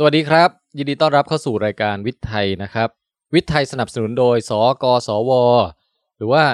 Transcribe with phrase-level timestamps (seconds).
[0.00, 2.88] สวัสดีครับ ยินดีต้อนรับเข้าสู่รายการวิทย์ไทยนะครับ
[3.34, 5.30] วิทย์ไทยสนับสนุนโดย สกสว
[6.16, 6.44] หรือว่า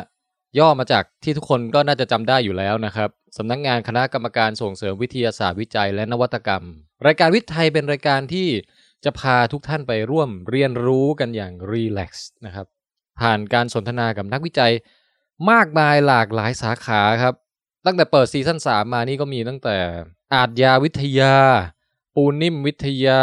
[0.59, 6.63] ย่อมาจากที่ทุกคนก็น่าจะจำได้อยู่แล้วนะครับสำนักงานคณะกรรมการส่งเสริมวิทยาศาสตร์วิจัยและนวัตกรรม
[7.07, 8.49] รายการวิทย์ไทยเป็นรายการที่
[9.05, 12.67] จะพาทุกท่านไปร่วมเรียนรู้กันอย่าง relax นะครับ
[13.21, 14.73] ผ่านการสนทนากับนักวิจัย
[15.51, 17.35] มากมายหลากหลายสาขาครับ
[17.87, 19.77] ตั้งแต่เปิดซีซั่น3มานี่ก็มีตั้งแต่
[20.35, 21.35] อาชญาวิทยา
[22.15, 23.23] ปูนิ่มวิทยา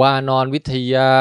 [0.00, 1.12] วานรวิทยา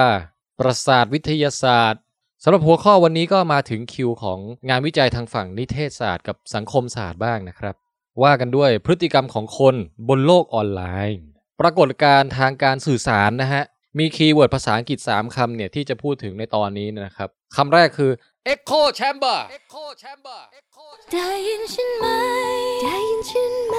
[0.59, 2.01] ประสาทวิทยาศาสตร์
[2.43, 7.75] สำหรับหัวข้อวันนี้ก็มาถึงคิวของงานวิจัยทางฝั่งนิเทศศาสตร์กับสังคมศาสตร์บ้างนะครับ
[8.23, 9.75] ว่ากันด้วยพฤติกรรมของคน
[10.09, 11.19] บนโลกออนไลน์
[11.61, 13.63] ปรากฏการณ์ทางการสื่อสารนะฮะ
[13.99, 18.11] มี keyword ภาษาอังกฤษ 3 คำเนี่ย ที่จะพูดถึงในตอนนี้นะครับคำแรกคือ
[18.53, 20.39] echo chamber echo chamber
[21.13, 22.05] ได้ยินฉันไหม
[22.83, 23.75] ได้ยินฉันไหม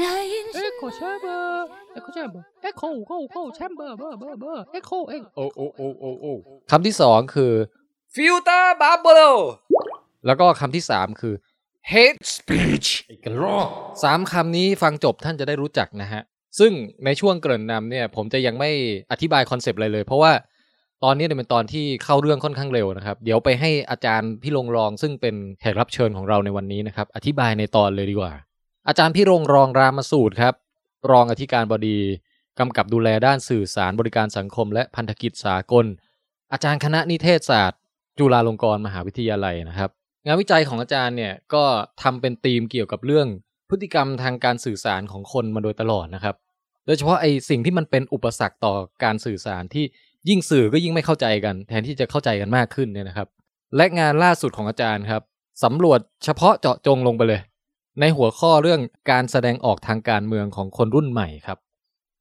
[0.00, 6.32] ได้ยินฉัน Echo chamber Echo chamber Echo Echo Echo chamber เบอร์เบอร์เบอร์ Echo เองโอ้โอ้โอ้โอ้โอ้
[6.70, 7.52] คำที่สองคือ
[8.14, 9.38] filter bubble
[10.26, 11.34] แล้วก็คำที่สามคือ
[11.92, 13.68] hate speech อีกกันรอก
[14.04, 16.22] สามคำนี้ฟังจบท่านจะได้รู้จักนะฮะ
[16.58, 16.72] ซึ่ง
[17.04, 18.70] ในช่วงเกริ่นนำเนี่ย ผมจะยังไม่
[19.12, 20.32] อธิบาย concept อะไรเลย เพราะว่า
[21.04, 28.32] ตอนนี้เนี่ยเป็นตอนที่เข้าเรื่องค่อนข้างเร็วนะครับ เดี๋ยวไปให้อาจารย์พิรงรอง ซึ่งเป็นแขกรับเชิญของเราในวันนี้นะครับ อธิบายในตอนเลยดีกว่า
[28.88, 30.54] อาจารย์พี่รงรองรามสูตรครับ
[31.10, 31.98] รองอธิการบดี
[32.58, 35.86] กำกับดูแลด้านสื่อสารบริการสังคม และพันธกิจสากล
[36.52, 37.80] อาจารย์คณะนิเทศศาสตร์
[38.18, 39.90] จุฬาลงกรณ์มหาวิทยาลัยนะครับ
[40.26, 41.64] งานวิจัยของอาจารย์เนี่ยก็
[42.02, 43.28] ทำเป็นธีมเกี่ยวกับเรื่อง
[43.70, 46.36] พฤติกรรมทางการสื่อสารของคนมาโดยตลอดนะครับ
[46.86, 49.84] โดยเฉพาะไอ้สิ่งที่มันเป็นอุปสรรคต่อการสื่อสารที่
[50.28, 53.28] ยิ่งสื่อก็ยิ่งไม่เข้าใจกัน แทนที่จะเข้าใจกันมากขึ้นเนี่ยนะครับ
[53.76, 55.22] และงานล่าสุดของอาจารย์ครับ
[55.64, 57.40] สำรวจเฉพาะเจาะจงลงไปเลย
[58.00, 61.58] ในหัวข้อเรื่องการแสดงออกทางการเมืองของคนรุ่นใหม่ครับ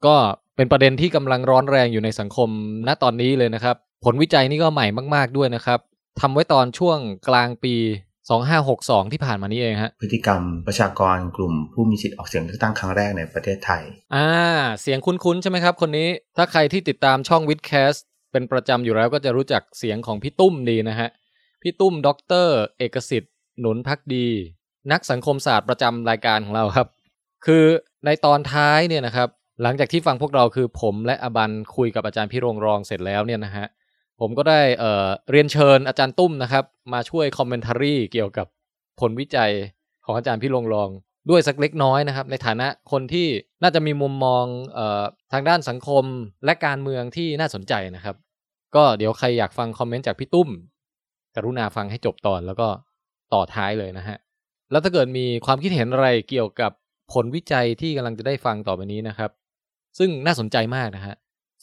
[0.05, 0.15] ก็
[0.55, 2.49] เป็นประเด็นที่กำลังร้อนแรงอยู่ในสังคม
[2.88, 5.80] ณตอนนี้เลยนะครับ ผลวิจัยนี่ก็ใหม่มาก ๆด้วยนะครับ
[6.21, 6.97] ทำไว้ตอนช่วง
[7.30, 7.75] กลางปี
[8.43, 13.81] 2562 ที่ผ่านมานี้เองฮะพฤติกรรมประชากรกลุ่มผู้มีสิทธิ์ออกเสียงเลือกตั้งครั้งแรกในประเทศไทย
[14.15, 14.30] อ่า
[14.81, 17.93] เสียงคุ้นๆใช่ไหมครับ คนนี้ถ้าใครที่ติดตามช่องวิดแคส
[18.31, 21.09] เป็นประจำอยู่แล้วก็จะรู้จักเสียงของพี่ตุ้มดีนะฮะ
[21.61, 24.27] พี่ตุ้มด็อกเตอร์เอกสิทธิ์หนุนภักดี
[24.92, 26.88] นักสังคมศาสตร์ประจำรายการของเราครับ
[27.45, 27.66] คือ
[28.05, 29.30] ในตอนท้ายเนี่ยนะครับ
[29.61, 33.66] หลังจากที่ฟังพวกเราคือผมและอาบันคุยกับอาจารย์พิรงรองเสร็จแล้วเนี่ยนะฮะ
[34.20, 38.48] ผมก็ได้เรียนเชิญอาจารย์ตุ้มนะครับ มาช่วย commentary เกี่ยวกับ
[38.99, 39.52] ผลวิจัย
[40.05, 40.89] ของอาจารย์พิรงรอง
[41.30, 43.27] ด้วยสักเล็กน้อยนะครับ ในฐานะคนที่
[43.64, 44.45] น่าจะมีมุมมอง
[44.77, 46.04] ออทางด้านสังคม
[46.45, 48.16] และการเมืองที่น่าสนใจนะครับ
[48.76, 50.49] ก็เดี๋ยวใครอยากฟังคอมเมนต์จากพี่ตุ้ม
[51.36, 52.67] กรุณาฟังให้จบตอนแล้วก็
[53.33, 54.17] ต่อท้ายเลยนะฮะ
[54.71, 56.71] แล้วถ้าเกิดมีความคิดเห็นอะไรเกี่ยวกับ
[57.13, 59.31] ผลวิจัยที่กำลังจะได้ฟังต่อไปนี้นะครับ
[59.97, 61.15] ซึ่งน่าสนใจมากนะฮะ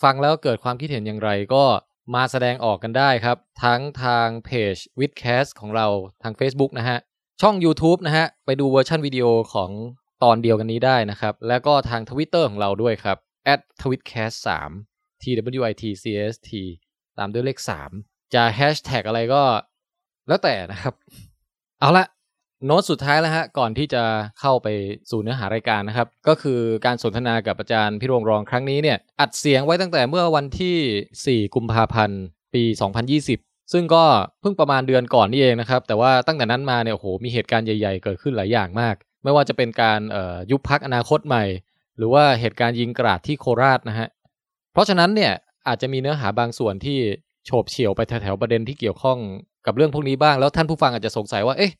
[0.03, 1.65] ฟังแล้วเกิดความคิดเห็นอย่างไรก็
[2.15, 5.87] มาแสดงออกกันได้ครับ ทั้งทางเพจ w i t h c a s t ของเรา
[6.23, 6.99] ทาง Facebook นะฮะ
[7.41, 9.25] ช่อง YouTube นะฮะ ไปดูเวอร์ชันวิดีโอ
[9.55, 9.71] ของ
[10.23, 13.17] ตอนเดียวกันนี้ได้นะครับ แล้วก็ทาง Twitter ของเราด้วยครับ
[13.81, 14.37] @twitcast
[14.81, 15.25] 3 t
[15.63, 16.51] w i t c s t
[17.19, 17.59] ตามด้วยเลข
[17.97, 19.43] 3 จะแฮชแท็กอะไรก็
[20.29, 20.95] แล้วแต่นะครับ
[21.81, 22.07] เอาละ
[22.67, 24.03] โน้ตสุดท้ายแล้วฮะก่อนที่จะ
[24.41, 24.69] เข้าไป
[25.11, 32.21] สู่เนื้อหารายการนะครับ ก็คือการสนทนากับอาจารย์พี่โรงรองครั้งนี้เนี่ยอัดเสียงไว้ตั้งแต่เมื่อวันที่ 4 กุมภาพันธ์
[32.55, 32.63] ปี
[33.19, 34.05] 2020 ซึ่งก็
[34.41, 38.95] เพิ่งประมาณเดือนก่อนนี่เองนะครับ แต่ว่าตั้งแต่นั้นมาเนี่ยโอ้โหมีเหตุการณ์ใหญ่ๆ เกิดขึ้นหลายอย่างมาก
[39.25, 40.01] ไม่ว่าจะเป็นการ
[40.51, 41.45] ยุบพักอนาคตใหม่
[41.97, 44.09] หรือว่าเหตุการณ์ยิงกราดที่โคราชนะฮะ
[44.73, 45.33] เพราะฉะนั้นเนี่ย
[45.69, 46.99] อาจจะมีเนื้อหาบางส่วนที่
[47.47, 49.19] โฉบเฉี่ยวไปแถวๆประเด็นที่เกี่ยวข้อง
[49.67, 51.73] กับเรื่องพวกนี้บ้างแล้วท่านผู้ฟังอาจจะสงสัยว่าเอ๊ะ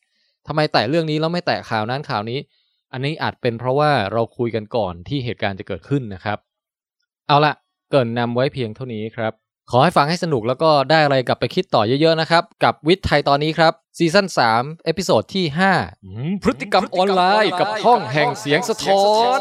[0.47, 2.39] ทำไมแตะเรื่องนี้แล้วไม่แตะข่าวนั้นข่าวนี้
[2.93, 6.37] อันนี้อาจเป็นเพราะว่าเราคุยกันก่อนที่เหตุการณ์จะเกิดขึ้นนะครับ
[7.27, 7.53] เอาละ
[7.89, 9.33] เกริ่นนำไว้เพียงเท่านี้ครับ
[9.71, 15.45] ขอให้ฟังให้สนุกแล้วก็ได้อะไรกลับไปคิดต่อเยอะๆนะครับ กับวิทย์ไทยตอนนี้ครับซีซั่น3 episode ที่
[15.77, 19.03] 5อืมพฤติกรรมออนไลน์ กับห้องแห่งเสียงสะท้อ
[19.37, 19.39] น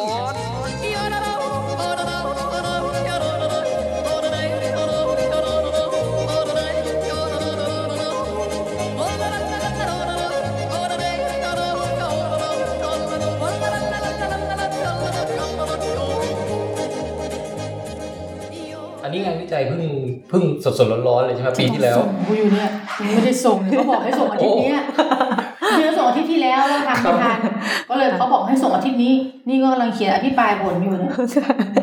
[19.11, 19.83] นนี้งานวิจัยเพิ่ง
[20.29, 20.43] เพิ่ง
[20.79, 22.71] สดๆร้อนๆเลยใช่ไหมปีที่แล้วส่งกูอยู่เนี่ย
[23.01, 24.81] ยังไม่ได้ส่งเลยเขาบอกให้ส่งอาทิตย์เนี้ย
[25.79, 27.39] เนื้อส่งอาทิตย์ที่แล้วแล้วทำไม่ทัน
[27.89, 29.15] ก็เลยเขาบอกให้ส่งอาทิตย์นี้
[29.49, 31.13] นี่ก็กำลังเขียนอธิบายบทอยู่เนี่ย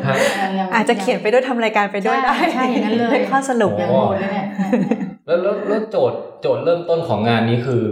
[0.06, 4.46] ฮะยังยังอาจจะเขียนไปด้วยทำรายการไปด้วยได้ใช่ใช่อย่างนั้นเลยป็ข้อสรุปยังหมดเลยเนี่ย
[5.26, 7.82] แล้วแล้วแล้วโจทย์โจทย์เริ่มต้นของงานนี้คือ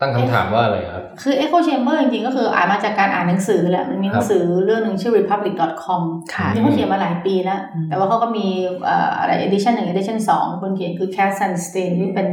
[0.00, 6.02] ตั้งคำถามว่าอะไรครับ คือ Echo Chamber จริงๆ ก็คืออ่านมาจากการอ่านหนังสือแหละ มันมีหนังสือเรื่องหนึ่งชื่อ republic.com
[6.34, 8.46] ค่ะที่เขาเขียนมาหลายปีแล้วอืมแต่ว่าเขาก็มี
[8.84, 12.28] เอ่ออะไร edition หนึ่ง edition สองคนเขียนคือ Cass Sunstein ที่เป็น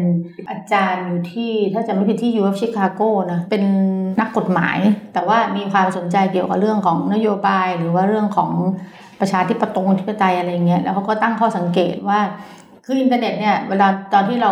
[0.50, 3.63] อาจารย์อยู่ที่ถ้าจะไม่ผิดที่ U of Chicago นะ เป็น
[4.19, 4.77] นักกฎหมาย
[5.13, 8.51] แต่ว่ามีความสนใจเกี่ยวกับเรื่องของนโยบาย หรือว่าเรื่องของ
[9.19, 12.19] ประชาธิปตงธิปไตยอะไรเงี้ย แล้วเขาก็ตั้งข้อสังเกตว่า
[12.85, 14.51] คืออินเทอร์เน็ตเนี่ยเวลาตอนที่เรา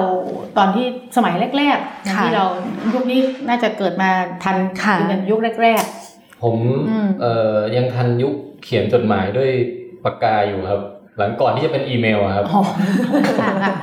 [0.57, 0.86] ตอนที่
[1.18, 2.45] สมัยแรกๆนะค่ะที่เรา
[2.94, 4.10] ยุคนี้น่าจะเกิดมา
[4.44, 5.83] ทันค่ะอินเทอร์เน็ตยุคแรก
[6.44, 6.57] ผม
[6.89, 8.33] อืมเอ่อยังทันยุค
[8.63, 9.50] เขียนจดหมายด้วย
[10.04, 10.81] ปากกาอยู่ครับ
[11.18, 12.62] หลังก่อนที่จะเป็นอีเมลอะครับๆอ๋อ
[13.39, 13.74] ค่ะค่ะ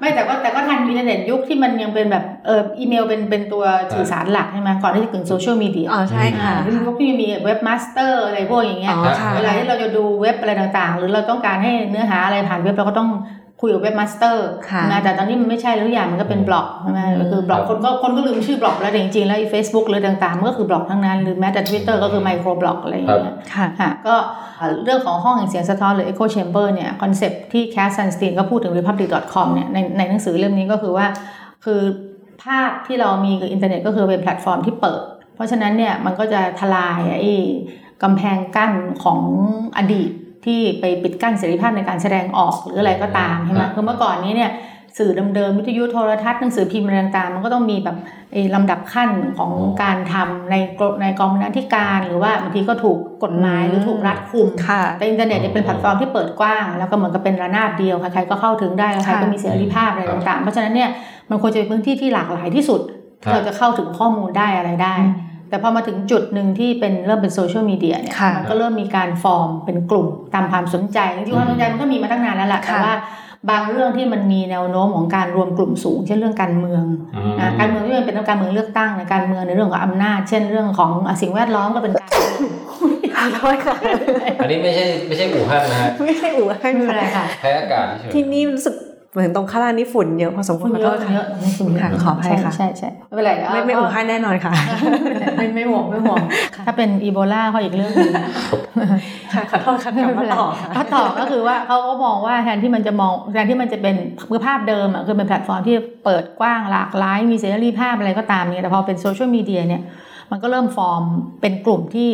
[0.00, 3.64] ไม่แต่ก็แต่ก็ทันอินเทอร์เน็ตยุคที่มันยังเป็นแบบเอออีเมลเป็นเป็นตัว
[3.94, 13.08] สื่อสารหลักใช่ไหมก่อนที่จะถึงโซเชียลมีเดียอ๋อใช่ค่ะอ่ายุคที่มีเว็บมาสเตอร์อะไรพวกอย่างเงี้ยอ๋อค่ะเวลาที่เราจะดูเว็บอะไรต่างๆ หรือเราต้องการให้เนื้อหาอะไรผ่านเว็บเราก็ต้อง
[13.64, 24.14] คุยกับเว็บมาสเตอร์ค่ะนะแต่ตอนนี้มันไม่ใช่แล้วทุกอย่างมันก็เป็นบล็อกใช่ไหมอืมก็คือบล็อกคนก็คนก็ลืมชื่อบล็อกแล้วแต่จริงๆ แล้วเฟซบุ๊กหรือต่างๆมันก็คือบล็อกทั้งนั้น หรือแม้แต่ Twitter ก็คือ microblog อะไรอย่างเงี้ยค่ะค่ะก็
[24.58, 31.06] เอ่อเรื่องของห้องแห่งเสียงสะท้อนหรือ Echo Chamber เนี่ย concept ที่ Cass Sunstein ก็พูดถึง republic.com เนี่ยในในหนังสือเล่มนี้ก็คือว่า
[31.64, 31.80] คือ
[32.42, 35.02] ภาพที่เรามีกับอินเทอร์เน็ตก็คือเป็นแพลตฟอร์มที่เปิด
[35.34, 37.26] เพราะฉะนั้นเนี่ยมันก็จะทลายไอ้
[38.02, 38.72] กำแพงกั้น
[39.04, 39.20] ของ
[39.78, 40.10] อดีต
[40.46, 44.52] ที่ไปปิดกั้นเสรีภาพในการแสดงออกหรืออะไรก็ตามใช่ไหมครับคือเมื่อก่อนนี้เนี่ย
[44.98, 47.96] สื่อเดิมๆวิทยุโทรทัศน์หนังสือพิมพ์อะไรต่างๆมันก็ต้องมีแบบ
[48.32, 49.52] ไอ้ลำดับขั้นของ
[49.82, 60.90] การทำในกรในกองบรรณาธิการหรือว่าบางทีก็ถูกกฎหมายหรือถูกควบคุมค่ะแต่อินเทอร์เน็ตเนี่ยเป็นแพลตฟอร์มที่เปิดกว้าง แล้วก็เหมือนกับเป็นระนาบเดียวใครๆก็เข้าถึงได้ใครๆก็มีเสรีภาพอะไรต่างๆ เพราะฉะนั้นเนี่ย
[61.30, 62.80] มันควรจะเป็นพื้นที่ที่หลากหลายที่สุด
[63.24, 64.94] ครับที่เราจะเข้าถึงข้อมูลได้อะไรได้
[65.54, 72.94] แต่พอมาถึงจุดหนึ่งที่เป็นเริ่มเป็นโซเชียลมีเดียเนี่ยค่ะมันก็เริ่มมีการฟอร์มเป็นกลุ่มตามความสนใจจริงๆความสนใจมันก็มีมาตั้งนานแล้วแหละแต่ค่ะว่า
[73.50, 76.84] บางเรื่องที่มันมีแนวโน้มของการรวมกลุ่มสูง เช่นเรื่องการเมือง
[77.16, 82.40] อืมนะการเมืองที่มันเป็นเรื่องการเมืองเลือกตั้งในการเมืองในเรื่องของอำนาจ เช่นเรื่องของอะสิ่งแวดล้อมก็เป็นการเมือง
[83.16, 83.76] ขอโทษค่ะ
[84.42, 94.52] อันนี้ไม่ใช่ไม่ใช่อู่ฮั่นนะฮะไม่ใช่อู่ฮั่นไม่เป็นไรค่ะค่ะแพ้อากาศเฉยที่นี่รู้สึกเหมือนตรงข้างล่างนี่ฝุ่นเยอะพอสมควรฝุ่นขอเยโทอะษเยค่ะอะฝุ่นเยอะค่ะขออภัยค่ะใช่ใช่ไม่เป็นไรไม่ไม่อู่ฮั่นแน่นอนค่ะ
[95.36, 96.18] ไม่ไม่ห่วงไม่ห่วง
[96.66, 98.12] ถ้าเป็นอีโบลาเขาอีกเรื่องหนึง
[99.34, 103.96] ค่ะขอโทษค่ะกลับมาต่อค่ะเขาต่อก็คือว่าเขาก็มองว่าแทนที่มันจะมองแทนที่มันจะเป็น
[104.30, 109.82] คือภาพเดิมอะคือเป็นแพลตฟอร์มที่เปิดกว้างหลากหลายมีเสรีภาพอะไรก็ตามเนี่ยแต่พอเป็นโซเชียลมีเดียเนี่ย
[110.30, 111.02] มันก็เริ่มฟอร์ม
[111.40, 112.10] เป็นกลุ่มที่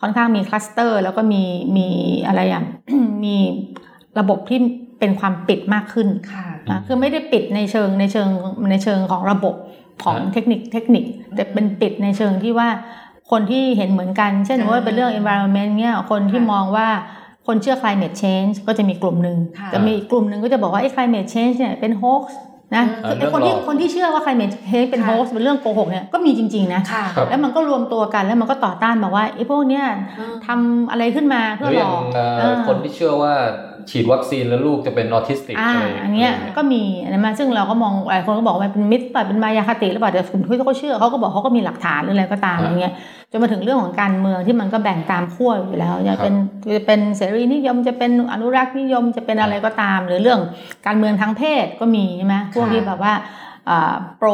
[0.00, 1.42] ค่อนข้างมี cluster แล้วก็มี
[1.76, 1.88] มี
[2.26, 2.64] อะไรอย่าง
[3.24, 3.36] มี
[4.18, 4.58] ระบบที่
[4.98, 8.28] เป็นความปิดมากขึ้นค่ะอะคือไม่ได้ปิดในเชิงในเชิง
[8.70, 9.54] ในเชิงของระบบ
[10.04, 11.04] ของครับเทคนิคเทคนิค
[11.34, 12.68] แต่เป็นปิดในเชิงที่ว่า
[13.30, 16.88] คนที่เห็นเหมือนกัน เช่นอ่าว่าเป็นเรื่อง environment เนี่ยคนที่ค่ะมองว่า
[17.46, 22.24] คนเชื่อ climate change ก็จะมีกลุ่มหนึ่งค่ะจะมีอีกกลุ่มหนึ่งก็จะบอกว่าไอ้ climate change เนี่ยเป็น hoax
[22.76, 29.84] นะอ่าคือไอ้คนที่เรื่องหลอกคนที่เชื่อว่า climate change เป็นค่ะ hoax เป็นเรื่องโกหกเนี่ยก็มีจริง ๆ นะค่ะครับแล้วมันก็รวมตัวกันแล้วมันก็ต่อต้านบอกว่าไอ้พวกเนี้ย
[30.46, 33.34] ทำอะไรขึ้นมาหเพื่รืออหลอย่างอกเอ่อเออคนที่เชื่อว่า
[33.90, 42.92] ฉีดวัคซีนแล้วลูกจะเป็นออทิสติกอ่าอะไรอันเนี้ยก็มีอันนั้นมาซึ่งเราก็มองหลายคนก็บอกว่าเป็นมิตรป่ะเป็นมายาคติหรือเปล่าแต่กลุ่มที่เขาเชื่อเขาก็บอกเขาก็มีหลักฐานหรืออะไรก็ตามอย่างเงี้ย
[43.30, 46.34] จนมาถึงเรื่องของการเมืองที่มันก็แบ่งตามขั้วอยู่แล้วจะเป็น
[46.74, 50.40] จะเป็นเสรีนิยมจะเป็นอนุรักษ์นิยมจะเป็นอะไรก็ตาม หรือเรื่อง
[50.86, 53.14] การเมืองทางเพศก็มีใช่ไหมพวกที่แบบว่า
[53.68, 54.28] อ่าโปร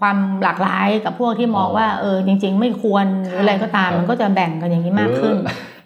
[0.00, 5.36] ความหลากหลายกับพวกที่มองว่าเออจริง ๆ ไม่ควรหรืออะไรก็ตามมันก็จะแบ่งกันอย่างนี้มากขึ้น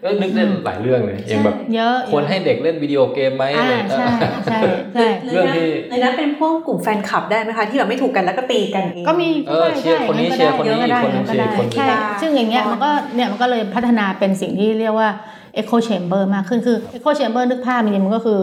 [0.03, 4.07] เออนึกได้หลายเรื่องเลยอย่างแบบเยอะควรให้เด็กเล่นวิดีโอเกมไหมอะอ่าไรใช่
[4.47, 4.59] ใช่
[4.95, 11.87] ใช่เรื่องที่ในนั้นเป็นพวกกลุ่มแฟนคลับได้ไหมคะ ที่แบบไม่ถูกกันแล้วก็ตีกันเองก็มีเออเชียร์คนนี้เชียร์คนนี้ก็ได้คนนึงก็เชียได้ร์คนนี้ใช่
[12.21, 15.09] ซึ่งอย่างเงี้ยมันก็เนี่ยมันก็เลยพัฒนาเป็นสิ่งที่เรียกว่า
[15.59, 18.41] Echo Chamber มากขึ้นคือ Echo Chamber นึกภาพจริงๆมันก็คือ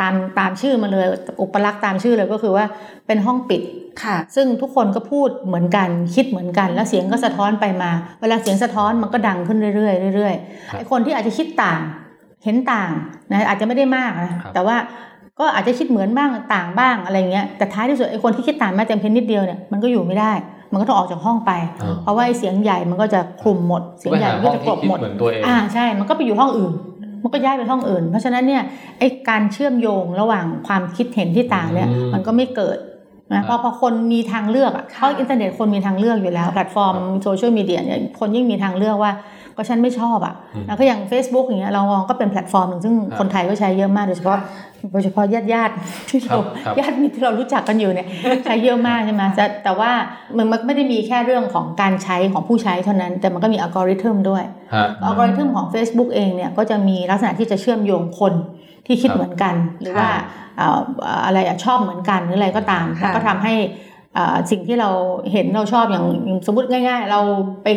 [0.00, 1.06] ตามตามชื่อมันเลย
[1.42, 2.64] อุปลักษณ์ตามชื่อเลยก็คือว่า
[3.06, 3.62] เป็นห้องปิด
[4.02, 10.34] ค่ะ ซึ่งทุกคนก็พูดเหมือนกันคิดเหมือนกัน แล้วเสียงก็สะท้อนไปมา เวลาเสียงสะท้อนมันก็ดังขึ้นเรื่อยๆเรื่อย
[10.70, 11.80] ครับๆไอ้คนที่อาจจะคิดต่าง
[12.44, 12.90] เห็นต่าง
[13.30, 14.76] นะอาจจะไม่ได้มากนะครับแต่ว่า
[15.40, 20.32] ก็อาจจะคิดเหมือนบ้างต่างบ้างอะไรเงี้ยแต่ท้ายที่สุดไอ้คนที่คิดต่างแม้แต่เพียงนิดเดียวเนี่ยมันก็อยู่ไม่ได้
[20.72, 26.72] มันก็ต้องออกจากห้องไปอ่าเพราะว่าไอ้เสียงใหญ่มันก็จะคลุมหมด เสียงใหญ่หามันห้ก็องจะกลบหมด ไปหาห้องที่คิดเหมือนตัวเองอ่าใช่ มันก็ไปอยู่ห้องอื่น
[27.22, 28.62] มันก็ย้ายไปห้องอื่น เพราะฉะนั้นเนี่ย
[28.98, 32.78] ไอ้การเชื่อมโยงระหว่างความคิดเห็นที่ต่างเนี่ยอืมมันก็ไม่เกิด
[33.34, 39.12] นะเพราะพอคนมีทางเลือกอะค่ะเพราะอินเทอร์เน็ตคนมีทางเลือกอยู่แล้ว แพลตฟอร์มโซเชียลมีเดียเนี่ยคนยิ่งมีทางเลือกว่า
[39.58, 44.38] ก็ฉันไม่ชอบอะอืมแล้วก็อย่าง Facebook อย่างเงี้ยเรามองก็เป็นแพลตฟอร์มหนึ่งซึ่งครับคนไทยก็ใช้เยอะมากโดยเฉพาะ
[44.92, 48.08] โดยเฉพาะญาติญาติๆที่เราครับญาติมิตรที่เรารู้จักกันอยู่เนี่ย
[48.44, 49.90] ใช้เยอะมากใช่ไหมแต่แต่ว่า
[50.36, 58.34] มันมันไม่ได้มีแค่เรื่องของการใช้ของผู้ใช้เท่านั้น แต่มันก็มีอัลกอริทึมด้วยฮะอัลกอริทึมของ Facebook เองเนี่ยก็จะมีลักษณะที่จะเชื่อมโยงคน
[58.86, 60.08] ที่คิดครับเหมือนกัน หรือว่า
[60.56, 60.78] เอ่อ
[61.26, 63.54] อะไรอะชอบเหมือนกันหรืออะไรก็ตามค่ะแล้วก็ทำให้
[64.14, 64.90] เอ่อสิ่งที่เรา
[65.32, 67.20] เห็นเราชอบอย่างอย่างสมมติง่าย ๆ เรา
[67.62, 67.68] ไป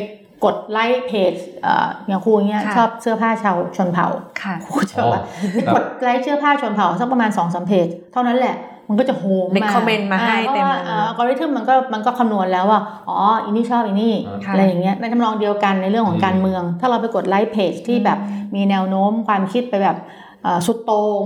[0.45, 1.33] กดไลค์เพจ
[1.63, 4.07] เอ่ออย่างครูเงี้ยค่ะชอบเสื้อผ้าชาวชนเผ่า
[4.41, 5.21] ค่ะครูจะบอกว่า
[5.53, 8.55] ไปกดไลค์เสื้อผ้าชนเผ่าสักประมาณสองสามเพจ เท่านั้นแหละ
[8.89, 14.13] มันก็จะโฮม Recommend มาให้เต็มเลยอัลกอริทึมมันก็มันก็คำนวณแล้วว่า อ๋ออีนี่ชอบอีนี่
[14.45, 18.19] ค่ะอะไรอย่างเงี้ยในทำนองเดียวกันในเรื่องของการเมือง ถ้าเราไปกดไลค์เพจที่แบบ
[18.55, 20.20] มีแนวโน้มความคิดไปแบบเอ่อ
[20.67, 21.24] สุดโต่ง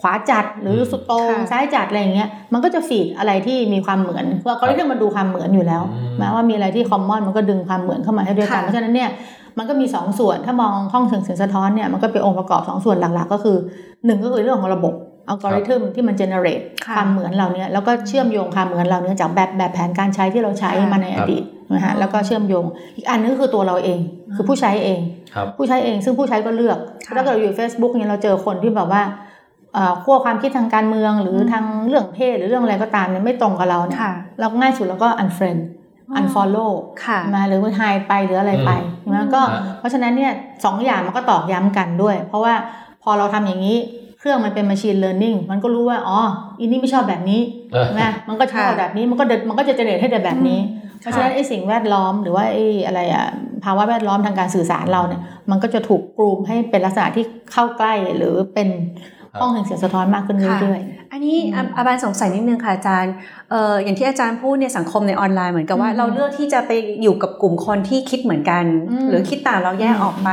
[0.00, 9.10] ขวาจัดหรือสุดโต่งค่ะซ้ายจัดอะไรอย่างเงี้ยมันก็จะ feed อะไรที่มีความเหมือนเพราะอัลกอริทึมมันดูความเหมือนอยู่แล้วอืมแม้ว่ามีอะไรที่ common มันก็ดึงความเหมือนเข้ามาให้ด้วยกันค่ะเพราะฉะนั้นเนี่ย
[9.58, 13.56] มันก็มีสองส่วนถ้ามองห้องเสียงเสียงสะท้อนเนี่ยมันก็เป็นองค์ประกอบสองส่วนหลักๆ ก็คือ
[14.04, 14.94] หนึ่งก็คือเรื่องของระบบ
[15.28, 22.64] อัลกอริทึมที่มันเจเนเรตค่ะความเหมือนเราเนี่ยแล้วก็เชื่อมโยงความเหมือนเราเนี่ยจากแบบแบบแผนการใช้ที่เราใช้ค่ะมาในอดีตนะฮะแล้วก็เชื่อมโยง
[22.96, 23.98] อีกอันนึงก็คือตัวเราเอง
[24.34, 25.00] คือผู้ใช้เอง
[25.34, 29.02] ครับผู้ใช้เองซึ่งผู้ใช้ก็เลือกค่ะถ้าเกิดเราอยู่ Facebook เนี่ยเราเจอคนที่แบบว่า
[29.74, 35.60] เอ่อขั้วความคิดทางการเมืองหรืออมทางเรื่องเพศหรือเรื่องอะไรก็ตามเนี่ยไม่ตรงกับเราเนี่ยค่ะเราก็ง่ายสุดเราก็ unfriend
[36.10, 36.72] อ๋อ unfollow
[37.04, 38.70] ค่ะมาหรือว่า hide ไปหรืออะไรไป
[39.04, 40.32] อืมนะก็อ่าเพราะฉะนั้นเนี่ย
[40.64, 42.54] สองอย่างมันก็ตอกย้ำกันด้วย เพราะว่า
[43.02, 43.76] พอเราทำอย่างนี้
[44.18, 46.20] เครื่องมันเป็น machine learning มันก็รู้ว่า อ๋อ
[46.58, 47.40] อีนี่ไม่ชอบแบบนี้
[47.72, 50.60] เออใช่ไหมมันก็ชอบค่ะแบบนี้มันก็เดินมันก็จะเจเนเรตให้แต่แบบนี้
[51.00, 53.26] เพราะฉะนั้นไอ้สิ่งแวดล้อมหรือว่าไอ้อะไรอะ
[53.64, 58.68] ภาวะแวดล้อมทางการสื่อสารเราเนี่ย มันก็จะถูกกรูมให้เป็นลักษณะที่เข้าใกล้หรือเป็น
[59.40, 60.80] ห้องแห่งเสียงสะท้อนมากขึ้นเรื่อย
[61.12, 63.12] อันนี้อืมอาบานสงสัยนิดนึงค่ะอาจารย์
[63.50, 66.72] เอ่ออย่างที่อาจารย์พูดในสังคมในออนไลน์เหมือนกับว่าอืมเราเลือกที่จะไป
[67.02, 70.30] อยู่กับกลุ่มคนที่คิดเหมือนกันอืมหรือคิดต่างเราแยกอืมออกไป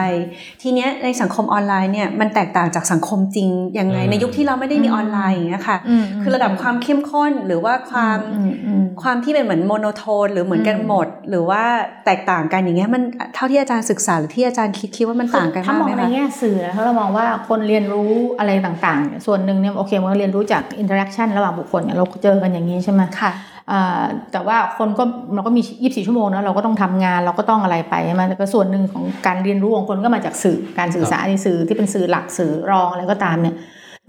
[0.62, 11.64] ทีเนี้ยในสังคมออนไลน์เนี่ยมันแตกต่างจากสังคมจริงยังไงอืมในยุคที่เราไม่ได้มีออนไลน์อย่างเงี้ยค่ะอืมคือระดับความเข้มข้นหรือว่าความอืมอืมความที่เป็นเหมือน monotone หรือเหมือนกันอืมหมด หรือว่า
[12.06, 13.02] แตกต่างกันอย่างเงี้ยมัน
[13.36, 23.32] เท่าที่อาจารย์ศึกษาหรือที่อาจารย์คิดคิดว่ามันต่างกันถ้ามากองไหมในคะแง่สื่อนะถ้าเรามองว่าคนเรียนรู้อะไรต่างๆเนี่ยส่วนหนึ่งเนี่ยโอเคมันก็เรียนรู้จาก interaction ระหว่างบุคคลเนี่ยเราเจอกันอย่างนี้ใช่ไหมค่ะ
[23.72, 25.04] อ่าแต่ว่าคนก็
[25.34, 33.56] เราก็มี 24 ชั่วโมงนะเราก็ต้องทำงานเราก็ต้องอะไรไปใช่ไหมแต่ก็ส่วนหนึ่งของการเรียนรู้ของคนก็มาจากสื่อการสื่อสารในสื่อที่เป็นสื่อหลักสื่อรองอะไรก็ตามเนี่ย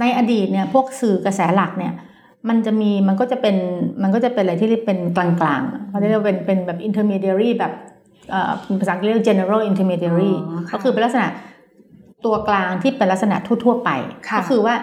[0.00, 1.92] ในอดีตเนี่ยพวกสื่อกระแสหลักเนี่ย
[2.48, 3.56] มันจะมีมันก็จะเป็น
[4.02, 7.72] มันก็จะเป็นอะไรที่เรียกเป็นกลางๆเขาเรียกว่าเป็นเป็นแบบ intermediary แบบ
[8.30, 11.28] เอ่อภาษาอังกฤษเรียก general intermediary อ๋อค่ะก็คือเป็นลักษณะ
[12.24, 13.90] ตัวกลางที่เป็นลักษณะทั่ว ๆ ไป
[14.28, 14.74] ค่ะก็คือว่า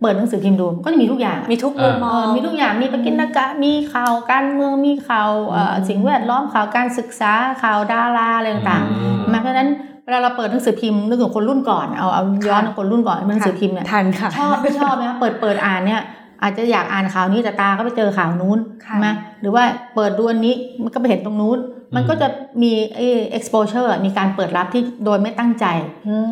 [0.00, 7.32] เปิดหนังสือพิมพ์ดูก็จะมีทุกอย่างมีทุกมุมมเอองอมีทุกอย่างมีปกินกะมีข่าวการเมืองมีข่าวเอ่อสิ่งแวดล้อมข่าวการศึกษา
[7.62, 9.70] ข่าวดาราอะไรต่างอืมๆมาเพราะฉะนั้น
[10.04, 16.02] เวลาเราเปิดหนังสือพิมพ์นึกถึงคนรุ่นก่อนเอาเอาย้อนค่ะคนรุ่นก่อนหนังสือพิมพ์เนี่ยทันค่ะชอบไม่ชอบนะเปิดเปิดอ่านเนี่ย
[16.42, 19.08] อาจจะอยากอ่านข่าวนี้แต่ตาก็ไปเจอข่าวนู้นค่ะใช่ไหม
[19.40, 19.62] หรือว่า
[19.94, 21.58] เปิดดูอันนี้มันก็ไปเห็นตรงนู้น
[21.96, 22.28] มันก็จะ
[22.62, 23.06] มีไอ้
[23.38, 25.66] exposure มีการเปิดรับที่โดยไม่ตั้งใจ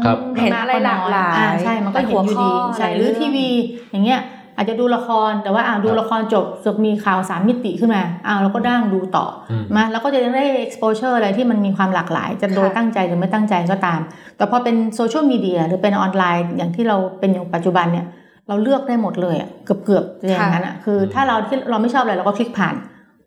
[0.05, 3.49] ครับเห็นอะไรหลากหลายอ่ใช่มันก็เห็นอยู่ดีหัวข้อใช่หลายหรือเรื่องทีวี
[3.91, 4.23] อย่างเงี้ย
[4.57, 14.01] อาจจะดูละครแต่ว่าอ่าดูละครจบจะมีข่าวสามมิติขึ้นมาอ้าวเราก็ดั้งดูต่ออมมาแล้วก็จะได้ exposure อะไรที่มันมีความหลากหลาย จะโดยค่ะตั้งใจหรือไม่ตั้งใจก็ตาม
[14.37, 18.07] แต่พอเป็นโซเชียลมีเดียหรือเป็นออนไลน์อย่างที่เราเป็นอยู่ปัจจุบันเนี่ย
[18.49, 22.75] เราเลือกได้หมดเลยอะเกือบเกือบๆอย่างนั้นอะคือถ้าเราที่เราไม่ชอบอะไรเราก็คลิกผ่าน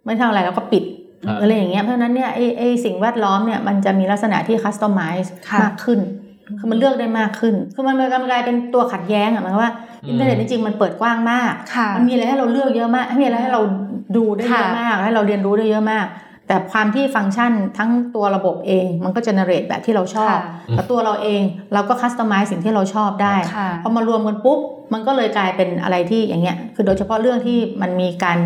[0.06, 0.95] ไม่ชอบอะไรเราก็ปิดครับ
[1.42, 6.00] อะไรอย่างเงี้ยเพราะฉะนั้นเนี่ยไอ้ไอ้สิ่งแวดล้อมเนี่ยมันจะมีลักษณะที่ customize ค่ะมากขึ้น
[6.60, 13.62] คือมันเลือกได้มากขึ้น คือมันมันกลายเป็นตัวขัดแย้งอะหมายความว่าอืมอินเทอร์เน็ตจริงๆมันเปิดกว้างมากค่ะมันมีอะไรให้เราเลือกเยอะมากมีอะไรให้เรา
[14.16, 16.06] ดูได้เยอะค่ะมาก ให้เราเรียนรู้ได้เยอะมาก
[16.48, 20.42] แต่ความที่ฟังก์ชันทั้งตัวระบบเอง มันก็ generate แบบที่เราชอบค่ะ
[20.72, 21.42] แต่ตัวเราเอง
[21.74, 24.60] เราก็ customize สิ่งที่เราชอบได้ค่ะพอมารวมกันปุ๊บ
[24.94, 28.40] มันก็เลยกลายเป็นอะไรที่อย่างเงี้ย คือโดยเฉพาะเรื่องที่มันมีการ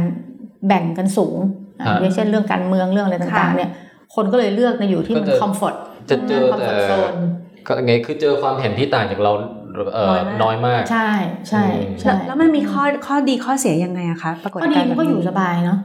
[0.67, 1.37] แบ่งกันสูง
[1.79, 3.71] อะฮะอย่างเช่นเรื่องการเมืองเรื่องอะไรต่างๆค่ะเนี่ย
[4.15, 5.75] คนก็เลยเลือกในอยู่ที่มันก็จะคอมฟอร์ต
[6.09, 7.13] จะเจอคอมฟแต่อร์ตโซน
[7.67, 9.31] ก็ไงคือเจอความเห็นที่ต่างจากเรา
[9.95, 11.09] เอ่อน้น้ออยยมากมาก ใช่
[11.49, 15.79] ใช่อืมใช่แล้วแล้วมันมีข้อข้อดีข้อเสียยังไงอะคะปรากฏก็ดีการณ์มันก็อยู่สบายเนาะ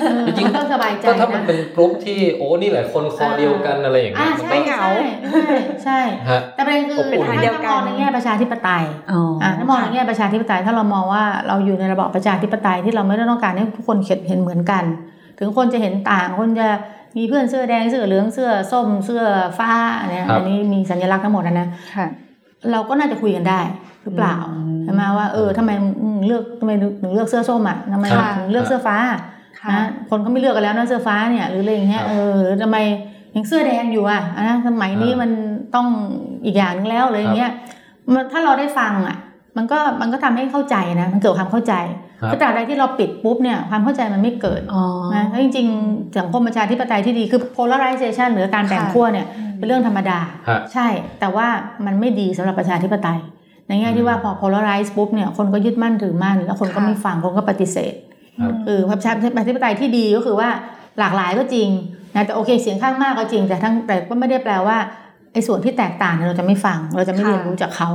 [0.00, 4.92] เออจริงๆมันก็สบายใจก็ถ้ามันนะเป็นกลุ่มที่โอ้นี่แหละคนคอเดียวกันอะไรอย่างอ่าเงี้ยมันใช่ก็ใช่
[5.30, 5.48] ใช่
[5.84, 14.84] ใช่ฮะแต่ประเด็นคืออบอุ่นถ้าเดียวกันมองในแง่ประชาธิปไตยอ๋ออะถ้ามองในแง่ประชาธิปไตยถ้าเรามองว่าเราอยู่ในระบอบประชาธิปไตยที่เราไม่ได้ต้องการให้ทุกคนเห็นเหมือนกัน
[15.40, 16.68] ถึงคนจะเห็นต่าง คนจะ
[17.16, 19.22] มีเพื่อนเสื้อแดงเสื้อเหลืองเสื้อส้มเสื้อ
[19.58, 19.70] ฟ้า
[20.10, 22.06] เนี่ยครับอันนี้มีสัญลักษณ์ทั้งหมดนะนะค่ะ
[22.70, 23.60] เราก็น่าจะคุยกันได้
[24.02, 25.70] หรือเปล่าอืมใช่ไหมว่าเออทำไม
[26.02, 26.70] อืมเลือกทำไม
[27.02, 28.96] ถึงเลือกเสื้อส้มอะทำไมค่ะถึงเลือกเสื้อฟ้า
[29.60, 32.76] ค่ะนะคนก็ไม่เลือกกันแล้วนะเสื้อฟ้าเนี่ยหรืออะไรอย่างเงี้ยครับเออหรือทำไม
[33.34, 35.30] ยังเสื้อแดงอยู่อะอะนะสมัยนี้อ่ามัมัน
[35.74, 35.86] ต้อง
[36.44, 37.50] อีกอย่างนึงแล้วเลยอย่างเงี้ย
[38.12, 39.16] มันถ้าเราได้ฟังอะ
[39.56, 41.74] มันก็มันก็ทำให้เข้าใจนะมันเกิดความเข้าใจ
[42.20, 44.84] ครับคือแต่ใดที่เราปิดปุ๊บเนี่ยความเข้าใจมันไม่เกิดอ๋อ
[45.14, 49.26] นะแล้วจริงๆสังคมประชาธิปไตยที่ดีคือ polarization หรือการแบ่งค่ะขั้วเนี่ย
[49.58, 50.86] เป็นเรื่องธรรมดาฮะใช่
[51.20, 51.46] แต่ว่า
[51.86, 53.20] มันไม่ดีสำหรับประชาธิปไตย
[53.68, 57.94] ในแง่ที่ว่าพอ polarize ปุ๊บเนี่ยคนก็ยึดมั่นถือมั่นแล้วคนก็ค่ะไม่ฟังคนก็ปฏิเสธ
[58.40, 59.12] ครับคือประชา
[59.48, 60.48] ธิปไตยที่ดีก็คือว่า
[60.98, 61.68] หลากหลายก็จริง
[62.14, 64.76] นะแต่โอเคเสียงข้างมากก็จริงแต่ทั้งแต่ก็ไม่ได้แปลว่า
[65.32, 67.90] ไอ้ส่วนที่แตกต่างเนี่ยเราจะไม่ฟัง เราจะไม่ค่ะเรียนรู้จากเขา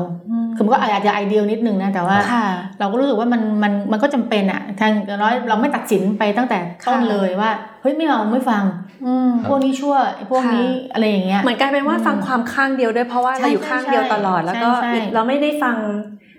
[0.55, 2.45] คือมันก็อาจจะไอเดียนิดนึงนะแต่ว่าค่ะ
[2.79, 7.51] เราก็รู้สึกว่ามันมันมันก็จำเป็นอะทางอย่างน้อยเราไม่ตัดสินไปตั้งแต่ต้นค่ะเลยว่า
[7.81, 8.63] เฮ้ยไม่เอาไม่ฟัง
[9.05, 15.75] อืมพวกนี้ชั่วไอ้พวกนี้อะไรอย่างเงี้ยเหมือนกลายเป็นว่าอืมฟังความข้างเดียวด้วยเพราะว่าใช่เราอยู่ข้างเดียวตลอดใช่แล้วก็ใช่เราไม่ได้ฟัง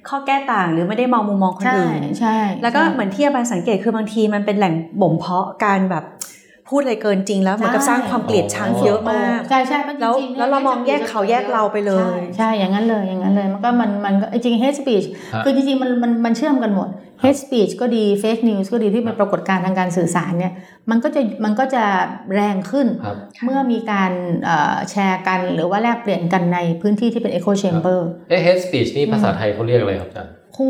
[0.08, 6.04] ข้อแก้ต่างหรือไม่ได้มองมุมมองคนใช่อื่นใช่ แล้วก็ใช่เหมือนที่อาจารย์สังเกตคือบางทีมันเป็นแหล่งบ่มเพาะการแบบ
[6.68, 16.88] พูดอะไรเกินจริงแล้วเหมือนกับสร้างความเกลียดชังอ๋อเยอะมากใช่ใช่มันจแล้วริงๆแล้วเรามองแยกเขาแยกเราไปเลยใช่ใช่อย่างนั้นเลยอย่างนั้นเลยมันก็มันมันก็จริง hate speech ฮะคือจริงๆมันมันมันเชื่อมกันหมด
[17.22, 20.52] hate speech ก็ดี fake news ก็ดีที่เป็นปรากฏการณ์ทางการสื่อสารเนี่ย
[20.90, 21.84] มันก็จะมันก็จะ
[22.34, 24.12] แรงขึ้นครับเมื่อมีการ
[24.44, 30.68] เอ่อแชร์กันหรือว่าแลกเปลี่ยนกันในพื้นที่ที่เป็น echo chamber เอ๊ะ hate speech นี่ภาษาไทยเขาเรียกอะไรครับอาจารย์ครู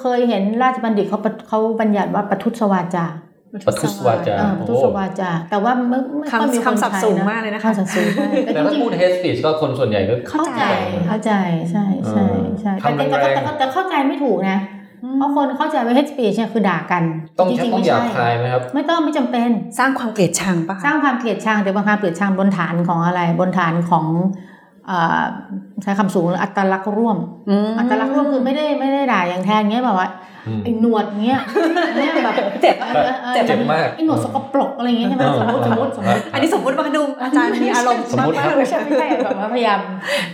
[0.00, 3.06] เคยเห็นราชบัณฑิตเขาปะเขาบัญญัติว่าประทุษวาจา
[3.66, 10.64] ปทุสวาจาเออประทุษวาจา แต่ว่าไม่ไม่ค่อยมีคำคนคำศัพท์ใช้สูงมากเลยนะคะคำศัพท์สูงใช่แต่จถ้าริงๆพูด hate speech ก็คนส่วนใหญ่ก็เข้าใจ
[11.08, 11.32] เข้าใจ
[11.70, 12.24] ใช่ใช่
[12.60, 14.58] ใช่คำแต่แต่แรงๆแต่แต่แต่เข้าใจไม่ถูกนะ
[15.16, 17.02] เพราะคนเข้าใจว่า hate speech เนี่ยคือด่ากัน
[17.38, 24.06] ต้องจใช้ริงๆต้องไม่หยาใช่บคายไหมครับไม่ต้องไม่จำเป็น สร้างความเกลียดชังปะสร้างความเกลียดชังแต่บางความเกลียดชังบนฐานของอะไร บนฐานของ
[24.86, 25.22] เอ่อ
[25.82, 27.16] ใช้คำสูงหรืออัตลักษณ์ร่วม
[27.78, 31.40] อัตลักษณ์ร่วมคือไม่ได้ไม่ได้ด่าอย่างแทนเงี้ยแบบว่าอืม ไอ้หนวดเงี้ย
[31.96, 32.92] เนี่ยแบบเจ็บออ
[33.24, 39.80] ออเจ็บมากไอ้หนวดสกปรกอะไรเงี้ยใช่ไหมสมมติสมมติสมมติอันนี้สมมติว่าดูอาจารย์มีอารมณ์สมมุติครับไม่ใช่ไม่ใช่แบบว่าพยายาม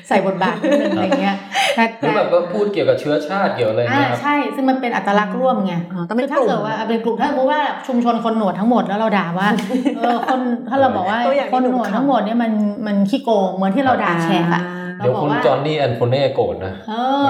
[0.09, 1.37] ใส่บทบาทนิดนึงอะไรเงี้ย
[1.77, 9.49] แต่หรือแบบว่าพูดเกี่ยวกับเชื้อชาติเกี่ยวอะไรอ่าเนี่ยครับใช่ซึ่งมันเป็นอัตลักษณ์ร่วมไงอ๋อต้องเป็นคืถ้ากลุ่มเกิดว่าเป็นกลุ่มถ้าสมมติว่าชุมชนคนหนวดทั้งหมดแล้วเราด่าว่า
[9.97, 12.53] เออคนถ้าเราบอกว่าตัวอย่างที่คนหนูหนวดทำทั้งหมดเนี่ยมัน
[12.87, 14.63] มันขี้โกงเหมือนที่เราด่าแขกอะ
[15.03, 16.95] เดี๋ยวคุณจอห์นนี่แอนโฟเน่โกรธนะเอ
[17.27, 17.29] อ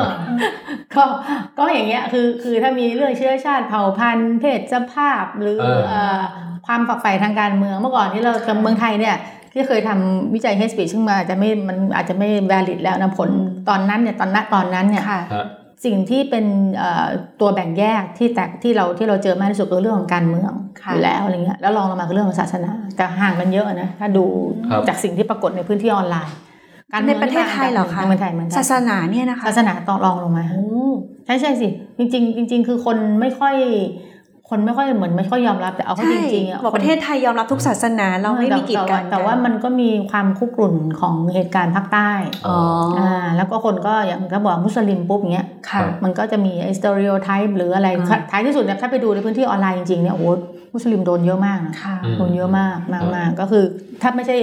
[0.95, 1.05] ก็
[1.59, 6.23] ก็อย่างเงี้ยคือคือถ้ามีเรื่องเชื้อชาติเผ่าพันธุ์เพศสภาพหรือเออเอ่อ
[6.67, 9.17] ความฝักใฝ่ทางการเมืองเมื่อก่อนที่เรากับเมืองไทยเนี่ย
[9.53, 13.31] ที่เคยทำวิจัย hate speech ซึ่งมาอาจจะไม่มันอาจจะไม่ valid แล้วนะผล
[13.69, 15.45] ตอนนั้นเนี่ยตอนนั้นตอนนั้นเนี่ยค่ะฮะ
[15.85, 17.07] สิ่งที่เป็นเอ่อ
[17.41, 20.53] ตัวแบ่งแยกที่แตกที่เราที่เราเจอมากที่สุดคือเรื่องของการเมือง
[20.83, 24.25] ค่ะอยู่แล้วอะไรเงี้ยแล้วรองลงมาคือเรื่องของศาสนาแต่ห่างกันเยอะนะถ้าดู
[24.71, 26.37] ครับจากสิ่งที่ปรากฏในพื้นที่ออนไลน์
[26.93, 30.67] การในมืองประเทศไทยเหรอคะในเมืองไทยเมืองไทยศาสนาเนี่ยนะคะศาสนาต่อรองลงมาโอ้
[31.27, 33.57] ใช่ใช่สิ จริง ๆ จริง ๆ คือคนไม่ค่อย
[34.55, 42.11] คนไม่ค่อยเหมือนไม่ค่อยยอมรับแต่เอาเข้าใช่จริงๆอะบอกประเทศไทยยอมรับทุกศาสนาเราไม่มีกีดกันแต่ว่ามันก็มีความคุกรุ่นของเหตุการณ์ภาคใต้
[42.47, 42.57] อ๋อ
[42.99, 50.27] ออ่าแล้วก็คนก็อย่างถ้าบอกมุสลิมปุ๊บเงี้ยค่ะมันก็จะมีไอ้สเตอริโอไทป์หรืออะไรอ่าท้ายที่สุดเนี่ยถ้าไปดูในพื้นที่ออนไลน์จริงๆเนี่ยโอ้โห
[50.75, 53.65] มุสลิมโดนเยอะมากนะค่ะอืมโดนเยอะมากมากมากก็คือ
[54.03, 54.37] ถ้าไม่ใช่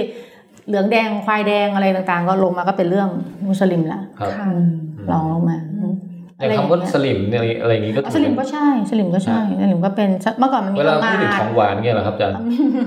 [0.70, 3.08] เหลืองแดงควายแดงอะไรต่างๆ ก็ลงมาก็เป็นเรื่อง
[3.48, 4.66] มุสลิมละครับค่ะอืม
[5.10, 5.92] ลองลงมาอืม
[6.38, 12.36] อย่างคำว่าสลิมเนี่ยอะไรอย่างงี้ก็อ๋อสลิมก็ใช่สลิมก็ใช่สลิมก็เป็นเมื่อก่อนมันมีเวลาโรงงาพูดถึงนของหวานเงี้ยเหรอครับอาจารย์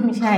[0.06, 0.34] ไม่ใช่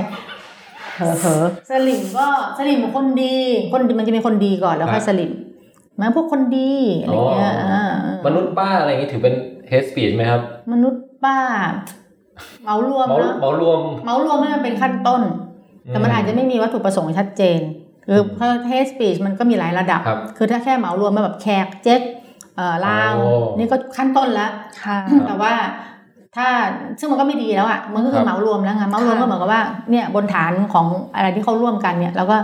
[0.96, 2.28] เผลอเผลอสลิมก็
[2.58, 3.36] สลิมคนดี
[3.72, 5.32] คนมันจะมีคนดีก่อนแล้วค่อยอะสลิม
[5.98, 7.84] หมายพวกคนดีอะไรเงี้ยอ๋ออ่า
[8.26, 9.36] มนุษย์ป้าอะไรอย่างงี้ถือเป็น
[9.72, 11.38] hate speech ไหมครับ มนุษย์ป้า
[12.64, 15.22] เหมารวมเหมานะเหมารวมเหมารวมนี่มันเป็นขั้นต้น
[15.89, 17.60] แต่มันอาจจะไม่มีวัตถุประสงค์ชัดเจน
[18.06, 22.02] คือเพราะ hate speech มันก็มีหลายระดับครับ คือถ้าแค่เหมารวมมาแบบแขกเจ๊ก
[22.56, 24.52] เอ่อลาวโอ้นี่ก็ขั้นต้นแล้ว
[24.84, 25.54] ค่ะแต่ว่า
[26.36, 26.48] ถ้า
[27.00, 32.38] ซึ่งมันก็ไม่ดีแล้วอะมันก็คืครัอบเหมารวมแล้วไงเหมารวมค่ะก็เหมือนกับว่าเนี่ยบนฐานของอะไรที่เขาร่วมกันเนี่ยแล้วก็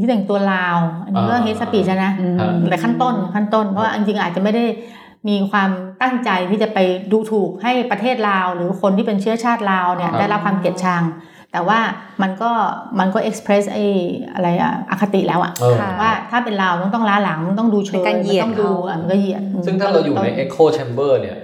[0.00, 4.64] ที่แต่งตัวลาว อันนี้ก็อ่า hate speech นะอืมครับแต่ขั้นต้นขั้นต้นเพราะว่าจริงๆอาจจะไม่ได้
[5.28, 5.70] มีความ
[6.02, 6.78] ตั้งใจที่จะไป
[7.12, 11.02] ดูถูกให้ประเทศลาว หรือคนที่เป็นเชื้อชาติลาวเนี่ยครับได้รับความเกลียดชัง
[11.52, 11.80] แต่ว่า
[12.22, 12.50] มันก็
[12.98, 13.84] มันก็ express ไอ้
[14.34, 21.38] อะไรอะอคติแล้วอะเออค่ะว่าถ้าเป็นลาวมันต้องล้าหลังมันต้องดูเชิเป็นการเหยียดมันต้องดูเขาอะมันก็เหยียด ซึ่งถ้าเราอยู่ใน echo chamber เนี่ย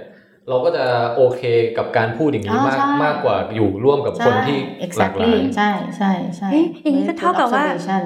[0.49, 1.41] เราก็จะโอเค
[1.77, 4.59] กับการพูดอย่างนี้อ่ามากใช่มากกว่าอยู่ร่วมกับคนที่
[4.95, 8.03] ใช่หลากหลา exactly ยใช่ใช่ใช่เอ๊ะอย่างนี้ก็เท่ากับว่า observation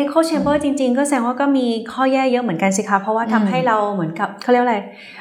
[0.00, 4.78] Echo Chamber จริง ๆ ก็แสดงว่าก็มีข้อแย่เยอะเหมือนกันสิคะ เพราะว่าอืมทำให้เราเหมือนกับเขาเรียกว่าอะไร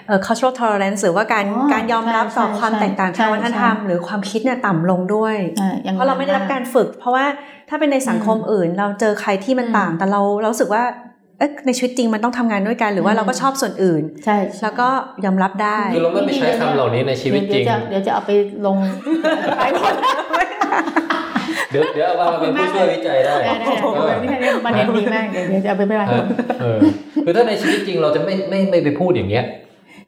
[0.08, 7.26] เอ่อ cultural tolerance หรือว่าการอ๋อการยอมรับต่อใช่ความใช่แตกต่างใช่ทางวัฒนธรรมใช่หรือความคิดเนี่ยต่ำลงด้วยใช่อย่งเพราะเราไม่ได้รับการฝึก เพราะว่า
[7.70, 10.84] ถ้าเป็นในสังคมอื่น เราเจอใครที่มันอืมต่าง แต่เราเรารู้สึกว่า
[11.40, 14.88] เอ๊ะในชีวิตจริงมันต้องทำงานด้วยกัน หรือว่าอืมเราก็ชอบส่วนอื่น ใช่ แล้วก็
[15.26, 18.32] ยอมรับได้คือเราไม่ไปใช้คำเหล่านี้ในชีวิตจริง เดี๋ยวจะเดี๋ยวจะเอาไป
[18.66, 18.78] ลง
[19.58, 19.94] ไปหมด
[21.72, 26.26] เดี๋ยวเดี๋ยวเอามาเป็นผู้ช่วยวิจัยได้ได้ได้เออนี่นี่ประเด็นดีมากเดี๋ยวเดี๋ยวจะเอาไปไปฮะ
[26.62, 26.78] เออ
[27.26, 29.46] คือถ้าในชีวิตจริงเราจะไม่ไม่ไม่ไปพูดอย่างเงี้ย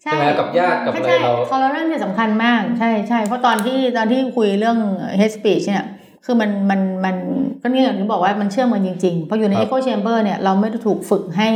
[0.01, 4.77] ใช่ไหมกับญาติกับอะไรใช่เราทอร์เรนเนี่ยสำคัญมากใช่ใช่เพราะตอนที่ตอนที่คุยเรื่อง
[5.19, 5.85] hate speech เนี่ย
[6.25, 7.15] คือมันมันมัน
[7.61, 11.49] ก็เนี่ยอย่างที่บอกว่ามันเชื่อมกันจริงๆเพราะอยู่ในครับ echo chamber เนี่ยเราไม่ได้ถูกฝึกให้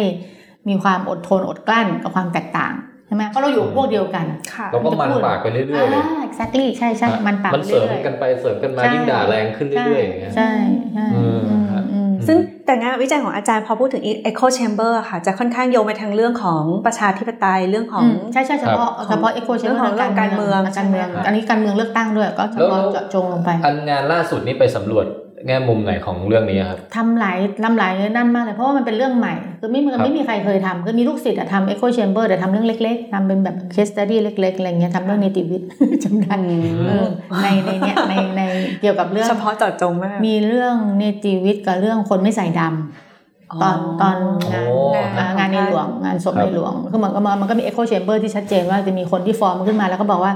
[0.70, 10.52] มีความอดทนอดกลั้นกับความแตกต่างใช่ช่ไหมเพราะเราอยู่กับพวกเดียวกันค่ะเราก็มันปากไปเรื่อยๆเลยอ่า exactly ใช่ใช่มันปากมันเสริมเรื่อยๆกันไปเสริมกันมาใช่ยิ่งด่าแรงขึ้นเรื่อยๆอย่างเงี้ยใช่
[10.94, 25.06] ใช่เอออืมฮะอืมซึ่งแต่งานวิจัยของอาจารย์พอพูดถึง echo chamber อะค่ะ จะค่อนข้างโยงไปทางเรื่องของประชาธิปไตยเรื่องของอืมใช่ใช่เฉพาะครับเฉพาะ echo cha-เรื่องของเรื่องการเมืองการเมืองใช่ไหมคะอันนี้การเมืองเลือกตั้งด้วยก็เฉแล้วพาะแล้วเจาะจงลงไป อันงานล่าสุดนี้ไปสำรวจ
[25.48, 35.68] แง่มุมไหนของเรื่องนี้ครับทำหลายทำหลายนั่นมากเลยเพราะว่ามันเป็นเรื่องใหม่ คือไม่มีครับไม่มีใครเคยทำคือมีลูกศิษย์อะทำ echo chamber แต่ทำเรื่องเล็ก ๆทำเป็นแบบ case study เล็กๆอะไรเงี้ยทำเรื่องเนติวิทย์
[36.04, 37.08] จำได้อืมเออ
[37.44, 38.42] ในในเนี้ยในใน
[38.82, 44.18] เกี่ยวกับเรื่องเฉพาะเจาะจงมากมีเรื่องเนติวิทย์กับเรื่องคนไม่ใส่ดำตอนตอน
[44.52, 44.78] งานโอ้
[45.18, 50.34] อ่างานในหลวงงานศพครับในหลวงคือมันก็มันมันก็มี echo chamber ที่ชัดเจนว่าจะมีคนที่ฟอร์มขึ้นมาแล้วก็บอกว่า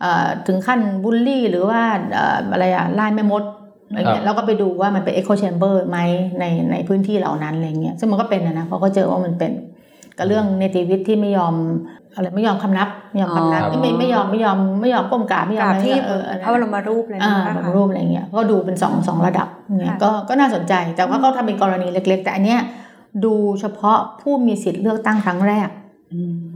[0.00, 1.80] เอ่อถึงขั้นบูลลี่หรือว่า
[2.12, 3.42] เอ่ออะไรอะไล่แม่มด
[3.90, 5.98] อะไรเงี้ยแล้วก็ไปดูว่ามันเป็น echo chamber ไหม
[6.40, 9.52] ในในพื้นที่เหล่านั้นอะไรเงี้ยซึ่งมันก็เป็นนะนะเพราะก็เจอว่ามันเป็น
[10.18, 11.54] กับเรื่องเนติวิทย์ที่ไม่ยอม
[12.14, 19.48] อะไรไม่ยอมคำนับไม่ยอมคำนับอ๋อไม่ไม่ยอมไม่ยอมไม่ยอมก้มกราบไม่ยอมราบอะไรที่เอออะไรพระบรมรูปเลยอ่านะคะแบบรูปอะไรเงี้ยก็ดูเป็นสองสองระดับ
[19.78, 22.60] เนี่ยค่ะก็ก็น่าสนใจแต่ว่าเขาทำเป็นกรณีเล็ก ๆ แต่อันเนี้ย
[23.24, 25.79] ดูเฉพาะผู้มีสิทธิ์เลือกตั้งครั้งแรกอืม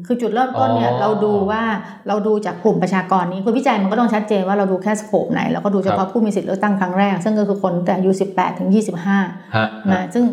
[0.07, 1.62] คือจุดเริ่มต้นเนี่ยอ๋อเราดูว่า
[2.09, 9.09] เราดูจากกลุ่มประชากรนี้คือวิจัยมันก็ต้องชัดเจนว่าเราดูแค่ scope ไหนแล้วก็ดูเฉครับผู้มีสิทธิ์เลือกตั้งครั้งแรก ซึ่งก็คือคนแต่อายุ18 ถึง 25
[9.57, 10.25] ฮะนะซึ่ง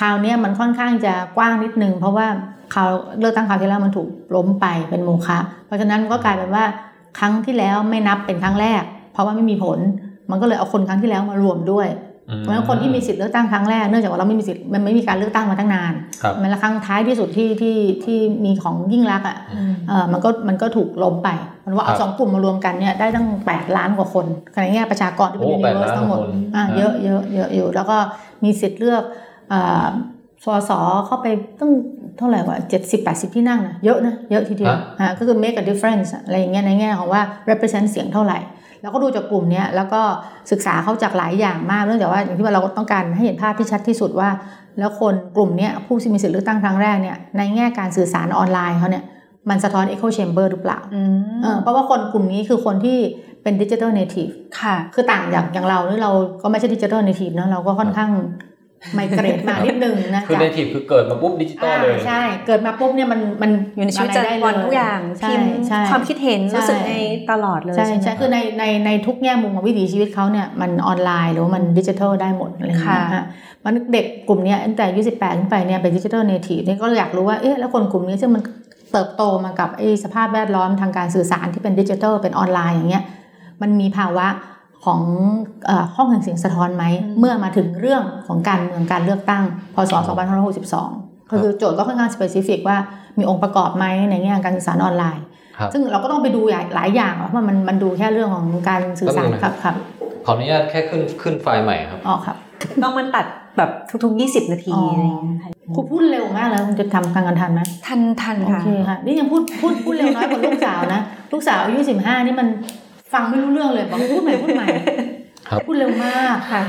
[0.00, 2.26] คราวเนี้ยมันค่อนข้างจะกว้างนิดนึงเพราะว่า
[2.74, 6.64] คราวเลือกตั้งคราวที่แล้วมันถูกล้มไปเป็นโมฆะเพราะฉะนั้นมันก็กลายเป็นว่า
[7.18, 9.78] ครั้งที่แล้วไม่นับเป็นครั้งแรก เพราะว่าไม่มีผล
[10.30, 19.38] มันก็เลยเอาคนครั้งที่แล้วมารวมด้วยอืม เพราะฉะนั้นคนที่มีสิทธิ์เลือกตั้งครั้งแรกเนื่องจากว่าเราไม่มีสิทธิ์มันไม่มีการเลือกตั้งมาตั้งนานครับมันละครั้งท้ายที่สุดที่ที่ที่มีของยิ่งรักษณ์อะ
[19.88, 21.28] เออมันก็มันก็ถูกล้มไป
[21.64, 24.26] มันว่าเอาครับสองกลุ่มมารวมกันเนี่ยได้ตั้ง 8 ล้านกว่าคน
[24.62, 27.96] ในแง่ประชากรที่เป็นโอ้ยูนิแปดเวอร์ล้านทั้งหมดคนอ่าฮะเยอะเยอะเยอะอยู่ แล้วก็
[28.44, 29.02] มีสิทธิ์เลือก
[29.52, 29.88] อ่า
[30.44, 30.70] สส
[31.06, 31.26] เข้าไป
[31.60, 31.72] ตั้ง
[32.18, 38.38] เท่าไหร่วะเจ็ดสิบแปดสิบที่นั่งนะเยอะนะ เยอะทีเดียวอ่าก็คือ make a difference อะไรอย่างเงี้ยในแง่ของว่า represent เสียงเท่าไหร่
[38.82, 40.00] แล้วก็ดูจากกลุ่มเนี้ยแล้วก็
[40.50, 44.28] ศึกษาเขาจากหลายอย่างมากเนื่องจากว่าอย่างที่ว่าเราต้องการให้เห็นภาพที่ชัดที่สุดว่า
[44.78, 49.04] แล้วคนกลุ่มเนี้ยผู้ที่มีสิทธิเลือกตั้งครั้งแรกเนี่ยในแง่การสื่อสารออนไลน์เขาเนี่ย
[49.50, 51.02] มันสะท้อน echo chamber หรือเปล่าอื
[51.36, 52.98] มเออเพราะว่าคนกลุ่มนี้คือคนที่
[53.42, 54.28] เป็น digital native
[54.60, 56.12] ค่ะ คือต่างจากอย่างเราหรือเรา
[56.42, 58.10] ก็ไม่ใช่ digital native เนอะเราก็ค่อนข้าง
[58.94, 66.94] migrate มานิดนึงนะคือจาก native คือเกิดมาปุ๊บดิจิตอลเลยอ่าใช่ เกิดมาปุ๊บเนี่ยมันมันอยู่ในชีวิตประจำวันเลยอะไรได้ทุกอย่างใช่พิมพ์ใช่ความคิดเห็นใช่รู้สึกใน
[67.30, 73.24] ตลอดเลยใช่ใช่ไหมใช่คือในในในทุกแง่มุมของวิถีชีวิตเขาเนี่ยมันออนไลน์หรือว่ามันดิจิทัลได้หมดอะไรอย่างเงี้ยค่ะฮะ
[73.64, 78.42] มันเด็กกลุ่มเนี้ยตั้งแต่อายุสิบแปดขึ้นไปเนี่ยเป็น digital native นี่ก็อยากรู้ว่าเอ๊ะแล้วคนกลุ่มนี้ซึ่งมัน
[78.92, 83.04] เติบโตมากับไอ้สภาพแวดล้อมทางการสื่อสารที่เป็นดิจิทัลเป็นออนไลน์อย่างเงี้ย
[83.62, 84.26] มันมีภาวะ
[84.84, 85.00] ของ
[85.66, 86.84] เออห้องแห่งเสียงสะท้อนไหม
[87.18, 89.42] เมื่อมาถึงเรื่องของการเมืองการเลือกตั้ง
[89.74, 89.92] พศ
[90.56, 92.76] 2562 ก็คือโจทย์ก็ค่อนข้างสเปซิฟิกว่า
[93.18, 95.24] มีองค์ประกอบไหมในแง่การสื่อสารออนไลน์
[95.58, 96.40] ครับซึ่งเราก็ต้องไปดู
[96.74, 99.74] หลายอย่างอะเพราะมันมันดูแค่เรื่องของการสื่อสารแป๊บนึงนะครับครับ
[100.24, 102.36] ขออนุญาตแค่ขึ้นขึ้นไฟล์ใหม่ครับอ๋อครับ
[102.82, 103.26] ต้องมันตัด
[103.58, 103.70] แบบ
[104.04, 111.00] ทุกๆ 20 นาทีอ๋อออะไรอย่างเงี้ยค่ะครูพูดเร็วมากแล้วคุณจะทำการกันทันไหมทันทันโอเคค่ะค่ะนี่ยังพูดพูดพูดเร็วน้อยกว่าลูกสาวนะ
[111.32, 112.48] ลูกสาวอายุสิบห้านี่มัน
[113.12, 114.66] ฟังไม่รู้เรื่องเลยบอกพูดใหม่พูดใหม่
[115.48, 116.62] ครับพูดเร็วมากค่ะ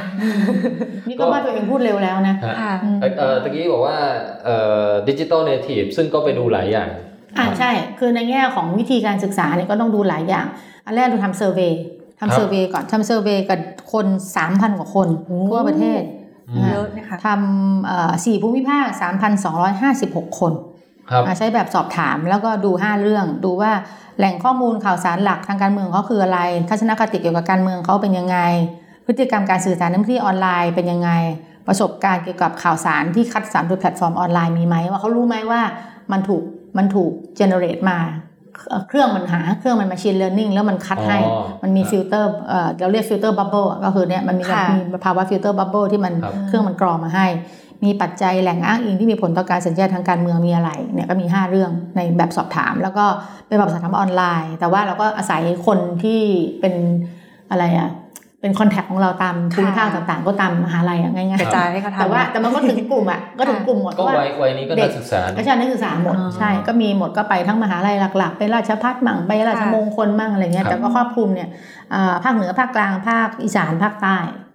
[1.08, 3.98] นี่ก็ว่าตัวเองพูดเร็วแล้วนะฮะค่ะอืมเอ่อเอ่อตะกี้บอกว่า
[4.46, 6.90] เอ่อ digital native ซึ่งก็ไปดูหลายอย่าง
[7.38, 10.46] อ่าใช่ คือในแง่ของวิธีการศึกษาเนี่ยก็ต้องดูหลายอย่าง
[10.86, 11.80] อันแรกดูทำ survey
[12.20, 13.60] ครับทำ survey ก่อนทำ survey กับ
[13.94, 16.02] คนสามพันกว่าคนโอ้ทั่วประเทศ
[16.50, 18.86] อืมเยอะนะเยฮะอะนะคะทำเอ่อสี่ภูมิภาค
[19.64, 20.69] 3,256คนครับอ่า
[21.38, 23.72] ใช้แบบสอบถามแล้วก็ดู 5 เรื่อง ดูว่า
[24.18, 28.38] แหล่งข้อมูลข่าวสารหลักทางการเมืองเขาคืออะไร ทัศนคติเกี่ยวกับการเมืองเขาเป็นยังไง
[29.06, 31.12] พฤติกรรมการสื่อสารในพื้นที่ออนไลน์เป็นยังไง
[31.68, 35.62] ประสบการณ์เกี่ยวกับข่าวสารที่คัดสรรโดยแพลตฟอร์มออนไลน์มีไหมว่าเขารู้ไหมว่า
[36.12, 36.44] มันถูก
[36.78, 38.00] มันถูก generate มา
[38.70, 47.28] เอ่อเครื่องมันหาเครื่องมัน machine learning แล้วมันคัดให้อ๋อมันมีฟิลเตอร์เอ่อเราเรียก filter bubble ก็คือเนี่ยมันมีค่ะมีภาวะ filter bubble ที่มันครับเครื่องมันกรองมาให้
[47.86, 53.06] มีปัจจัยแหล่งอ้างอิงที่มีผลต่อการสัญญาทางการเมืองมีอะไรเนี่ยก็มี 5 เรื่องในแบบสอบถาม แล้วก็
[53.48, 56.20] เป็นแบบสอบถามออนไลน์ แต่ว่าเราก็อาศัยคนที่
[56.62, 56.74] เป็น
[57.52, 57.90] อะไรอะ
[58.42, 71.50] เป็นคอนแทคของเราตามภูมิภาคต่างๆ ก็ตามมหาลัยอะง่ายกระจายให้เขาๆทำแต่ว่าแต่มันก็ถึงกลุ่มอะก็ถึงกลุ่มหมดเพก็ราะว่าวัยวัยนี้ก็นักศึกษาก็ใช่นักศึกษาหมดอ๋อใช่ก็มีหมดก็ไปทั้งมหาลัยหลัก ๆ ไปราชพัฒมั่งไปราชมงคลมั่งอะไรเงี้ยครับแต่ก็ครอบคลุมเนี่ย
[71.94, 74.49] อ่าภาคเหนือภาคกลางภาคอีสานภาคใต้ครับ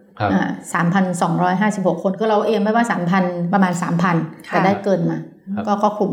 [0.74, 4.16] สามพันสองร้อยห้าสิบหกคนก็เราเองไม่ว่าสามพันประมาณสามพัน
[4.48, 5.18] ค่ะแต่ได้เกินมา
[5.54, 6.10] ครับก็ก็คุม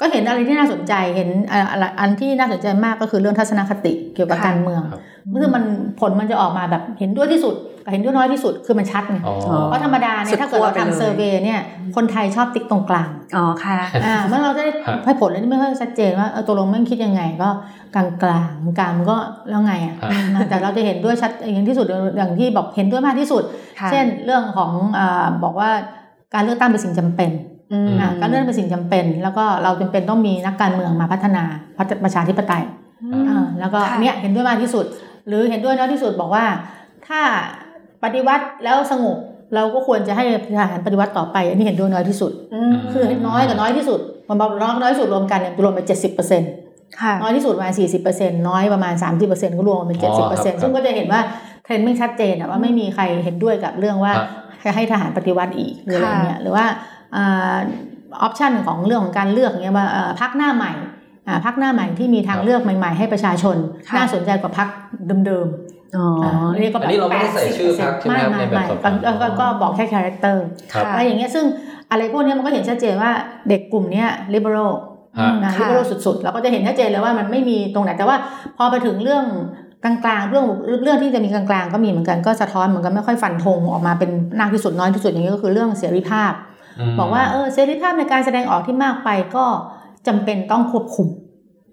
[0.00, 5.00] ก็เห็นอะไรที่น่าสนใจเห็นอ่าอะไรอันที่น่าสนใจมากก็คือเรื่องทัศนคติเกี่ยวกับค่ะการเมืองครับ
[5.42, 5.64] คือมัน
[6.00, 11.60] ผลมันจะออกมาแบบเห็นด้วยที่สุดกับ เห็นด้วยน้อยที่สุดคือมันชัดไงอ๋อเพราะธรรมดาเนี่สุยดถ้าเกิดเราขั้วไปเลยทำเซอร์เวย์เนี่ย
[11.96, 17.48] คนไทยชอบติ๊กตรงกลาง อ๋อค่ะอ่าเมื่อเราจะได้ฮะให้ผลเลยที่ไม่ค่อยชัดเจนว่าเออตัวลงแม่งคิดยังไงก็
[17.94, 19.16] กลางกลางๆกลางมันก็
[19.50, 19.94] แล้วไงอะ
[20.34, 23.42] ฮะแต่เราจะเห็นด้วยชัดอย่างที่สุดอย่างที่บอกเห็นด้วยมากที่สุด
[23.80, 25.70] ค่ะเช่นเรื่องของอาบอกว่า
[26.34, 27.30] การเลือกตั้งเป็นสิ่งจำเป็น
[27.72, 31.44] อืมอ่าการเลือกตั้งเป็นสิ่งจำเป็น แล้วก็เราจำเป็นต้องมีนักการเมืองมาพัฒนา
[32.04, 32.64] ประชาธิปไตย
[33.28, 34.86] อ่าแล้วก็ค่ะเนี่ยเห็นด้วยมากที่สุด
[35.28, 36.44] หรือเห็นด้วยน้อยที่สุดบอกว่า
[37.08, 37.20] ถ้า
[38.04, 39.16] ปฏิวัติแล้วสงบ
[39.54, 40.24] เราก็ควรจะให้
[40.58, 46.50] ทหารปฏิวัติต่อไป อันนี้เห็นด้วยน้อยที่สุดอืมคือน้อยกับน้อยที่สุดมันบอกน้อยน้อยที่สุดรวมกันเนี่ยรวมเป็นเจ็ดสิบเปอร์เซ็นต์
[47.00, 51.20] ค่ะน้อยที่สุดประมาณสี่สิบเปอร์เซ็นต์น้อยประมาณสามสิบเปอร์เซ็นต์ก็รวมเป็นเจ็ดสิบเปอร์เซ็รับซึ่งก็จะเห็นว่า
[51.64, 54.12] เทรนด์ไม่ชัดเจนอะว่าไม่มีใครเห็นด้วยกับเรื่องว่า
[54.62, 56.64] ฮะให้ทหารปฏิวัติอีกหรืออะไรเงี้ยหรือว่า
[57.16, 60.72] option ของเรื่องของการเลือกเงี้ยว่าเอ่อพรรคหน้าใหม่
[61.26, 63.56] อ่าพรรคหน้าใหม่ที่มีทางเลือกใหม่ ๆ ให้ประชาชน
[63.88, 64.68] ค่ะน่าสนใจกว่าพรรค
[65.26, 65.46] เดิม
[65.96, 71.44] อ๋อๆอ่าเรียกก็แบบอันนี้เราไม่ได้ใส่ชื่อพรรคใช่ไหมครับในแบบสอบถามก็ก็ก็บอกแค่ character ครับอะไรอย่างเงี้ยซึ่ง
[71.90, 73.10] อะไรพวกเนี้ยมันก็เห็นชัดเจนว่า
[73.48, 74.72] เด็กกลุ่มเนี้ย liberal
[75.18, 78.16] ฮะนะค่ะ liberal สุดๆ เราก็จะเห็นชัดเจนเลยว่ามันไม่มีตรงไหน แต่ว่า
[78.56, 79.24] พอไปถึงเรื่อง
[79.84, 80.46] กลางๆ เรื่อง
[80.84, 86.32] เรื่องที่จะมีกลางๆ ก็มีเหมือนกันก็สะท้อนเหมือนกันไม่ค่อยฟันธงออกมาเป็นมากที่สุดน้อยที่สุดอย่างนี้ก็คือเรื่องเสรีภาพ
[86.90, 89.44] มบอกว่าเออเสรีภาพในการแสดงออกที่มากไปก็
[90.06, 91.08] จำเป็นต้องควบคุม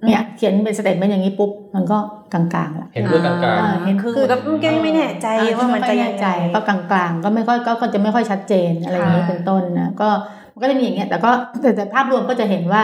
[0.05, 1.97] เนี่ยเขียนเป็นสเตทเมนต์อย่างนี้ปุ๊บมันก็
[2.33, 4.35] กลางๆละเห็นด้วยกลางอ่าเห็นคือก็
[4.83, 10.09] ไม่แน่ใจว่ามันจะยังไงก็กลางๆ ก็ไม่ค่อยก็ก็จะไม่ค่อยชัดเจนอะไรอย่างนี้ค่ะเป็นต้นนะก็
[10.53, 11.31] มันก็จะมีอย่างเงี้ยแต่ก็
[11.61, 12.81] แต่แต่ภาพรวมก็จะเห็นว่า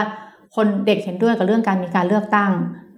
[0.56, 2.52] คนเด็กเห็นด้วยกับเรื่องการมีการเลือกตั้ง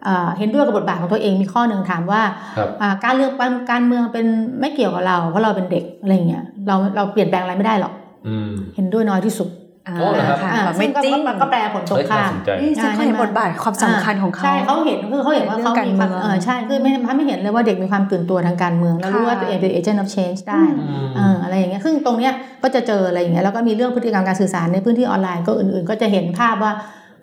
[0.07, 4.26] อ่าเห็นด้วยกับบทบาทของตัวเองมีข้อหนึ่งถามว่าๆครับอ่าการเลือกการการเมืองเป็น
[4.61, 7.92] ไม่เกี่ยวกับเราเพราะเราเป็นเด็กอะไรเงี้ยเราเราเปลี่ยนแปลงอะไรไม่ได้หรอก
[8.29, 9.48] อืมเห็นด้วยน้อยที่สุด
[9.88, 26.72] อ่าโอ้เหรอครับค่ะอ่าแบบซึ่ไม่งก็จริงก็ก็แปลผลตรงเฮ้ยน่าข้ามสนใจเอ้ยซึ่งเขาเห็นบทบาทความสำคัญของเขาใช่เขาเห็นคือเขาเห็นว่าเขามีความเรื่องการเมืองเออใช่คือไม่ไม่เห็นเลยว่าเด็กมีความตื่นตัวทางการเมืองแล้วรู้ว่าค่ะตัวเองเป็น agent of change ได้อืมเอออะไรอย่างเงี้ยซึ่งตรงเนี้ยก็จะเจออะไรอย่างเงี้ยแล้วก็มีเรื่องพฤติกรรมการสื่อสารในพื้นที่ออนไลน์ก็อื่นๆ ก็จะเห็นภาพว่า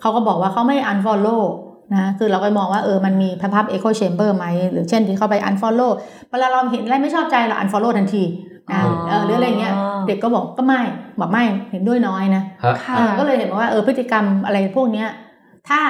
[0.02, 1.42] เขาก็บอกว่าเขาไม่ unfollow
[1.92, 5.92] นะคือเราก็มองว่าเออมันมีภาพ echo chamber ไหม หรือเช่นที่เขาไป unfollow
[6.32, 8.24] เวลาเราเห็นอะไรไม่ชอบใจเรา unfollow ทันที
[8.72, 9.74] นะอ๋อเออหรืออะไรเงี้ย
[10.08, 10.82] เด็กก็บอกก็ไม่
[11.20, 15.10] บอกไม่เห็นด้วยน้อยนะฮะค่ะเออก็เลยเห็นว่าเออพฤติกรรมอะไรพวกเนี้ย
[15.70, 15.82] ถ้า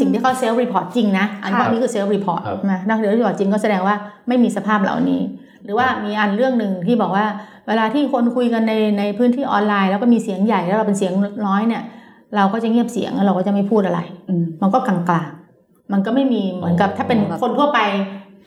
[0.00, 3.94] สิ่งที่เขา self-report จริงนะ อันค่ะนี้คือ self-report ครับนะนักเรียน report จริงก็แสดงว่า
[4.28, 5.22] ไม่มีสภาพเหล่านี้
[5.64, 7.26] หรือว่ามีอันเรื่องหนึ่งที่บอกว่า
[7.68, 11.12] เวลาที่คนคุยกันในในพื้นที่ออนไลน์ แล้วก็มีเสียงใหญ่แล้วเราเป็นเสียง
[11.46, 11.82] น้อยเนี่ย
[12.36, 15.37] เราก็จะเงียบเสียงแล้วเราก็จะไม่พูดอะไรอืมมันก็กลางๆ
[15.92, 17.80] มันก็ไม่มีเหมือนกับอ๋อถ้าเป็นคนทั่วไป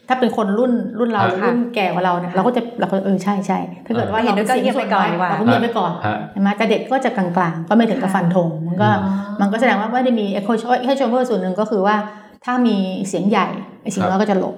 [0.08, 11.96] ถ้าเป็นคนรุ่นรุ่นเราครับรุ่นแก่กว่าเราเนี่ยเราก็จะเราก็เออใช่ใช่ถ้าเกิดว่าไม่เห็นด้วยก็เงียบไปก่อนดีกว่าเราก็เงียบไปก่อนฮะใช่ไหมแต่เด็กก็จะกลางๆ ก็ไม่ถึงกับฟันธงมันก็อ๋อมันก็แสดงว่าไม่ได้มี echo echo chamber ส่วนหนึ่งก็คือว่า
[12.46, 12.78] ถ้ามี
[13.08, 13.48] เสียงใหญ่
[13.82, 14.56] ไอ้เสียงน้อยก็จะหลบ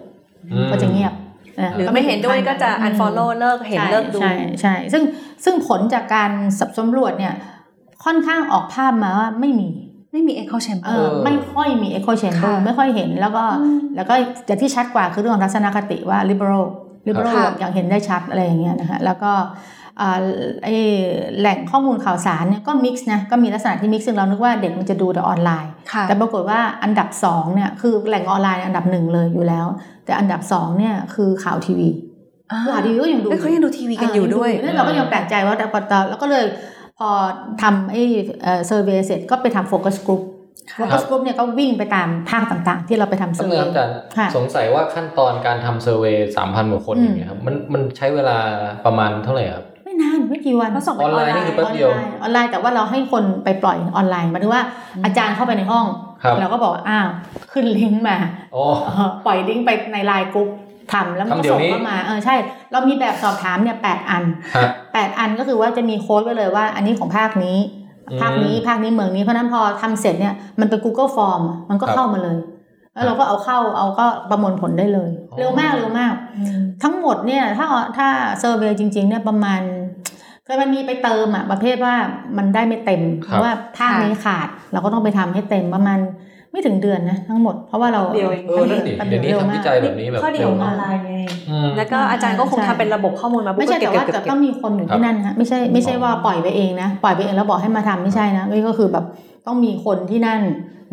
[0.51, 1.13] อืมก็จะเงียบ
[1.61, 5.03] นะหรือไม่เห็นด้วยก็จะอืม unfollow เลิกเห็นใช่เลิกดูใช่ใช่ซึ่ง
[5.43, 7.33] ซึ่งผลจากการสับสำรวจเนี่ย
[8.05, 9.69] ค่อนข้างออกภาพมาว่าไม่มี
[10.13, 14.13] ไม่มี echo chamber เออไม่ค่อยมี echo chamber ค่ะไม่ค่อยเห็นแล้วก็อืมแล้วก็
[14.45, 16.65] แต่ที่ชัดกว่าคือเรื่องของทัศนคติว่า liberal
[17.07, 19.31] liberal ค่ะอย่างเห็นได้ชัดอะไรอย่างเงี้ยนะคะแล้วก็
[20.01, 20.19] อ่า
[20.63, 20.75] ไอ้
[21.39, 29.65] แหล่งข้อมูลข่าวสารเนี่ยก็ mix นะก็มีลักษณะที่ mix ซึ่งเรานึกว่าเด็กมันจะดูแต่ออนไลน์ค่ะแต่ปรากฏว่าอันดับสองเนี่ยคือแหล่งออนไลน์อันดับหนึ่งเลยอยู่แล้ว
[30.05, 31.89] แต่อันดับสองเนี่ยคือข่าวทีวี
[32.51, 36.45] อ่าคือข่าวทีวีก็ยังดูเอ้ยเขายังดูทีวีกันอยู่ด้วยนั่นเราก็ยังแปลกใจว่าแต่พอตอนแล้วก็เลย
[36.99, 37.09] พอ
[37.61, 38.03] ทำไอ้
[38.43, 40.21] เอ่อ survey เสร็จก็ไปทำ focus group
[40.77, 48.37] focus group เนี่ยก็วิ่งไปตามภาคต่างๆ ที่เราไปทำเซอตั้งแต่อาจารย์ค่ะสงสัยว่าขั้นตอนการทำ survey สามพันกว่าคนอืมอย่างเงี้ยครับมันมันใช้เวลา
[48.85, 54.63] ประมาณเท่าไหร่ครับไม่นานไม่กี่วันเพราะส่งออนไลน์นี่คือแป๊บเดียวออนไลน์ออนไลน์แต่ว่าเราให้คนไปปล่อยออนไลน์หมายถึงว่า
[55.05, 55.85] อาจารย์เข้าไปในห้อง
[56.23, 57.07] ครับเราก็บอกว่าอ้าว
[57.51, 58.17] ขึ้นลิงก์มา
[58.53, 60.49] โอ้เออปล่อยลิงก์ไปใน LINE group
[60.91, 62.35] ทำแล้วมันก็ทำเดี๋ยวส่งนี้เข้ามาเออใช่
[62.71, 64.23] เรามีแบบสอบถามเนี่ยแปดอัน
[64.55, 67.57] ฮะแปดอันก็คือว่าจะมีโค้ดไว้เลยว่า อันนี้ของภาคนี้
[68.09, 72.37] อืมภาคนี้ภาคนี้เมืองนี้เพราะฉะนั้นพอทำเสร็จเนี่ยมันเป็น Google Form อะมันก็ครับเข้ามาเลย
[72.93, 76.13] แล้วเราก็เอาเข้าเอาก็ประมวลผลได้เลยอ๋อเร็วมากเร็วมาก
[76.83, 77.65] ทั้งหมดเนี่ยถ้า
[77.97, 78.07] ถ้า
[78.39, 79.61] เซอร์เวยจริง ๆ เนี่ยประมาณ
[80.45, 81.95] เคยมันมีไปเติมอะประเภทว่า
[82.37, 85.99] มันได้ไม่เต็มเพราะว่าภาคนี้ขาด เราก็ต้องไปทำให้เต็มประมาณ
[86.53, 91.11] ไม่ถึงเดือนนะทั้งหมดเพราะว่าเราเดียวเองเออนั่นดิแป๊บเดี๋ยวนี้ร็ทำวิจัยแบบนี้แบบข้อดีเร็ขวองอมาอกนไลน์ไง
[91.49, 99.05] อืมแล้วก็อาจารย์ก็คงใช่ทำเป็นระบบข้อมูลมาปุ๊บไม่ใช่ก็เก็แต่บว่าเก็บจะเก็บต้องมีคนอยู่ที่นั่นนะฮะไม่ใช่ไม่ใช่ว่าปล่อยไปเองนะปล่อยไปเองแล้วบอกให้มาทำไม่ใช่นะนี่ก็คือแบบ
[99.47, 100.41] ต้องมีคนที่นั่น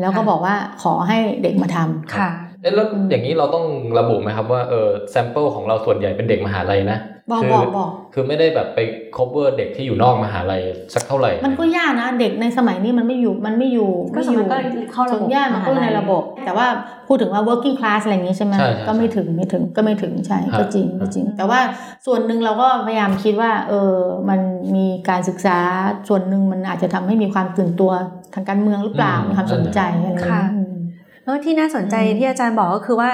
[0.00, 2.30] แล้วก็ค่ะบอกว่าขอให้เด็กมาทำค่ะ
[2.62, 3.64] เอ๊ะแล้วอย่างนี้เราต้อง
[3.98, 6.98] ระบุไหมครับว่าเออ sample ของเราส่วนใหญ่เป็นเด็กมหาลัยนะ
[7.30, 8.78] บอกคืบอกบอกคือไม่ได้แบบไป
[9.16, 10.62] cover เด็กที่อยู่นอกมหาลัย
[10.94, 14.56] สักเท่าไหร่ มันก็ยากนะเด็กในสมัยนี้มันไม่อยู่มันไม่อยู่ก็ไม่สอมัยก็
[14.92, 16.66] เข้าระบบส่วนใหญ่มันก็มหาลัยในระบบ แต่ว่า
[17.08, 21.60] พูดถึงว่า working class อะไรอย่างนี้ใช่ไหมใช่ใช่ก็ไม่ถึงไม่ถึงก็ไม่ถึงใช่ครับก็จริงก็จริง แต่ว่า
[22.06, 23.96] ส่วนหนึ่งเราก็พยายามคิดว่าเออ
[24.28, 24.40] มัน
[24.76, 25.58] มีการศึกษา
[26.08, 27.92] ส่วนหนึ่งมันอาจจะทำให้มีความตื่นตัว
[28.34, 30.59] ทางการเมืองหรือเปล่าอืมมีความสนใจอะไรอย่างค่ะเงี้ยอืม
[31.30, 33.10] แล้วที่น่าสนใจอืมที่อาจารย์บอกก็คือว่า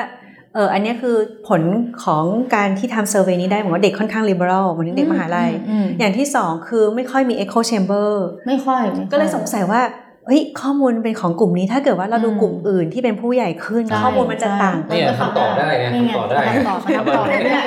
[0.54, 1.16] เอออันเนี้ยคือ
[1.48, 1.62] ผล
[2.04, 2.24] ของ
[2.54, 8.10] การที่ทำเซอร์เวยนี้ได้ผมว่าเด็กค่อนข้าง liberal เหมือนเด็กมหาลัยอืมอย่างที่สองคือไม่ค่อยมี echo chamber
[8.46, 9.82] ไม่ค่อยไม่ค่อก็เลยสงสัยว่า
[10.26, 17.62] เฮ้ยข้อมูลเป็นของกลุ่มนี้ถ้าเกิดว่าเราดูอืมกลุ่มอื่นที่เป็นผู้ใหญ่ขึ้นใช่ข้อมูลมันจะต่างใช่เนี่ยทำต่อได้ไงนี่ไงทำต่อได้ทำต่อทำต่อได้เนี่ย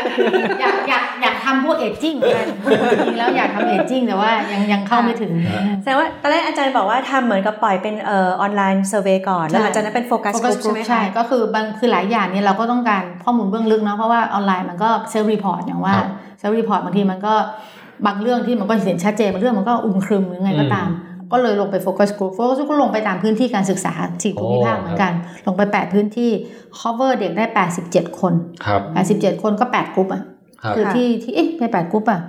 [0.61, 2.47] อยากอยากอยาก ทำพวกเอจจิ้งเหมือนกัน
[2.91, 5.31] จริงๆแล้วอยากทำ aging แต่ว่ายังยังเข้าไม่ถึง
[5.81, 16.07] แสดงว่าตอนแรกอาจารย์บอกว่าทำเหมือนกับปล่อยเป็นเอ่อออนไลน์ survey ก่อนแล้วหลังจากนั้นเป็นโฟกัสโฟกกัลุ่สมกลุ่ใช่มไหมใช่คะก็คือบางคือหลายอย่างเนี่ยเราก็ต้องการข้อมูลเบื้องลึกเนาะเพราะว่าออนไลน์มันก็ self-report อย่างว่าครับ
[16.39, 17.33] self-report บางทีมันก็
[18.05, 20.89] บางเรื่องที่มันก็เห็นชัดเจนบางเรื่องมันก็อึมครึมหรือไงก็ตาม
[21.31, 25.13] ก็เลยลงไป focus group focus group ก็ลงไปตามพื้นที่การศึกษาสี่ภูมิภาคเหมือนกัน
[25.45, 26.31] ลงไป 8 พื้นที่
[26.79, 27.45] cover เด็กได้
[27.81, 28.33] 87 คน
[28.65, 28.81] ครับ
[29.13, 30.21] 87 คนก็ 8 กลุ่มอะ
[30.63, 32.21] ครับคือที่ที่เอ๊ะไม่แปดกรุ๊ปอะ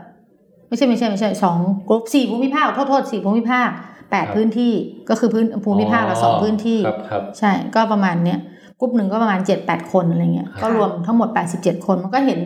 [0.69, 3.69] ไม่ใช่ไม่ใช่ไม่ใช่สองกรุ๊ปสี่ภูมิภาคโทษโทษสี่ภูมิภาค
[4.11, 4.73] แปดครับพื้นที่
[5.09, 8.39] ก็คือพื้นภูมิภาคละสองพื้นที่ครับครับใช่ก็ประมาณเนี้ย
[8.81, 12.41] กรุ๊ปหนึ่งก็ประมาณเจ็ดแปดคนอะไรเงี้ยครับก็รวมทั้งหมดแปดสิบเจ็ดคนมันก็เห็น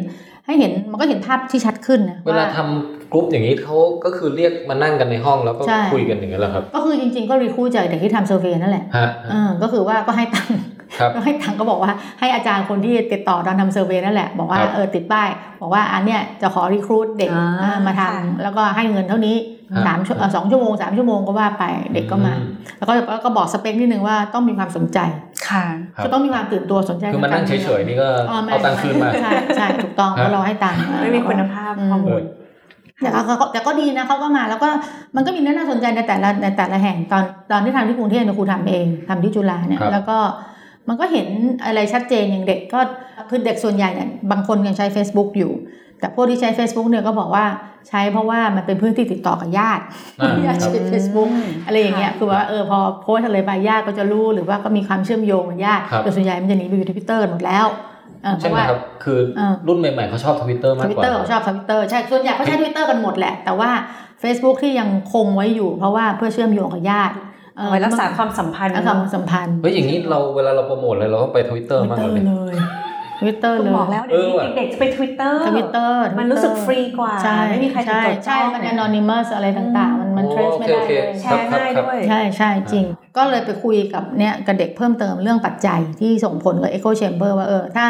[0.47, 10.59] ให้เห็นมันก็เห็นภาพที่ชัดขึ้นนะเวลาว่าทำกรุ๊ปอย่างนี้เขาก็คือเรียกมานั่งกันในห้องแล้วก็ใช่คุยกันอย่างนั้นเหรอครับ ก็คือจริงๆก็ recruit จากเด็กที่ทำ survey นั่นแหละฮะเออก็คือว่าก็ให้ตังค์
[10.99, 15.29] ครับก็ให้ตังค์ก็บอกว่าให้อาจารย์คนที่ติดต่อตอนทำเซอร์เวย์นั่นแหละ บอกว่าครับเออติดป้าย
[15.61, 18.11] บอกว่าอันเนี้ยจะขอรีคูดเด็กอ่าอ่ามาทำค่ะ
[18.43, 19.37] แล้วก็ให้เงินเท่านี้
[19.71, 24.99] ครับสามชั่วเอ่อสองชั่วโมงสามชั่วโมงก็ว่าไปเด็กก็มาอืมแล้วก็แล้วก็บอกสเปคนิดนึงว่าต้องมีความสนใจ
[25.49, 25.65] ค่ะ
[25.97, 32.23] ครับก็ต้องมีความตื่นตัวสนใจคือมานั่งเฉยๆนี่ก็อ๋อไม่เอาตังค์คืนมาใช่ใช่ถูกต้องฮะเพราะเราให้ตังค์ไม่มีคุณภาพอืมข้อมูล
[33.03, 34.69] แต่ก็เขาแต่ก็ดีนะเขาก็มาแล้วก็
[35.17, 40.19] มันก็มีเรื่องน่าสนใจในแต่ละในแต่ละแห่งตอนตอนที่ทำที่กรุงเทพเนี่ยครูทำเองทำที่จุฬาเนี่ยครับแล้วก็
[40.89, 41.29] มันก็เห็น
[41.65, 42.81] อะไรชัดเจนอย่างเด็กก็
[43.31, 45.53] คือเด็กส่วนใหญ่เนี่ยบางคนยังใช้ Facebook อยู่
[46.01, 47.45] แต่พวกที่ใช้ Facebook เนี่ยก็บอกว่า
[47.89, 49.83] ใช้เพราะว่ามันเป็นเพื่อนที่ติดต่อกับญาติ
[50.21, 51.29] อ่าญาติครับใช้ Facebook
[51.67, 57.67] อะไรอย่างเงี้ยคือว่าเออพอโพสต์อะไรไปญาติก็จะรู้หรือว่าก็มีความเชื่อมโยงกับญาติครับแต่ส่วนใหญ่มันจะหนีไปอยู่ทวิตเตอร์หมดแล้ว
[58.23, 63.71] เออเพใช่ไหมครับคือเออรุ่นใหม่ๆเขาชอบทวิตเตอร์มากกว่าเตอร์เขาชอบทวิตเตอร์ใช่ส่วนใหญ่เขาใช้ทวิตเตอร์กันหมดแหละแต่ว่า
[64.23, 67.23] Facebook ที่ยังคงไว้อยู่เพราะว่าเพื่อเชื่อมโยงกับญาติเอา
[67.71, 72.57] ไว้รักษาความสัมพันธ์รักษาความสัมพันธ์เฮ้ยอย่างนี้เราเวลาเราโปรโมทอะไรเราก็ไป Twitter Twitter มากเลยเลย
[73.21, 82.85] ทวิตเตอร์เลยบอกแล้วเดี๋ยวเออว่ะนี้เด็กๆจะไป Twitter Twitter มันรู้สึกฟรีกว่าใช่ไม่มีใครถูกใช่จดใช่จ้องมัน anonymous อะไรต่างๆ มันมันโอ้ trace ไม่ได้โอเคเลยโอเคแชร์ง่ายด้วยใช่ใช่จริง
[83.17, 87.87] ก็เลยไปคุยกับเนี่ยกับเด็กเพิ่มเติมเรื่องปัจจัยที่ส่งผลกับ echo chamber ว่าเออถ้า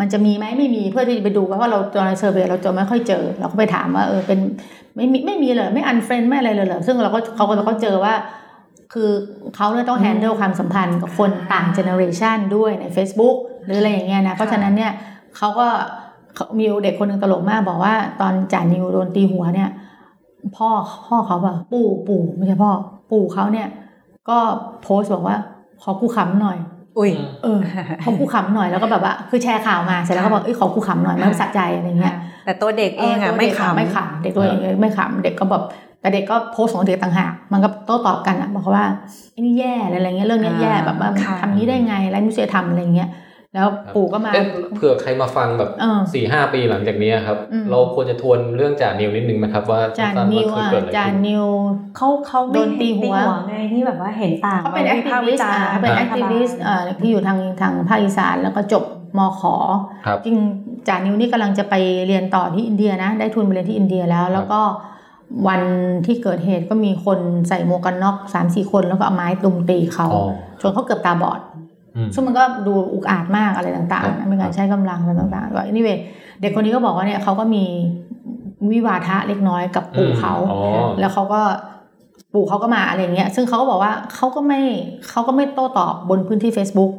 [0.00, 4.38] มันจะมีไหมไม่มีเพื่อที่จะไปดูว่าเราตอนใน survey์เราจะไม่ค่อยเจอ เราก็ไปถามว่าเออเป็น
[4.96, 8.14] ไม่มีไม่มีเลยไม่ unfriend ไม่อะไรเลยเหรอซึ่งเราก็เขาก็เขาเจอว่า
[8.94, 9.10] คือ
[9.56, 14.92] เขาเนี่ยต้อง handle ความสัมพันธ์กับคนต่าง generation ด้วยใน Facebook หรืออะไรอย่างเงี้ยนะเพราะฉะนั้นเนี่ย
[15.36, 15.66] เขาก็
[16.34, 19.70] เขามีเด็กคนหนึ่งตลกมากบอกว่าตอนจ่านิวโดนตีหัวเนี่ย
[20.56, 20.68] พ่อ
[21.06, 22.70] พ่อเขาแบบปู่ปู่ไม่ใช่พ่อ
[23.10, 23.68] ปู่เขาเนี่ย
[24.28, 24.38] ก็
[24.82, 25.36] โพสต์บอกว่า
[25.82, 26.58] ขอกูขำหน่อย
[26.98, 27.10] อุ้ย
[27.42, 27.60] เออ
[28.04, 35.62] ขอกูขำหน่อยแล้วก็แบบว่า คือแชร์ข่าวมาเสร็จแล้วก็บอกเอ้ยขอกูขำหน่อยมันสะใจอะไรเงี้ยแต่ตัวเด็กเองอะตัวเด็กไม่ขำไม่ขำเด็กตัวเองไม่ขำเด็กก็แบบ
[36.04, 38.84] แต่เด็กก็โพสต์ของเด็กต่างหาก มันก็โต้ตอบกันอะบอกว่า
[39.32, 43.08] ไอ้นี่แย่อะไรเงี้ยเรื่องเนี้ยแย่แบบว่าค่ะทำนี้ได้ไงไร้มนุษยธรรมอะไรเงี้ย
[43.54, 51.44] แล้วปู่ก็มาเอ๊ะเผื่อใครมาฟังแบบเออสี่ห้าปีหลังจากนี้ครับอืมเราควรจะทวนเรื่องจ่านิวนิดนึงไหมครับว่าจานสั้นๆนิวว่าอะเกิดอะไรจานขึ้นจ่านิว
[51.96, 53.16] เขาเขาไม่โดนตีหัว
[53.48, 56.58] ไงที่แบบว่าเห็นต่างเขาเป็น activist วิพากษ์วิจารณ์เขาเป็น activist
[57.00, 58.84] ที่อยู่ทางทางภาคอีสานแล้วก็จบ
[59.18, 59.54] มขอ
[60.06, 60.36] ครับจริง
[60.88, 61.74] จานิวนี่กำลังจะไป
[62.06, 64.60] เรียนต่อที่อินเดียนะ ได้ทุนไปเรียนที่อินเดียแล้ว แล้วก็
[65.48, 65.62] วัน
[66.06, 70.24] ที่เกิดเหตุก็มีคนใส่หมวกกันน็อกสามสี่คนแล้วก็เอาไม้ตุมตีเขาอ๋อ
[70.60, 71.40] จนเขาเกือบตาบอด
[71.96, 75.90] อืมซึ่งมันก็ดูอุกอาจมากอะไรต่างครับๆมีการใช้กำลังอะไรต่างๆว่านี่เว
[76.40, 77.64] เด็กคนนี้ก็บอกว่าเนี่ยเขาก็มี
[78.72, 80.60] วิวาทะเล็กน้อยกับปู่เขาอ๋อ
[81.00, 81.40] แล้วเขาก็
[82.32, 84.60] ปู่เขาก็มาอะไรเงี้ย ซึ่งเขาก็บอกว่าเขาก็ไม่
[85.08, 86.92] เขาก็ไม่โต้ตอบบนพื้นที่ Facebook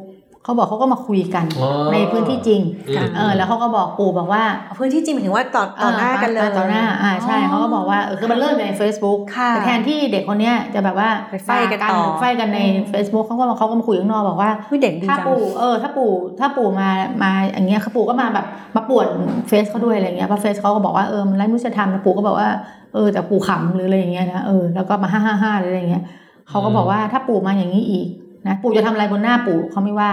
[0.46, 4.42] เขาบอกเขาก็มาคุยกันอ๋อในพื้นที่จริงอืมเออแล้วเขาก็บอกปู่บอกว่า
[4.78, 12.60] พื้นที่จริงหมายถึงว่าต่อต่อหน้ากันเลยต่อหน้าอ่าใช่เขาก็บอกว่าเออคือมันเริ่มใน Facebook ค่ะแต่แทนที่เด็กคนเนี้ยจะแบบว่าไปไฟกันต่อหรือไฟกันใน
[12.92, 16.88] Facebook เขาก็มาเขาก็มาคุยข้างนอกบอกว่าอุ๊ยเด็กดีถ้าจังปู่เออถ้าปู่ถ้าปู่มา
[17.22, 19.06] มาอย่างเงี้ยเขาปู่ก็มาแบบมาป่วน
[19.48, 22.48] เฟซเขาด้วยอะไรเงี้ยเพราะเฟซเขาก็บอกว่าเออมันไร้มนุษยธรรมนะปู่ก็บอกว่า
[22.94, 26.02] เออแต่ปู่ขำหรืออะไรอย่างเงี้ยนะเออแล้วก็มาห้าห้าห้าอะไรอย่างเงี้ย
[26.48, 28.06] เขาก็บอกว่าถ้าปู่มาอย่างนี้อีก
[28.46, 30.10] นะปู่จะทำอะไรบนหน้าปู่เขาไม่ว่า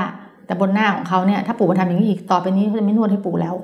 [0.48, 3.56] แต่บนหน้าของเขาเนี่ยถ้าปู่มาทำอย่างนี้อีกต่อไปนี้เขาจะไม่นวดให้ปู่แล้ว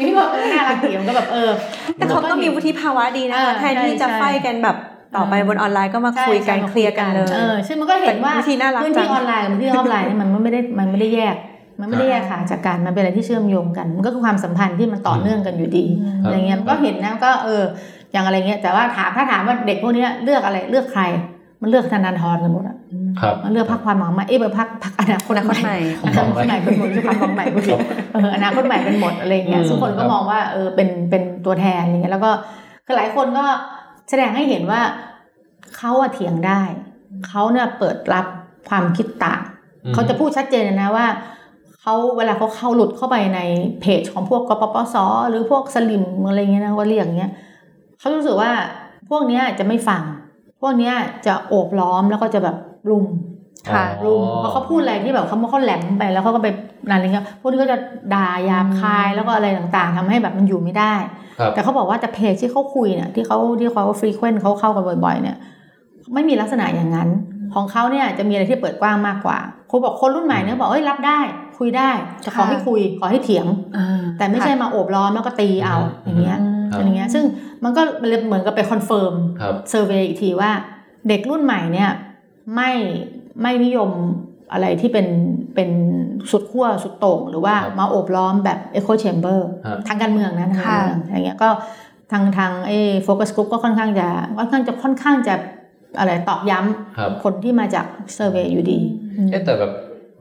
[0.00, 1.50] นี่บอกเออน่ารักดีมันก็แบบเออ
[1.96, 4.76] แต่เขาก็มีวุฒิภาวะดีนะเออคะแทนที่จะใช่ไฟกันแบบ
[5.16, 11.36] ต่อไปบนออนไลน์ก็มาคุยกันใช่เคลียร์กันเลยเออซึ่งมันก็เห็นว่าเป็นวิธีน่ารักพื้นจัที่งออนไลน์กับพื้นที่ออฟไลน์เนี่ยมันไม่ได้มันไม่ได้แยก
[11.80, 17.62] มันไม่ได้แยกขาดจากกันมันเป็นอะไรที่เชื่อมโยงกัน มันก็คือความสัมพันธ์ที่มันต่อเนื่องกันอยู่ดีครับอะไรเงี้ยมันก็เห็นนะก็เออ
[18.12, 21.02] อย่างอะไรเงี้ยแต่ว่าถามถ้าถามว่าเด็กพวกเนี้ยเลือกอะไรเลือกใคร
[21.64, 22.76] มันเลือกธนาธรกันหมดอะ
[23.20, 27.78] ครับมันเลือกพักความหวังใหม่เอ้ยพักพักอนาคตอนาคตใหม่อนาคตใหม่เป็นหมดคือความหวังใหม่พูดผิด
[28.12, 32.30] เอออนาคตใหม่เป็นหมดอะไรเงี้ยอืมทุกคนก็ครับมองว่าเออเป็นเป็นตัวแทนอะไรเงี้ยแล้วก็
[32.86, 33.44] คือหลายคนก็
[34.08, 34.80] แสดงให้เห็นว่า
[35.76, 36.60] เขาอะเถียงได้
[37.28, 38.26] เขาเนี่ยเปิดรับ
[38.68, 39.40] ความคิดต่าง
[39.84, 41.06] อืมเขาจะพูดชัดเจนเลยนะว่า
[41.80, 43.40] เขาเวลาเขาเข้าหลุดเข้าไปใน
[43.80, 44.96] เพจของพวกกปปส
[45.28, 47.32] หรือพวกสลิมอะไรเงี้ยนะว่าเรียกอย่างเงี้ย
[47.98, 48.50] เขารู้สึกว่า
[49.10, 50.23] พวกเนี้ยจะไม่ฟังพ
[50.64, 50.94] วกเนี้ย
[51.26, 52.56] จะโอบล้อมแล้วก็จะแบบ
[52.90, 53.06] รุม
[53.74, 56.48] ค่ะรุมเพราะเขาพูดอะไรที่แบบเขาเขาแหลมไปแล้วเขาก็ไป
[56.90, 57.78] อะไรเงี้ยพวกนี้ก็จะ
[58.14, 60.94] ด่าหยาบคายแล้วก็อะไรต่างๆทำให้แบบมันอยู่ไม่ได้
[61.38, 65.36] ครับแต่เขาบอกว่าแต่เพจที่เขาคุยเนี่ยที่เขาที่เขา frequent เขาเข้ากันบ่อยๆ เนี่ย
[66.14, 67.08] ไม่มีลักษณะอย่างนั้น
[67.54, 69.38] ของเขาเนี่ยจะมีอะไรที่เปิดกว้างมากกว่า
[69.70, 71.20] คุณบอกคนรุ่นใหม่เนี่ยบอกเอ้ยรับได้
[71.58, 71.90] คุยได้
[72.22, 73.46] แต่ขอค่ะให้คุยขอให้เถียง
[73.76, 76.38] อ่าแต่ไม่ใช่มาโอบล้อมแล้วก็ตีเอาอืมอย่างเงี้ย
[76.72, 77.24] ครับอย่างเงี้ยซึ่ง
[77.64, 80.50] มันก็เลยเหมือนกับไป confirm ครับ survey อีกทีว่า
[81.08, 81.90] เด็กรุ่นใหม่เนี่ย
[82.54, 82.70] ไม่
[83.42, 83.90] ไม่นิยม
[84.52, 85.06] อะไรที่เป็น
[85.54, 85.70] เป็น
[86.30, 91.48] สุดขั้วสุดโต่งหรือว่าครับมาโอบล้อมแบบ Echo Chamber ครับทางการเมืองนะทางการเมืองอย่างเงี้ยก็
[92.12, 92.72] ทางทางเอ
[93.04, 94.08] focus group ก็ค่อนข้างจะ
[94.38, 95.34] ค่อนข้างจะค่อนข้างจะ
[95.98, 98.78] อะไรตอกย้ำครับคนที่มาจาก survey อยู่ดี
[99.30, 99.72] เอ๊ะแต่แบบ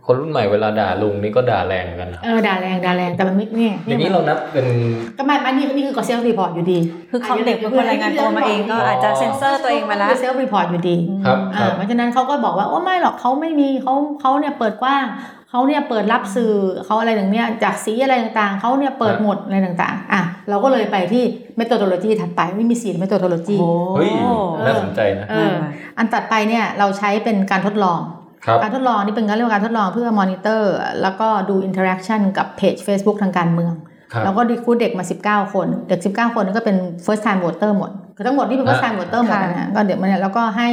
[0.05, 4.65] คนรุ่นใหม่เวลาด่าลุงนี่ก็ด่าแรงเหมือนกันนะเออด่าแรงด่าแรงแต่มันไม่เนี่ยอย่างนี้เรานับเป็น
[5.17, 6.79] ก็ไม่อันนี้นี่คือก็ self-report อยู่ดี
[7.11, 10.95] คือเขาเด็กเป็นคนรายงานตัวมาเองก็อาจจะเซ็นเซอร์ตัวเองมาแล้วคือ self-report อยู่ดี
[11.25, 15.05] ครับคอ่ารับเพราะฉะนั้นเขาก็บอกว่าโอ้ไม่หรอกเขาไม่มีเขาเขาเนี่ยเปิดกว้าง
[15.49, 16.53] เขาเนี่ยเปิดรับสื่อ
[16.85, 21.23] เขาอะไรอย่างเนี้ยจากสีอะไรต่างๆเขาเนี่ยเปิดหมดอะไรต่างๆอะเราก็เลยไปที่
[21.59, 23.57] methodology ถัดไปไม่มีสี methodology
[23.95, 24.09] เฮ้ย
[24.65, 25.53] น่าสนใจนะเออ
[25.97, 28.22] อันถัดไปเนี่ยเราใช้เป็นการทดลองครับ
[28.61, 33.73] การทดลองนี่เป็นการเรียกว่าการทดลองเพื่อมอนิเตอร์ แล้วก็ดู interaction กับเพจ Facebook ทางการเมือง
[34.13, 40.69] ครับแล้วก็ recruit เด็กมา 19 คน เด็ก 19คนนนก็เป็น first time voter หมดคือทั้งหมดที่เป็น first time voter หมดค่ะนะฮะก็เดี๋ยวมันเนี่ยแล้วก็ให้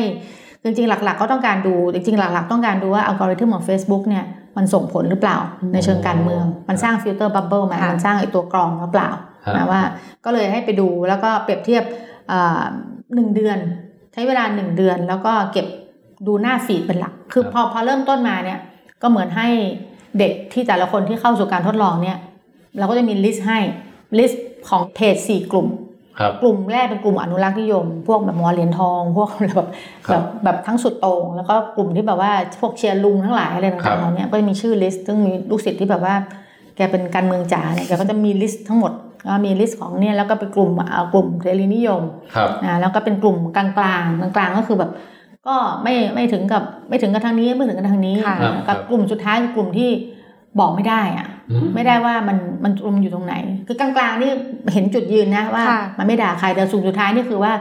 [0.63, 4.25] จริงๆ หลักๆ ก็ต้องการดูจริงๆ หลักๆ ต้องการดูว่าอัลกอริทึมของ Facebook เนี่ย
[4.57, 5.39] มันส่งผลหรือเปล่า
[5.73, 9.11] ในเชิงการเมือง มันสร้าง filter bubble มาค่ะมันสร้างไอตัวกรองหรือเปล่า
[9.45, 9.83] ครับนะว่า
[10.25, 11.85] ก็เลยให้ไปดูแล้วก็เปรียบเทียบ
[12.33, 12.63] อ่า
[13.15, 13.59] หนึ่งเดือน
[14.13, 15.67] ใช้เวลาหนึ่งเดือนแล้วก็เก็บ
[16.27, 18.59] ดูหน้า feed เป็นหลัก คือพอพอเริ่มต้นมาเนี่ย
[19.03, 19.49] ก็เหมือนให้
[20.19, 22.19] เด็กที่แต่ละคนที่เข้าสู่การทดลองเนี่ย
[22.79, 23.59] เราก็จะมี list ให้
[24.19, 25.69] list ของเพจสี่กลุ่ม
[26.19, 29.69] ครับกลุ่มแรกเป็นกลุ่มอนุรักษ์นิยม พวกแบบหมอเหรียญทอง พวกแบบ
[30.07, 36.15] ครับแบบแบบทั้งสุดโต่งแล้วก็กลุ่มที่แบบว่าพวกเชียร์ลุงทั้งหลายอะไรครัต่างๆครับเหล่านี้ก็จะมีชื่อ list ซึ่งมีลูกศิษย์ที่แบบว่า
[36.77, 38.93] แกเป็นการเมืองจ๋าเนี่ยแกก็จะมี list ทั้งหมด
[39.27, 42.03] ก็มี list ของเนี่ยแล้วก็เป็นกลุ่มอ่ากลุ่มเสรีนิยม
[42.35, 44.91] ครับนะแล้วก็เป็นกลุ่มกลางกลางกลางกลางๆก็คือแบบ
[45.47, 49.91] ก็ไม่ไม่ถึงกับไม่ถึงกับทางนี้ไม่ถึงกับทางนี้ค่ะนะกับกลุ่มสุดท้ายคือกลุ่มที่
[50.61, 53.35] บอกไม่ได้อะอืมไม่ได้ว่ามันมันตรงอยู่ตรงไหน
[53.67, 54.31] คือกลางๆนี่
[54.73, 57.53] เห็นจุดยืนนะว่าค่ะมันไม่ด่าใครแต่สุดสุดท้ายนี่คือว่า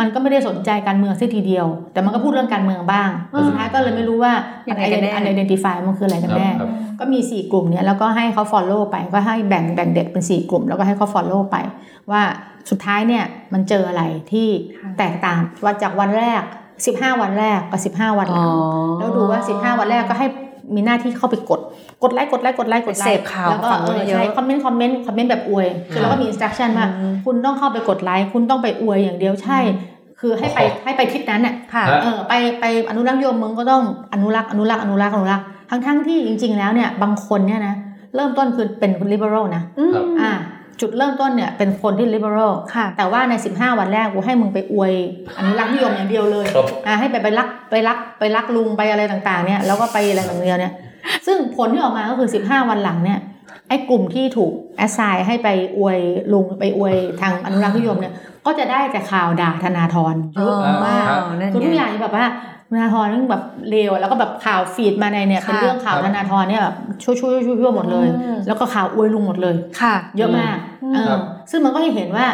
[0.00, 4.32] มันก็ไม่ได้สนใจการเมืองสักทีเดียว แต่มันก็พูดเรื่องการเมืองบ้างแต่สุดท้ายก็เลยไม่รู้ว่า
[4.68, 6.68] ยังไงกันแน่ identify มันคืออะไรกันแน่ครับ
[7.00, 11.56] ก็มี 4 กลุ่มเนี้ยแล้วก็ให้เขา follow ไปก็ให้แบ่งแบ่งเด็กเป็น 4 กลุ่ม แล้วก็ให้เขา follow ไป
[12.10, 12.22] ว่า
[12.70, 14.02] สุดท้ายเนี่ยมันเจออะไร
[14.32, 14.48] ที่
[14.78, 16.42] ค่ะแตกต่างวันจากวันแรก
[16.84, 18.48] 15 วันแรกกับ15 วันหลัง
[18.98, 20.26] แล้วดูว่า 15 วันแรกก็ให้
[20.74, 21.60] มีหน้าที่เข้าไปกด
[22.02, 29.58] กดไลค์ กดไลค์ กดไลค์ กดไลค์เสพข่าวแล้วก็ฝั่งเอนู้นอเยอะใช่คอมเมนต์ คอมเมนต์ คอมเมนต์แบบอวย คือเราก็มี instruction ว่าอืมคุณต้องเข้าไปกดไลค์ คุณต้องไปอวยอย่างเดียวใช่
[30.20, 37.74] คือให้ไปให้ไปทิศนั้นน่ะค่ะฮะเออไปไปอนุรักษ์นิยมมึงก็ต้องอนุรักษ์ อนุรักษ์ อนุรักษ์ อนุรักษ์ ทั้งทั้งๆที่จริง ๆ แล้วเนี่ยบางคนเนี่ยนะ
[38.14, 39.62] เริ่มต้นคือเป็น liberal นะ
[39.94, 40.30] ครับอ่า
[40.80, 44.92] จุดเริ่มต้นเนี่ยเป็นคนที่ liberal ค่ะแต่ว่าใน 15 วันแรกกูให้มึงไปอวย
[45.38, 50.72] อนุรักษ์นิยมอย่างเดียวเลยครับอ่าให้ไปไปรักไปรักไปรักลุงไปอะไรต่างๆเนี่ยแล้วก็ไปอะไรอย่างเดียวเนี่ย
[51.26, 53.18] ซึ่งผลที่ออกมาก็คือ 15 วันหลังเนี่ย
[53.68, 55.48] ไอ้กลุ่มที่ถูกแอสไซน์ให้ไป
[55.78, 55.98] อวย
[56.32, 58.12] ลุงไปอวยทางอนุรักษ์นิยมเนี่ย
[58.46, 60.56] ก็จะได้แต่ข่าวด่าธนาธรเยอะ
[60.86, 72.26] มากอ๋อนั่นไงคือทุกอย่างแบบว่าธ นาธรนี่แบบเลวแล้วก็แบบข่าวฟีดมาในเนี่ยค่ะเป็นเรื่องข่าวครับธนาธรเนี่ยแบบช่วยช่วยช่วยช่วยหมดเลยอืมแล้วก็ข่าวอวยลุงหมดเลยค่ะ เยอะมากอืมเออครับซึ่งมันก็ให้เห็นว่า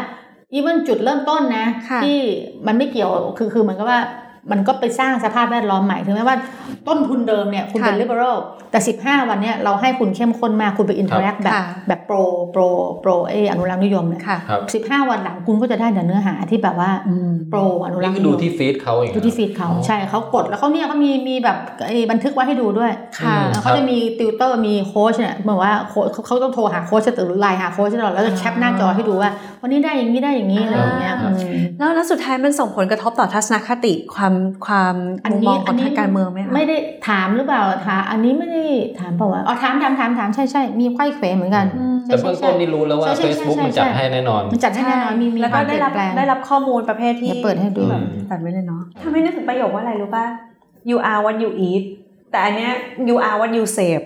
[0.55, 2.19] อีเวนจุดเริ่มต้นนะค่ะที่
[2.67, 4.01] มันไม่เกี่ยวคือคือเหมือนกับว่า
[4.51, 6.37] มันก็ไปสร้างสภาพแวดล้อมใหม่ถึงแม้ว่า
[6.89, 8.37] ต้นทุนเดิมเนี่ยคุณเป็นค่ะ liberal
[8.71, 12.17] แต่ 15 วันเนี่ยเราให้คุณเข้มข้นมากคุณไป interact แบบค่ะแบบ pro
[12.53, 12.63] pro
[13.01, 29.31] pro เอออนุรักษ์นิยมเนี่ยค่ะครับ15วันหลังคุณก็จะได้แต่เนื้อหาที่แบบว่าอืม pro อนุรันี่กษ์คือดูที่ feed เขาเองดูที่ feed เขาใช่เขากดแล้วเขาเนี่ยเขามีมีแบบไอ้บันทึกไว้ให้ดูด้วยค่ะเออเขาจะมีติวเตอร์มีโค้ชเนี่ยเหมือนว่าโค้ชเขาเขาต้องโทรหาโค้ชหรือไลน์หาโค้ชตลอดแล้วจะแคปหน้าจอให้ดูว่า
[29.63, 34.32] วันนี้ได้อย่างนี้ได้อย่างนี้อะไรอย่างเงี้ยอ่าอืมแล้วแล้วสุดท้ายมันส่งผลกระทบต่อทัศนคติความ
[34.67, 34.95] ความ
[35.31, 36.77] มุมมองของทางการเมืองไหมคะไม่ได้
[37.09, 38.65] ถามหรือเปล่าถามอันนี้ไม่ได้
[39.01, 50.25] ถามเปล่าวะอ๋อถามถามถามถามใช่ใช่มีไขว้เขวเหมือนกันอืมใช่แต่เบื้องต้นนี่รู้แล้วว่าใช่ใช่ Facebook ใช่มันจัดใช่ให้แน่นอนมันจัดให้แน่นอนมีมีแล้วคก็วามเปได้ลี่ยรับนแปลงได้รับข้อมูลประเภทที่เดี๋ยวเปิดให้ดูแบบตัดไว้เลยเนาะทำให้นึกถึงประโยคว่าอะไรรู้ป่ะ
[50.91, 51.83] you are what you eat
[52.31, 52.73] แต่อันเนี้ย
[53.09, 54.05] you are what you save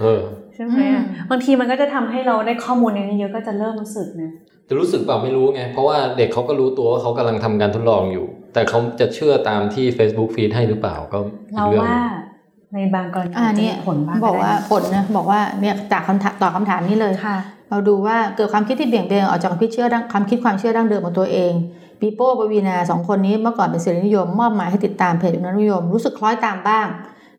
[0.00, 0.20] เออ
[0.54, 4.30] ใช่ไหมอะบางทีมันก็จะทำให้เราได้ข้อมูลในนี้เยอะก็จะเริ่มรู้สึกนะ
[4.68, 8.26] จะรู้สึกเปล่าไม่รู้ไง เพราะว่าเด็กเขาก็รู้ตัวว่าเขากำลังทำการทดลองอยู่
[8.56, 11.18] แต่เขาจะเชื่อตามที่ Facebook feed ให้หรือเปล่าก็
[11.52, 17.36] อีเรากเรื่องหว่านึ่งในบางกรณีอ่าจะเนี่มียผลบ้างบอกว่าได้นะผลนะบอกว่าเนี่ยจากคำถามตอบคำถามนี้เลยค่ะ
[17.70, 21.52] เราดูว่าเกิดความคิดที่เบี่ยงเบนออกจากความคิดเชื่อดั้งความคิดความเชื่อดั้งเดิมของตัวเอง
[22.00, 26.86] ปีโป้ปวีนาสองคนนี้เมื่อก่อนเป็นเสรีนิยม มอบหมายให้ติดตามเพจอุณนิยม รู้สึกคล้อยตามบ้าง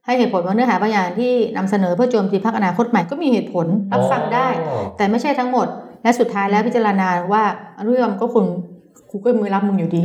[0.05, 5.67] ให้เหตุผลว่าเนื้อหาบางอย่างที่นำเสนอเพื่อโจมตีพรรคอนาคตใหม่ก็มีเหตุผลรับฟังได้อ๋อแต่ไม่ใช่ทั้งหมด
[6.03, 7.43] และสุดท้ายแล้วพิจารณาว่า
[7.77, 8.45] อนุยมก็คุณ
[9.11, 10.01] กูก็มือรับมึงอยู่ดี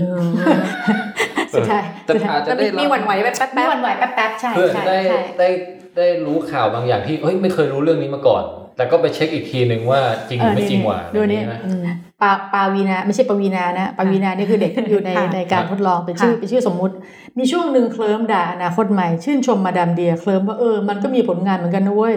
[1.55, 5.48] สุดท้ายแต่อาจจะจะได้มีมีหวั่นไหวแบบแป๊บไม่หวั่นไหวแป๊บๆใช่เพื่อใช่จะได้ใช่ได้
[5.96, 8.42] ได้รู้ข่าวบางอย่างที่เฮ้ยไม่เคยรู้เรื่องนี้มาก่อน
[8.76, 16.94] แต่ก็ไปเช็คอีกทีหนึ่งว่าจริงหรือไม่จริงว่ะดูนี่อะไรอย่างงี้นะอืมปาปาวีนาไม่ใช่ปวีนานะปาวีนานี่คือเด็กที่อยู่ในค่ะในการทดลองเป็นชื่อค่ะเป็นชื่อสมมุติ
[17.38, 22.14] มีช่วงหนึ่งเคลิ้มด่าอนาคตใหม่ชื่นชมมาดามเดียเคลิ้มว่าเออมันก็มีผลงานเหมือนกันนะเว้ย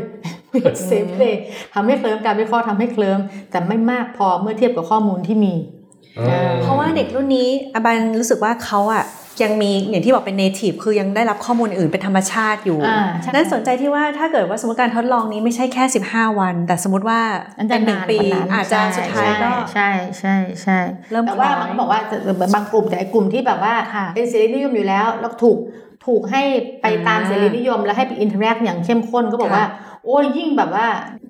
[0.86, 1.36] เซฟเลย
[1.74, 3.20] ทำให้เคลิ้มการวิเคราะห์ทำให้เคลิ้ม
[3.52, 5.85] แต่ไม่มากพอเมื่อเทียบกับข้อมูลที่มีอืม
[6.64, 9.06] เพราะว่าเด็กรุ่นนี้อบันรู้สึกว่าเขาอะ
[9.44, 17.20] ยังมีอย่างที่บอกเป็น native คือยังได้รับข้อมูลอื่นเป็นธรรมชาติอยู่อ่าใช่นั่นสนใจที่ว่าถ้าเกิดว่าสมมติการทดลองนี้ไม่ใช่แค่ 15 วัน แต่สมมติว่า
[17.60, 19.90] อันจะเป็นหนึ่งนานปีกว่านั้นอาจจะสุดท้ายก็ใช่
[20.20, 20.78] ใช่ใช่
[21.12, 22.18] เริ่มแต่ว่าคล้อยมันก็บอกว่าจะ
[22.56, 25.58] บางกลุ่มแต่ไอ้กลุ่มที่แบบว่าค่ะเป็นเสรีนิยมอยู่แล้วแล้วถูก
[26.06, 26.42] ถูกให้
[26.82, 29.66] ไปตามอ่าเสรีนิยม แล้วให้ไป interact อย่างเข้มข้นก็บอกค่ะว่า
[30.06, 30.88] โอ้ยยิ่งแบบว่า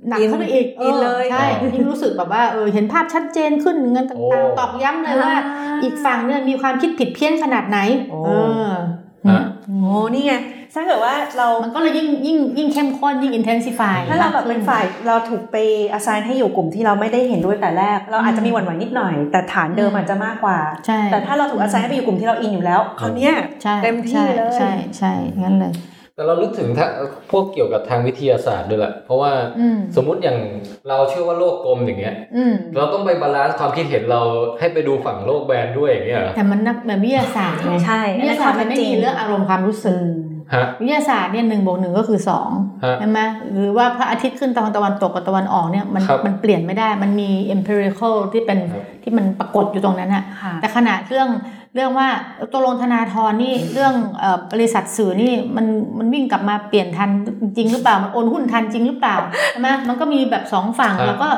[0.10, 5.34] หนักอินเข้าไปอีกอินเลยใช่ยิ่งรู้สึกแบบว่าเออเห็นภาพชัดเจนขึ้นเงินโอ้ต่างๆตอกย้ำเลยว่า
[5.84, 7.80] อีกฝั่งเนี่ยมีความคิดผิดเพี้ยนขนาดไหน
[8.12, 8.30] โอ้เอ
[8.70, 8.72] อ
[9.28, 10.36] ฮะโอ้นี่ไง
[10.78, 15.58] ถ้าเกิดว่าเรามันก็เลยยิ่งยิ่งยิ่งเข้มข้นยิ่ง intensifyถ้าเราแบบเป็นฝ่ายเราถูกไป
[15.98, 20.58] assign ให้อยู่กลุ่มที่เราไม่ได้เห็นด้วยแต่แรก เราอาจจะมีหวั่นไหวนิดหน่อย แต่ฐานเดิมอาจจะมากกว่า
[20.88, 25.74] ใช่แต่ถ้าเราถูก assign ให้ไปอยู่กลุ่มที่เราอินอยู่แล้วคราวเนี้ยใช่เต็มที่เลยใช่ใช่ใช่งั้นเลย
[26.16, 26.88] แต่เรานึกถึงถ้า
[27.32, 30.38] พวกเกี่ยวกับทางวิทยาศาสตร์ด้วยแหละเพราะว่าอืมสมมุติอย่าง
[30.90, 34.22] เราเชื่อว่าโลกกลมอย่างเงี้ยอืมเราต้องไป balance ความคิดเห็นเรา
[34.60, 40.35] ให้ไปดูฝั่งโลกแบนด้วยอย่างเงี้ยเหรอแต่มันนักแบบวิทยาศาสตร์ไงใช่วิทยาศาสตร์มันไม่มีเรื่องอารมณ์ความรู้สึกฮะ
[40.82, 42.50] วิทยาศาสตร์เนี่ยหนึ่งบวกหนึ่งก็คือสอง
[42.84, 43.20] ฮะใช่ไหม
[43.54, 51.30] หรือว่าพระอาทิตย์ขึ้นตอนตะวันตกกับตะวันออกเนี่ยมันครับมันเปลี่ยนไม่ได้มันมี empirical ที่เป็นครับที่มันปรากฏอยู่ตรงนั้นอะค่ะแต่ขณะเรื่อง
[51.76, 52.08] เรื่องว่า
[52.52, 55.66] ตัวลงธนาธรนี่เรื่องเอ่อบริษัทสื่อนี่มัน
[55.98, 57.10] มันวิ่งกลับมาเปลี่ยนทัน
[57.58, 59.16] จริงหรือเปล่ามันโอนหุ้นทันจริงหรือเปล่า
[59.52, 61.30] ใช่ไหมมันก็มีแบบสองฝั่งครับแล้วก็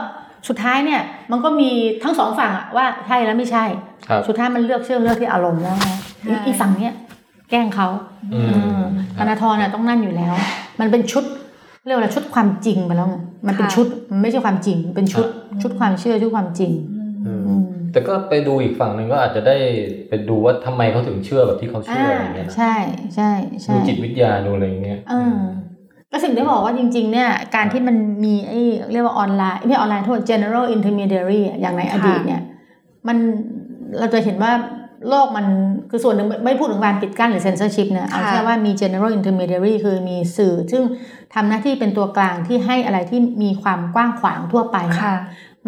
[0.47, 1.01] สุดท้ายเนี่ย
[1.31, 1.69] มันก็มี
[2.03, 3.65] ทั้งสองฝั่งอะว่าใช่แล้วไม่ใช่
[4.09, 6.93] ครับสุดท้ายมันเลือกเชื่อเลือกที่อารมณ์แล้วนะใช่อีกฝั่งเนี้ย
[7.49, 7.87] แกล้งเขา
[8.33, 8.81] อืมเออ
[9.17, 10.33] ธนาธรน่ะต้องนั่นอยู่แล้ว
[10.79, 11.23] มันเป็นชุด
[11.85, 13.17] เรียกว่าอะไรชุดความจริงไปแล้วไง
[13.47, 15.27] มันเป็นค่ะชุดมันไม่ใช่ความจริงมันเป็นชุด
[15.61, 16.71] ชุดความเชื่อชุดความจริง
[17.25, 19.57] อืมอืมแต่ก็ไปดูอีกฝั่งหนึ่งก็อาจจะได้
[20.09, 22.75] ไปดูว่าทำไมเขาถึงเชื่อแบบที่เขาเชื่ออะไรอย่างเงี้ยนะใช่
[23.15, 23.31] ใช่
[23.63, 25.37] ใช่ดูจิตวิทยาดูอะไรอย่างเงี้ยเออ
[26.11, 32.41] ก็สิ่งที่บอกว่าจริงๆเนี่ยการที่มันมีไอ้เรียกว่าออนไลน์ไม่ใช่ออนไลน์โทษ general intermediary อะอย่างในอดีตเนี่ย
[33.07, 33.17] มัน
[33.99, 34.51] เราจะเห็นว่า
[35.09, 35.45] โลกมัน
[35.89, 40.83] คือส่วนหนึ่งไม่ไม่พูดถึงการปิดกั้นหรือ censorship นะเอาค่ะแค่ว่ามี general intermediary คือมีสื่อ ซึ่ง
[41.33, 45.15] ทำหน้าที่เป็นตัวกลางที่ให้อะไรที่มีความกว้างขวางทั่วไปอะค่ะ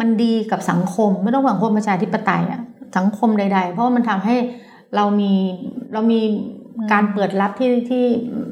[0.00, 2.60] มันดีกับสังคมไม่ต้องสังคมประชาธิปไตยอะ
[2.96, 4.36] สังคมใด ๆ เพราะว่ามันทำให้
[4.96, 5.32] เรามี
[5.92, 6.20] เรามี
[6.92, 8.04] การเปิดรับที่ที่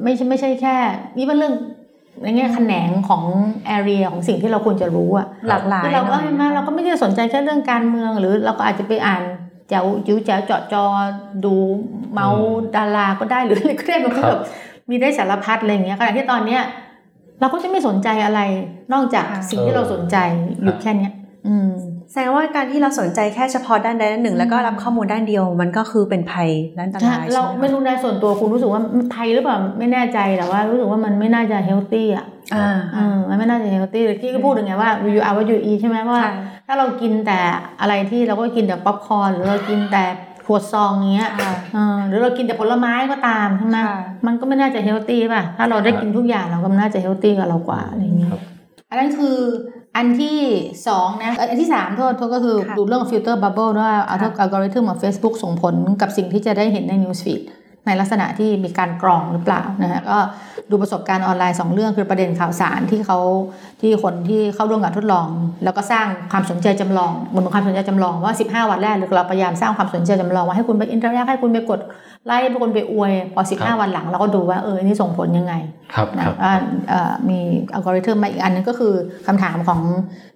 [0.03, 0.75] ไม่ใช่ไม่ใช่แค่
[1.17, 1.53] นี่เป็นเรื่อง
[2.23, 3.23] ในแง่แขนงของ
[3.77, 9.23] area ของสิ่งที่เราควรจะรู้อะหลากหลายคือเราก็หน่อยเห็นไหมเราก็ไม่ได้สนใจแค่เรื่องการเมือง หรือเราก็อาจจะไปอ่าน
[9.69, 10.83] แจวจิ้วแจวเจาะจอ
[11.45, 11.53] ดู
[12.13, 12.45] เมาส์
[12.75, 14.41] ดาราก็ได้หรืออะไรก็ได้มันก็ครับแบบ
[14.89, 16.61] มีได้สารพัดอะไรอย่างเงี้ยขณะที่ตอนเนี้ย
[17.39, 18.39] เราก็จะไม่สนใจอะไร
[18.93, 20.17] นอกจากค่ะสิ่งที่เราสนใจ
[20.61, 21.18] อยู่แค่เนี้ยอืม
[22.11, 32.25] แสดงว่าการที่เราสนใจแค่เฉพาะด้านใดด้านหนึ่ง แล้วก็รับข้อมูลด้านเดียว มันก็คือเป็นภัยและอันตรายเราใช่ไหมไม่คะรู้ในส่วนตัวคุณรู้สึกว่ามันไทยหรือเปล่าไม่แน่ใจแต่ว่ารู้สึกว่ามันไม่น่าจะเฮลตี้อะ
[32.55, 36.33] อ่าเออมันไม่น่าจะเฮลตี้ที่ก็พูดถึงไงว่า you are what you eat ใช่ไหมว่าค่ะ
[36.67, 37.39] ถ้าเรากินแต่
[37.81, 40.05] อะไรที่เราก็กินแต่ป๊อปคอร์นหรือเรากินแต่
[40.45, 48.41] ขวดซองอย่างเงี้ยค่ะเออหรือเรากินแต่ผลไม้ก็ตามใช่ไหมค่ะมันก็ไม่น่าจะ healthy ป่ะถ้าเราได้กินทุกอย่างเราก็น่าจะ healthy กับเรากว่าอะไรอย่างเงี้ยครับ
[48.89, 49.37] อันนั้นคือ
[49.97, 50.39] อันที่
[50.87, 57.41] สองนะเอ่ออันที่สามโทษโทษก็คือค่ะดูเรื่อง filter bubble ว่าเอาค่ะอัลกอริทึมของ Facebook ส่งผลกับสิ่งที่จะได้เห็นใน Newsfeed
[57.85, 60.17] ในลักษณะที่มีการกรองหรือเปล่านะฮะก็
[60.69, 63.19] ดูประสบการณ์ออนไลน์สองเรื่องคือประเด็นข่าวสารที่เขา
[63.81, 65.27] ที่คนที่เข้าร่วมการทดลอง
[65.63, 71.79] แล้วก็สร้างความสนใจจำลองบนความสนใจจำลองว่า 15 วันแรกหรือเราพยายามสร้างความสนใจจำลองว่าให้คุณไป interact ให้คุณไปกด
[72.25, 75.53] ไลค์ให้คุณไปอวยพอครับ15 วันหลังเราก็ดูว่าเอออันนี่ส่งผลยังไง
[75.93, 76.53] ครับนะครับว่า
[76.89, 77.39] เอ่อมี
[77.73, 78.93] อัลกอริทึมมาอีกอันนึงก็คือ
[79.27, 79.81] คำถามของ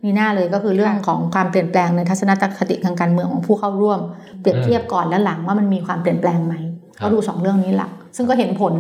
[0.04, 4.00] นีน่าเลยก็คือเรื่องของความเปลี่ยนแปลงในทัศนคติทางการเมืองของผู้เข้าร่วม
[4.42, 6.73] เปรียบเทียบก่อนและหลังว่ามันมีความเปลี่ยนแปลงไหมครับ
[7.04, 8.74] ก็ดูสองเรื่องนี้หลัก ซึ่งก็เห็นผล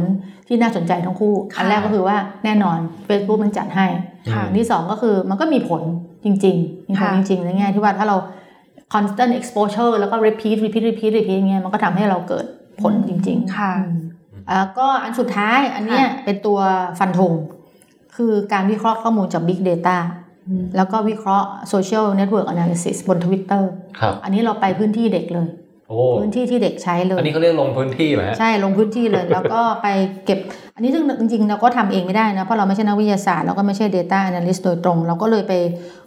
[0.47, 3.87] ที่น่าสนใจทั้งคู่ค่ะอันแรกก็คือว่าแน่นอน Facebook มันจัดให้
[4.31, 5.81] ค่ะอันที่สองก็คือมันก็มีผล
[6.23, 8.17] จริงๆมีผลค่ะจริงๆในแง่ที่ว่าถ้าเรา
[8.93, 12.45] constant exposure แล้วก็ repeat repeat repeat repeat อย่างเงี้ยมันก็ทำให้เราเกิด
[12.81, 13.99] ผลจริงๆ ค่ะอืม
[14.49, 16.59] อ่าก็อันสุดท้ายอันเนี้ยเป็นตัว
[16.99, 17.33] ฟันธง
[18.15, 19.97] คือการวิเคราะห์ข้อมูลจาก Big Data
[20.77, 23.63] แล้วก็วิเคราะห์ Social Network Analysis บน Twitter
[23.99, 25.62] ครับอันนี้เราไปพื้นที่เด็กเลยโอ้
[26.19, 29.87] พื้นที่ที่เด็กใช้เลย อันนี้เขาเรียกลงพื้นที่ไหมฮะใช่ลงพื้นที่เลย แล้วก็ไป
[30.25, 30.39] เก็บ
[30.75, 35.53] อันนี้ซึ่งจริงๆ เราก็ทำเองไม่ได้นะเพราะเราไม่ใช่นักวิทยาศาสตร์เราก็ไม่ใช่ Data Analyst โดยตรง เราก็เลยไป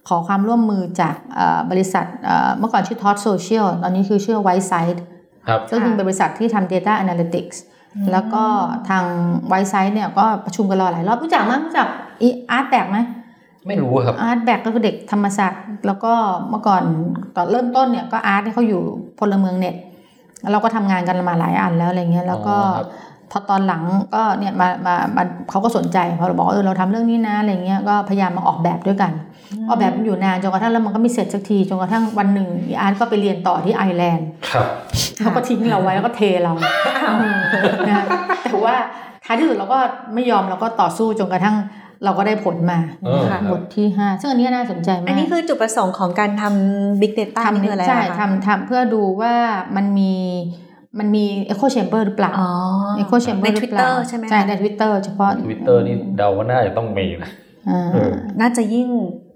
[0.09, 4.99] ขอความร่วมมือจากเอ่อบริษัทเอ่อเมื่อก่อนชื่อ Tot Social ตอนนี้คือชื่อ Whiteside
[5.49, 7.57] ครับก็คือเป็นบริษัทที่ทำ Data Analytics
[8.13, 8.45] แล้วก็
[8.89, 9.05] ทาง
[9.53, 11.87] Whiteside เนี่ยก็ประชุมกันรอหลายรอบรู้จักมั้ยรู้จัก
[12.51, 12.99] อาร์ตแบกไหม
[13.67, 16.13] ไม่รู้ครับอาร์ตแบกก็คือเด็กธรรมศาสตร์แล้วก็
[16.51, 16.83] เมื่อก่อน
[17.37, 18.83] ตอนเริ่มต้นเนี่ยก็อาร์ตเนี่ยเขาอยู่
[19.19, 19.75] พลเมืองเน็ต
[20.41, 22.89] แล้วเราก็ทำงานกันมาหลายอันแล้วอะไรเงี้ยแล้วก็อ๋อครับ
[23.31, 23.83] พอตอนหลัง
[24.15, 29.13] ก็เนี่ยมามามาเขาก็สนใจพอเราบอกว่าเออเราทำเรื่องนี้นะอะไรเงี้ยก็พยายามมาออกแบบด้วยกัน
[29.69, 34.67] ออกแบบมันอยู่นานจนกระทั่งแล้วมันก็ไม่เสร็จสักทีจนกระทั่งวันหนึ่งอีอาร์ตก็ไปเรียนต่อที่ไอร์แลนด์ครับ
[35.19, 36.53] เขาก็ทิ้งเราไว้แล้วก็เทเรา
[37.89, 38.05] นะ
[38.51, 38.77] แต่ว่า
[39.25, 39.79] ท้ายที่สุดเราก็
[40.15, 41.57] ไม่ยอมเราก็ต่อสู้จนกระทั่ง
[42.05, 49.35] เราก็ได้ผลมาเออครับบทที่ห้าซึ่งอันนี้น่าสนใจมาก อันนี้คือจุดประสงค์ของการทำ Big Data นี่คืออะไรใช่อะคะทำทำเพื่อดูว่า
[49.77, 50.15] มันมี
[50.99, 52.51] มันมี Echo Chamber หรือเปล่าอ๋อ
[53.01, 57.31] Echo Chamber ในหรือเปล่า Twitter ใช่ไหมคะใช่ใน Twitter เฉพาะทวิตเตอร์นี่เดาว่าน่าจะต้องมีนะ
[57.69, 58.89] อ่าเออน่าจะยิ่ง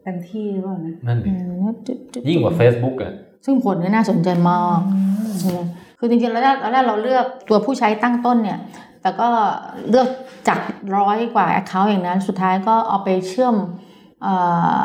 [0.02, 3.12] เต็มที่หรือเปล่านะนั่นดิอืมจุดจุดยิ่งกว่า Facebook อะ
[3.44, 4.80] ซึ่งผลเนี่ยน่าสนใจมาก
[5.44, 5.66] เนี่ย
[5.98, 8.58] คือจริงๆแล้วตอนแรกเราเลือกตัวผู้ใช้ตั้งต้นเนี่ย
[9.02, 9.28] แต่ก็
[9.88, 10.08] เลือก
[10.48, 10.60] จาก
[10.96, 13.54] ร้อยกว่า Account อย่างนั้น สุดท้ายก็เอาไปเชื่อม
[14.22, 14.34] เอ่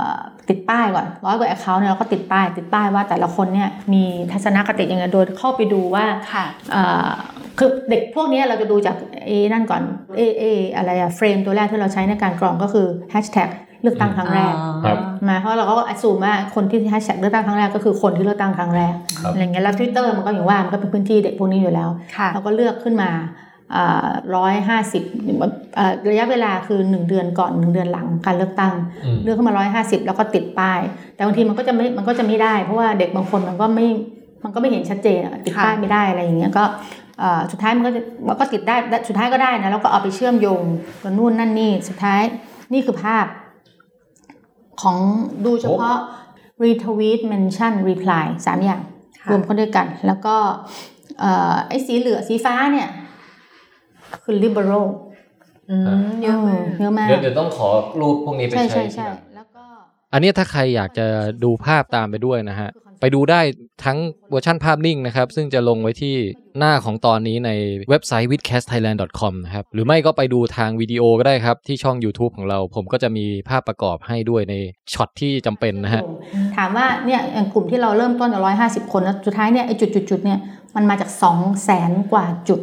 [0.05, 0.07] อ
[0.49, 7.09] ติดป้ายก่อนร้อยกว่า Account เนี่ยเราก็ติดป้ายติดป้ายว่าแต่ละคนเนี่ยมีทัศนคติยังไงโดยเข้าไปดูว่าค่ะเอ่อ
[7.57, 8.95] คือเด็กพวกนี้เราจะดูจาก
[9.27, 9.81] เอนั่นก่อน
[10.17, 10.43] เอเอ
[10.75, 13.49] อะไรอะเฟรมตัวแรกที่เราใช้ในการกรองก็คือแฮชแท็ก
[13.81, 14.53] เลือกตั้งครั้งแรก
[14.85, 14.97] ครับ
[15.27, 23.09] มาเพราะเราก็อ s ซูมว่าคนที่แฮชแท็กเลือกตั้งครั้งแรกก็คือคนที่เลือกตั้งครั้งแรกครับอะไรเงี้ยแล้วทวิตเตอร์มันก็อย่างว่ามันก็เป็นพื้นที่เด็กพวกนี้อยู่แล้วค่ะเราก็เลือกขึ้นมา
[24.35, 25.03] ร้อยห้าสิบ
[26.09, 28.73] ระยะเวลาคือ1เดือนก่อน1เดือนหลังการเลือกตั้ง
[29.05, 30.79] อืมเลือกขึ้นมาร้อยห้าสิบแล้วก็ติดป้าย
[31.15, 33.87] แต่บางทีมันก็จะไม่มันก็จะไม่ได้ เพราะว่าเด็กบางคนมันก็ไม่
[34.43, 36.63] มันก็ไม่เห็นชัดเจนอะติดป้ายค่ะไม่ได้อะไรอย่างเงี้ยก็
[37.19, 40.63] เอ่อสุดท้ายมันก็จะมันก็ติดได้ได้สุดท้ายก็ได้นะแล้วก็เอาไปเชื่อมโยง
[41.03, 42.21] กับนู่นนั่นนี่สุดท้าย
[42.73, 43.25] นี่คือภาพ
[44.81, 44.97] ของ
[45.45, 45.97] ดูเฉพาะ
[46.63, 48.81] retweet mention reply สามอย่าง
[49.19, 50.35] ค่ะรวมเข้าด้วยกัน แล้วก็
[51.19, 52.89] เอ่อไอ้สีเหลืองสีฟ้าเนี่ย
[54.23, 54.85] คือ liberal
[55.69, 57.67] อืมเยอะมากเยอะมากเดี๋ยวเดี๋ยวต้องขอ
[57.99, 59.63] รูปพวกนี้ไปใช่ใช้ใช่ทีใช่หลังแล้วก็
[60.13, 61.05] อันนี้ถ้าใครอยากจะ
[61.43, 63.41] ดูภาพตามไปด้วยนะฮะ ไปดูได้
[63.85, 63.97] ทั้ง
[64.29, 66.15] เวอร์ชันภาพนิ่งนะครับ ซึ่งจะลงไว้ที่
[66.59, 67.51] หน้าของตอนนี้ใน
[67.89, 74.55] เว็บไซต์ withcastthailand.com นะครับ หรือไม่ก็ไปดูทางวิดีโอก็ได้ครับ ที่ช่อง YouTube ของเรา ผมก็จะมีภาพประกอบให้ด้วยใน
[74.93, 76.03] ช็อตที่จำเป็นนะฮะ
[76.57, 80.39] ถามว่าเนี่ยอย่างกลุ่มที่เราเริ่มต้นจากร้อยห้าสิบคนแล้วสุดท้ายเนี่ยไอ้จุดจุดจุดๆๆเนี่ย
[80.75, 82.59] มันมาจากสองแสนกว่าจุด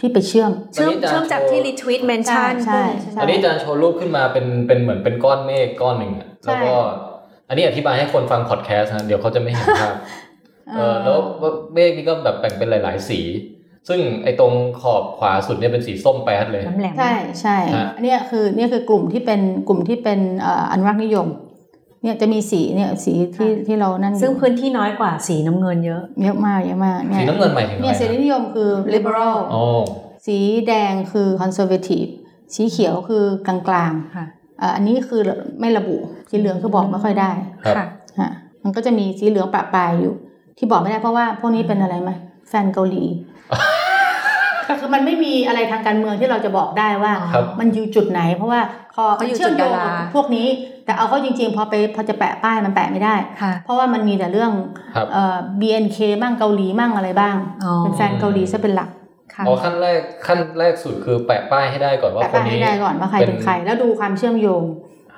[0.00, 6.72] ที่ไปเชื่อมเชื่อมวันนี้จะเชื่อมจากที่ retweet mention ใช่ใช่อันนี้อาจารย์โชว์รูปขึ้นมาเป็นเป็นเหมือนเป็นก้อนเมฆก้อนหนึ่งอะแล้วก็
[7.48, 9.94] อันนี้อธิบายให้คนฟังพอดแคสต์นะเดี๋ยวเขาจะไม่เห็นภาพ
[10.76, 11.18] เออแล้ว
[11.74, 13.20] เมฆนี่ก็แบบแบ่งเป็นหลาย ๆ สี
[13.88, 21.26] ซึ่งไอ้ตรงขอบขวาสุดเนี่ยเป็นสีส้มแป๊ดเลยน้ำแหลมใช่ใช่ฮะเนี่ยคือเนี่ยคือกลุ่มที่เป็นกลุ่มที่เป็นเอ่ออนุรักษ์นิยม
[22.02, 29.64] เนี่ยจะมีสีเนี่ยสีที่ที่เรานั่นอยู่ซึ่งพื้นที่น้อยกว่าสีน้ำเงินเยอะเยอะมากเยอะมากสีน้ำเงินหมายถึงอะไรเนี่ยเสรีนิยมคือ liberal อ๋อ
[30.26, 30.38] สี
[30.68, 32.10] แดงคือ conservative
[32.54, 33.58] สีเขียวคือกลา
[33.90, 34.26] งๆค่ะ
[34.58, 35.20] เอ่ออันนี้คือ
[35.60, 35.96] ไม่ระบุ
[36.30, 37.30] สีเหลืองคือบอกไม่ค่อยได้
[37.64, 37.86] ครับค่ะ
[38.20, 38.30] ฮะ
[38.62, 40.14] มันก็จะมีสีเหลืองประปรายอยู่
[40.58, 42.10] ที่บอกไม่ได้เพราะว่าพวกนี้เป็นอะไรไหม
[42.48, 43.04] แฟนเกาหลี
[44.80, 48.60] คือมันไม่มีอะไรทางการเมืองที่เราจะบอกได้ว่าครับมันอยู่จุดไหน เพราะว่า
[48.94, 50.46] พอเขาอยู่เชื่อมโยงจุดดากับราพวกนี้
[50.84, 54.52] แต่เอาเข้าจริง ๆ พอไปพอจะแปะป้ายมันแปะไม่ได้ค่ะเพราะว่ามันมีแต่เรื่อง
[54.96, 58.90] ครับเอ่อ BNK มั่งเกาหลีมั่งอะไรบ้างอ๋อเป็นแฟนเกาหลีซะเป็นหลัก
[59.34, 64.64] ค่ะอ๋อขั้นแรกขั้นแรกสุดคือแปะป้ายให้ได้ก่อนว่าแปะคนป้ายนี้ให้ได้ก่อนว่าใครเป็นใคร แล้วดูความเชื่อมโยง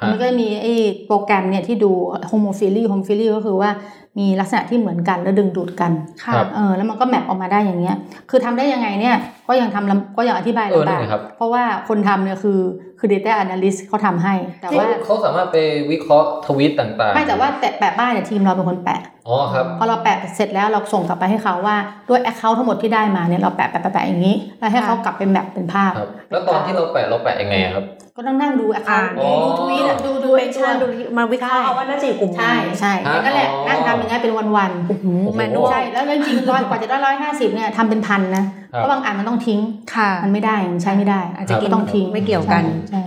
[0.00, 0.74] ฮะมันก็จะมีไอ้
[1.06, 1.92] โปรแกรมเนี่ยที่ดู
[2.28, 3.70] homophily homophily ก็คือว่า
[4.18, 5.92] มีลักษณะที่เหมือนกันแล้วดึงดูดกัน
[6.24, 7.96] ค่ะครับเออแล้วมันก็แมปออกมาได้อย่างเงี้ย
[8.30, 9.16] คือทำได้ยังไงเนี่ย
[9.48, 12.60] ก็ยังทำลำก็ยังอธิบายเออลำนั่บานกไงครับเพราะว่าคนทำเนี่ยคือ
[12.98, 15.56] คือ data analyst เขาทำให้ แต่ว่าเขาสามารถไป
[15.90, 21.76] วิเคราะห์ทวีตต่างๆไม่แต่ว่าแปะแปะป้ายเนี่ยทีมเราเป็นคนแปะอ๋อครับพอเราแปะเสร็จแล้วเราส่งกลับไปให้เขาว่า
[22.08, 27.84] ด้วย account ทั้งหมดที่ได้มาเนี่ยเราแปะแปะแปะแปะอย่างนี้ แล้วให้เขากลับเป็นแบบเป็นภาพครับแล้วตอนที่เราแปะเราแปะยังไงอะครับ
[28.16, 30.86] ก็ต้องนั่งดู account อ๋อดูทวีตอะดูดูดูไอ้เป็นตัวชาดู
[31.18, 38.44] มาวิเคราะห์เอาว่าน่าจะอยู่กลุ่มไหนใช่ใช่ฮะนั่นแหละอ๋อนั่งทำอย่างเงี้ยเป็นวันๆโอ้โหโอ้โหแมนนวลใช่แล้วจริงๆร้อยกว่าจะได้ร้อยห้าสิบเนี่ยทำเป็นพันนะ
[38.74, 39.60] ครับเพราะบางอันมันต้องทิ้ง
[39.94, 43.02] ค่ะมันไม่ได้มันใช้ไม่ได้ อาจจะกินต้องทิ้งไม่เกี่ยวกันใช่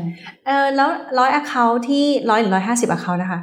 [0.46, 0.90] เออแล้ว
[1.20, 3.42] ร้อย account ที่ร้อยหรือร้อยห้าสิบ account นะคะ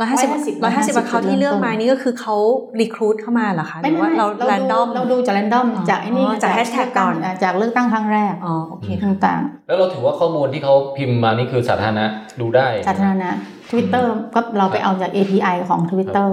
[0.00, 0.28] ร้อยห้าสิบ
[0.64, 2.36] ร้อยห้าสิบ account ที่เลือกมานี่ก็คือเขา
[2.80, 12.04] รีครูดเข้ามาเหรอคะหไม่รือไม่ว่าไม่เราเราแรดูนดอมเราดูจากแรนดอมอ๋อจากไอ้นี่จาก hashtag ก่อนาจากเลือกตั้งครั้งแรกอ๋อโอเคต่างแล้วเราถือว่าข้อมูลที่เขาพิมพ์มานี่คือสาธารณะ
[12.40, 13.30] ดูได้ๆสาธารณะ
[13.70, 16.28] Twitter ก็เราไปเอาจาก API ของ Twitter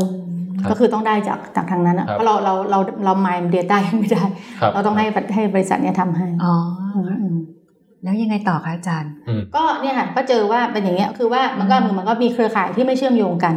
[0.62, 4.24] ครับก็คือต้องได้จากจากทางนั้นอะครับเพราะเราเราเราเรามายเดต้ายังไม่ได้
[4.62, 5.06] ครับเราต้องให้
[5.36, 6.54] ให้บริษัทเนี้ยทำให้อ๋อ
[6.96, 7.38] อืมอืม
[8.04, 13.54] แล้วยังไงต่อคะอาจารย์อืมก็เนี่ยค่ะก็เจอว่าเป็นอย่างเงี้ยคือว่ามันก็มันก็มีเครือข่ายที่ไม่เชื่อมโยงกัน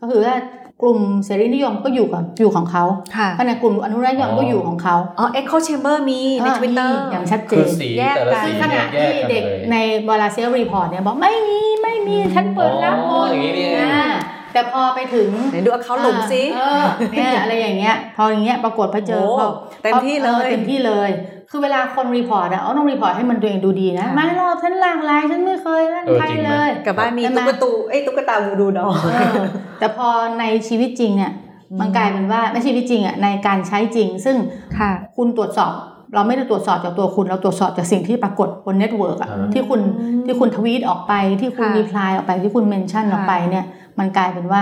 [0.00, 0.34] ก็คือว่า
[0.82, 2.84] กลุ่มเสรีนิยมก็อยู่กับอยู่ของเขา
[3.16, 9.76] ค่ะขณะกลุ่มอนุรักษ์นิยมก็อยู่ของเขาอ๋อ Echo Chamber มีในอ่า Twitter มีอย่างชัดเจคือนสีแยกแต่ละกันสีขเนี่ณะยแยกที่กันเด็กเลยใน
[10.08, 14.08] บลาเซลรีพอร์ตเนี่ยบอกไม่มีไม่มีฉันเปิดรับหมอ๋อดอย่างนี้นี่เองอ่า
[14.52, 19.48] แต่พอไปถึงไหนดู account หลุมสิเออเนี่ยอะไรอย่างเงี้ย พออย่างเงี้ยปรากฏพอเจอโอ้พอ
[19.82, 21.10] เต็มที่เลยออเต็มที่เลย
[21.51, 29.45] คือเวลาคนรีพอร์ตอะเอาต้องรีพอร์ตให้มันตัวเองดูดีนะ ค่ะ ไม่หรอกฉันหลากหลายฉันไม่เคยนั่น เออ ใคร จริงไหม เลย กับบ้านมี ใช่ไห ตุ๊กตูเอ้ยตุ๊กตาวูดูดอ เออ
[29.79, 30.07] แต่พอ
[30.39, 31.31] ในชีวิตจริงเนี่ย
[31.79, 34.37] มันกลายเป็นว่าไม่ใช่ชีวิตจริงอะในการใช้จริง ซึ่ง
[34.79, 35.73] ค่ะ คุณตรวจสอบ
[36.15, 39.81] เราไม่ได้ตรวจสอบจากตัวคุณ เราตรวจสอบจากสิ่งที่ปรากฏบนเน็ตเวิร์กอะ อ่า ที่คุณ
[40.25, 43.65] ที่คุณทวีตออกไปที่คุณ ค่ะ รีプライออกไปที่คุณเมนชั่นออกไปเนี่ย
[43.99, 44.61] มันกลายเป็นว่า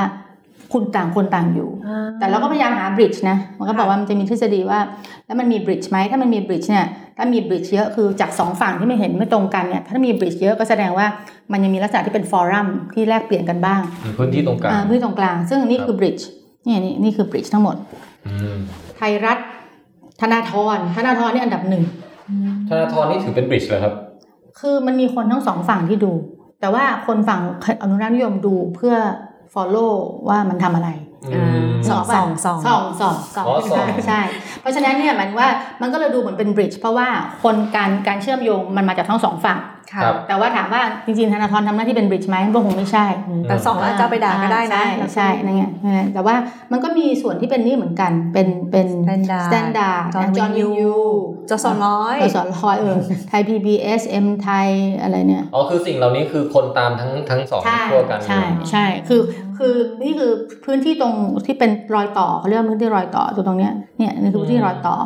[0.72, 1.68] คุณต่างคนต่างอยู่
[2.18, 4.78] แต่เราก็พยายามหา bridge นะ มันก็บอกว่ามันจะมีทฤษฎีว่า
[5.26, 6.86] แล้วมันมี bridge ไหม ถ้ามันมี bridge เนี่ย
[7.16, 11.06] ถ้ามี bridge เยอะคือจากสองฝั่งที่ไม่เห็นไม่ตรงกันเนี่ย ถ้ามี bridge เยอะก็แสดงว่า
[11.52, 16.26] มันยังมีลักษณะที่เป็น forum ที่แลกเปลี่ยนกันบ้างมีพื้นที่ตรงกลางอ่าพื้นที่ตรงกลาง ซึ่งนี่คือ bridge
[16.66, 17.76] นี่นี่นี่คือบริดจ์ทั้งหมด
[18.26, 18.58] อืม
[18.96, 19.38] ไทยรัฐ
[20.20, 21.84] ธนาธร ธนาธรนี่อันดับหนึ่ง
[22.68, 23.94] ธนาธรนี่ถือเป็นบริดจ์เลยครับ
[24.60, 26.12] คือมันมีคนทั้งสองฝั่งที่ดู
[26.60, 27.40] แต่ว่าคนฝั่ง
[27.82, 28.94] อนุรักษ์นิยมดูเพื่อ
[29.54, 29.92] follow
[30.28, 30.90] ว่ามันทำอะไร
[31.34, 32.84] อืมสองป่ะสองสองสอง
[33.36, 34.20] สองอ๋อสองใช่ใช่
[34.60, 35.50] เพราะฉะนั้นเนี่ยหมายถึงว่า
[35.82, 37.08] มันก็เลยดูเหมือนเป็นบริดจ์เพราะว่า
[37.42, 39.75] คนการการเชื่อมโยงมันมาจากทั้งสองฝั่งค่ะครับ
[40.28, 43.06] แต่ว่าถามว่าจริงๆธนาธรทำหน้าที่เป็นบริดจ์ไหมก็คงไม่ใช่
[43.48, 46.34] แต่สองอาจจะเอาไปด่าก็ได้นะใช่ใช่นั่นไงนั่นไงแต่ว่า
[46.72, 50.96] มันก็มีส่วนที่เป็นนี่เหมือนกัน เป็นเป็น Standard สแตนดาร์ด John จอห์นวิน Win ยู Yu
[51.50, 52.96] จสร้อยจสร้อยเออ
[53.28, 54.68] ไทย PBS เอ็มไทย
[55.02, 59.20] อะไรเนี่ยอ๋อคือสิ่งเหล่านี้คือคนตามทั้งทั้งสองใช่ขั้วกันใช่ใช่คือ
[59.58, 60.30] คือนี่คือ
[60.64, 61.14] พื้นที่ตรง
[61.46, 64.96] ที่เป็นรอยต่อเขาเรียกว่าพื้นที่รอยต่อตัวตรงเนี้ยเนี่ยนี่คือพื้นที่รอยต่อ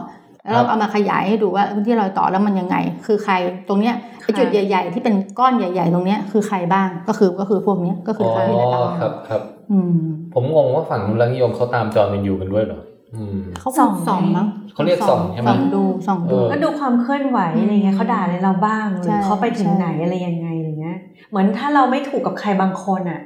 [0.42, 2.76] แล้วเราเอามาขยายให้ดูว่าพื้นที่รอยต่อแล้วมันยังไง
[3.06, 3.34] คือใคร
[3.68, 9.96] ตรงเนี้ยไอ้ จุดใหญ่ ๆ ที่เป็นก้อนใหญ่ ๆ ตรงเนี้ยคือใครบ้างก็คือก็คือพวกเนี้ยก็คืออ๋อเขาอยู่ในตารางครับครับอืม
[10.34, 12.80] ผมงงว่าฝั่งนุรักษ์นิยมเขาตามจอห์นวินยูกันด้วยเหรอ
[13.14, 20.96] อืมเขาส่องส่องมั้งเขาเรียกส่องใช่ไหมส่องดูส่องดูเออก็ดูความเคลื่อนไหวอะไรเงี้ยเขาด่าอะไรเราบ้างหรืใช่อเขาไปถึงใช่ไหนอะไรยังไงอะไรเงี้ย
[21.30, 23.20] เหมือนถ้าเราไม่ถูกกับใครบางคนอะ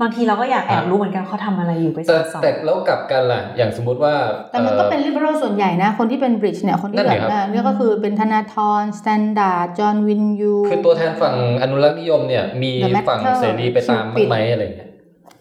[0.00, 4.14] บางทีเราก็อยากแอบรู้เหมือนกันเขาทำอะไรอยู่ไปสแต่อดส่องแต่แล้วกลับกันล่ะ อย่างสมมุติว่า
[4.50, 14.90] แต่มันก็เป็น liberal ส่วนใหญ่นะ คนที่เป็น bridge เนี่ย คนที่นั่นแบดิบครับเอ่อเนี่ยก็คือเป็นธนาธร standard จอห์นวินยู คือตัวแทนฝั่งอนุรักษ์นิยมเนี่ย มี The Matter ฝั่งเสรีไปตามบ้างไหมอะไรเงี้ย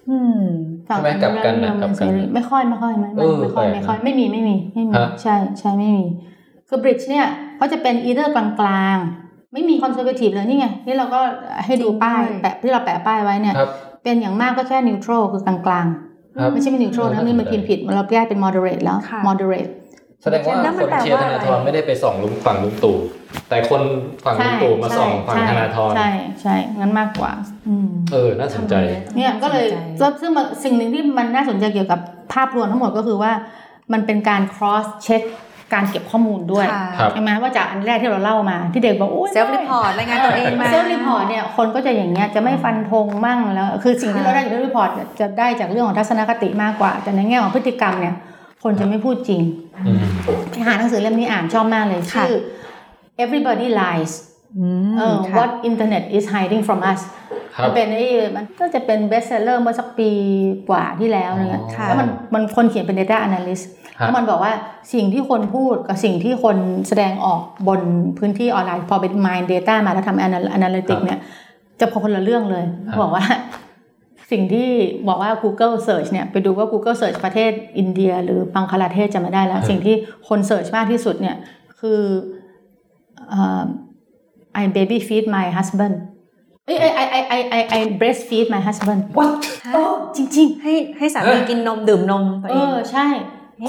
[0.09, 0.39] อืม
[0.89, 6.05] ฝั่งใช่ไหมกลับกันนะอกลับกันเสรีไม่ค่อยไม่ค่อยไม่เอไม่อไม่ค่อยแปลกนะไม่ค่อยไม่มีไม่มีไม่มีฮะใช่ใช่ไม่มี
[6.69, 7.25] คือ bridge เนี่ย
[7.57, 11.19] เขาจะเป็น either กลางๆไม่มี conservative เลยนี่ไงนี่เราก็
[11.65, 13.69] ให้ดูป้ายจริงด้วยแปะที่เราแปะป้ายไว้เนี่ยครับ
[14.03, 15.87] เป็นอย่างมากก็แค่ neutral คือกลาง
[16.39, 19.71] ครับๆไม่ใช่ไม่ neutral นะนี่มันพิมพ์ผิดเราแก้เป็น moderate แล้วค่ะ moderate
[20.23, 22.97] แสดงว่าแล้วมันแปลว่าอะไร คนเชียร์ว่าธอะไรนาธรไม่ได้ไปส่องลุงฝั่งลุงตู่
[23.49, 23.81] แต่คน
[24.25, 26.09] ฝั่งลุงตู่มาส่องฝั่งธนาธรใช่
[26.41, 27.31] ใช่งั้นมากกว่า
[27.67, 28.75] อืมเออน่าสนใจ
[29.15, 31.99] เนี่ยก็เลยน่าสนใจแล้วซึ่งมันสิ่งหนึ่งที่มันน่าสนใจเกี่ยวกับ
[32.33, 33.31] ภาพรวมทั้งหมดก็คือว่า
[33.93, 35.23] มันเป็นการ cross check
[35.73, 44.89] การเก็บข้อมูลด้วยค่ะครับใช่ไหมว่าจากอันแรกที่เราเล่ามาที่เด็กบอกโอ้ย self-report รายงานตัวเองมา self-report เนี่ยคนก็จะอย่างเงี้ยจะไม่ฟันธงมั่งแล้ว คือสิ่งที่เราได้จาก self-report
[45.19, 48.15] จะได้จากเรื่องของทัศนคติมากกว่า แต่ในแง่ของพฤติกรรมเนี่ย
[48.63, 49.41] คนจะไม่พูดจริง
[49.85, 50.03] อืม
[50.49, 52.35] ไปหาหนังสือเล่มนี้อ่านชอบมากเลยค่ะชื่อ
[53.23, 54.13] everybody lies
[54.99, 57.01] เออค่ะ what internet is hiding from us
[57.55, 58.05] ครัมับนเป็นไอ้
[58.35, 60.09] มันก็จะเป็น best seller เมื่อสักปี
[60.69, 64.53] กว่าที่แล้วเนี่ยค่ะแล้วมันมันคนเขียนเป็น data analyst ฮะ แล้วมันบอกว่า
[64.93, 67.81] สิ่งที่คนพูดกับสิ่งที่คนแสดงออกบน
[68.17, 71.19] พื้นที่ออนไลน์ พอเป็น mine data มาแล้วทำ anal- analytic เนี่ย
[71.79, 73.25] จะคนละเรื่องเลยครับบอกว่า
[74.31, 74.69] สิ่งที่
[75.07, 79.95] บอกว่า Google Search เนี่ย ไปดูว่า Google Search ประเทศอินเดีย หรือบังคลาเทศจะไม่ได้แล้ว สิ่งที่
[80.29, 81.35] คน Search มากที่สุดเนี่ย
[81.79, 82.01] คือ
[83.29, 83.63] เอ่อ
[84.61, 85.95] I baby feed my husband
[86.65, 89.31] เอ้ย I I I I I breastfeed my husband วัด
[89.73, 89.83] โอ้
[90.15, 93.07] จริงให้ให้สามีกินนมดื่มนมตัวๆเอเองอใช่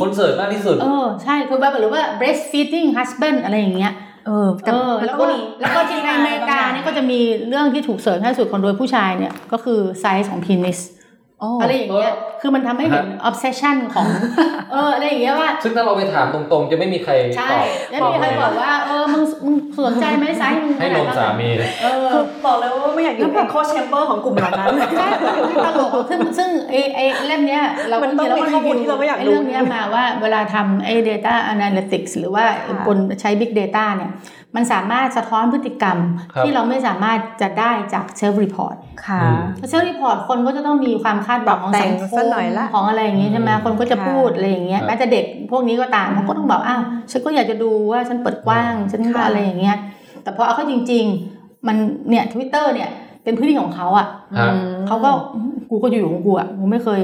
[0.00, 3.92] คนเสิร์ชมากที่สุด เออใช่คือแบบหรือว่า breastfeeding husband อะไรอย่างเงี้ย
[4.26, 7.18] เออเออมันก็ต้องมีแล้วแล้วก็ที่ในอเมริกาเนี่ยก็จะมี
[7.48, 14.06] เรื่องที่ถูก search ให้สุดคนโดยผู้ชายเนี่ยก็คือไซส์ของ penis โอ้อะไรอย่างเงี้ย คือมันทำให้เห็น obsession ของ
[14.72, 25.08] เอออะไรอย่างเงี้ยว่า ซึ่งถ้าเราไปถามตรงๆ จะไม่มีใครใช่ตอบแล้วมีใครบอกว่า เออ มึง มึงสนใจไหมไซส์มึงให้นมสามีเลยเออคือบอกเลยว่าไม่อยากอยู่ echo chamber ของกลุ่มเหล่านั้นใช่
[25.66, 34.10] ตลกซึ่งซึ่งไอ้ไอ้เล่มเนี้ย เรามันต้องจริมีข้อมูลที่เราไม่อยากไอ้รู้เรื่องเนี้ยมาว่าเวลาทำไอ้ data analytics หรือว่าค่ะบนใช้ big data เนี่ย
[34.56, 35.98] มันสามารถสะท้อนพฤติกรรม
[36.32, 38.76] ครับที่เราไม่สามารถจะได้จาก self report
[39.06, 49.76] ค่ะอืม self report คนก็จะต้องมีความคาดหวังของสังคมปรับแต่งสักหน่อยละของอะไรอย่างงี้ใช่ไหมอืมคนก็จะค่ะพูดอะไรอย่างเงี้ยครับแม้แต่เด็กพวกนี้ก็ตามเขาก็ต้องบอกอ้าวฉันก็อยากจะดูว่าฉันเปิดกว้างฉันก็ค่ะอะไรอย่างเงี้ย
[50.22, 51.04] แต่พอเอาเข้าจริง
[51.36, 51.76] ๆ มัน
[52.08, 52.90] เนี่ยทวิตเตอร์เนี่ย
[53.24, 54.06] เป็นพื้นที่ของเขาอะ
[54.38, 54.52] ฮะ
[54.86, 55.10] เขาก็
[55.70, 57.02] กูก็อยู่ของกูอะกูไม่เคย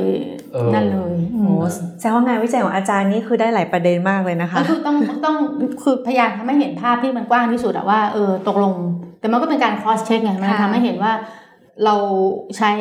[0.53, 1.63] เออนั่นเลยอืมโอ้
[2.01, 5.37] แสดงว่างานวิจัยของอาจารย์นี่คือได้หลายประเด็นมากเลยนะคะก็คือต้องต้อง
[5.83, 8.75] คือพยายามทำให้เห็นภาพที่มันกว้างที่สุดอะว่าเออตกลง
[9.21, 11.13] แต่มันก็เป็นการ cross check ไงมันค่ะทำให้เห็นว่า
[11.85, 11.97] เรา
[12.57, 12.73] ใช้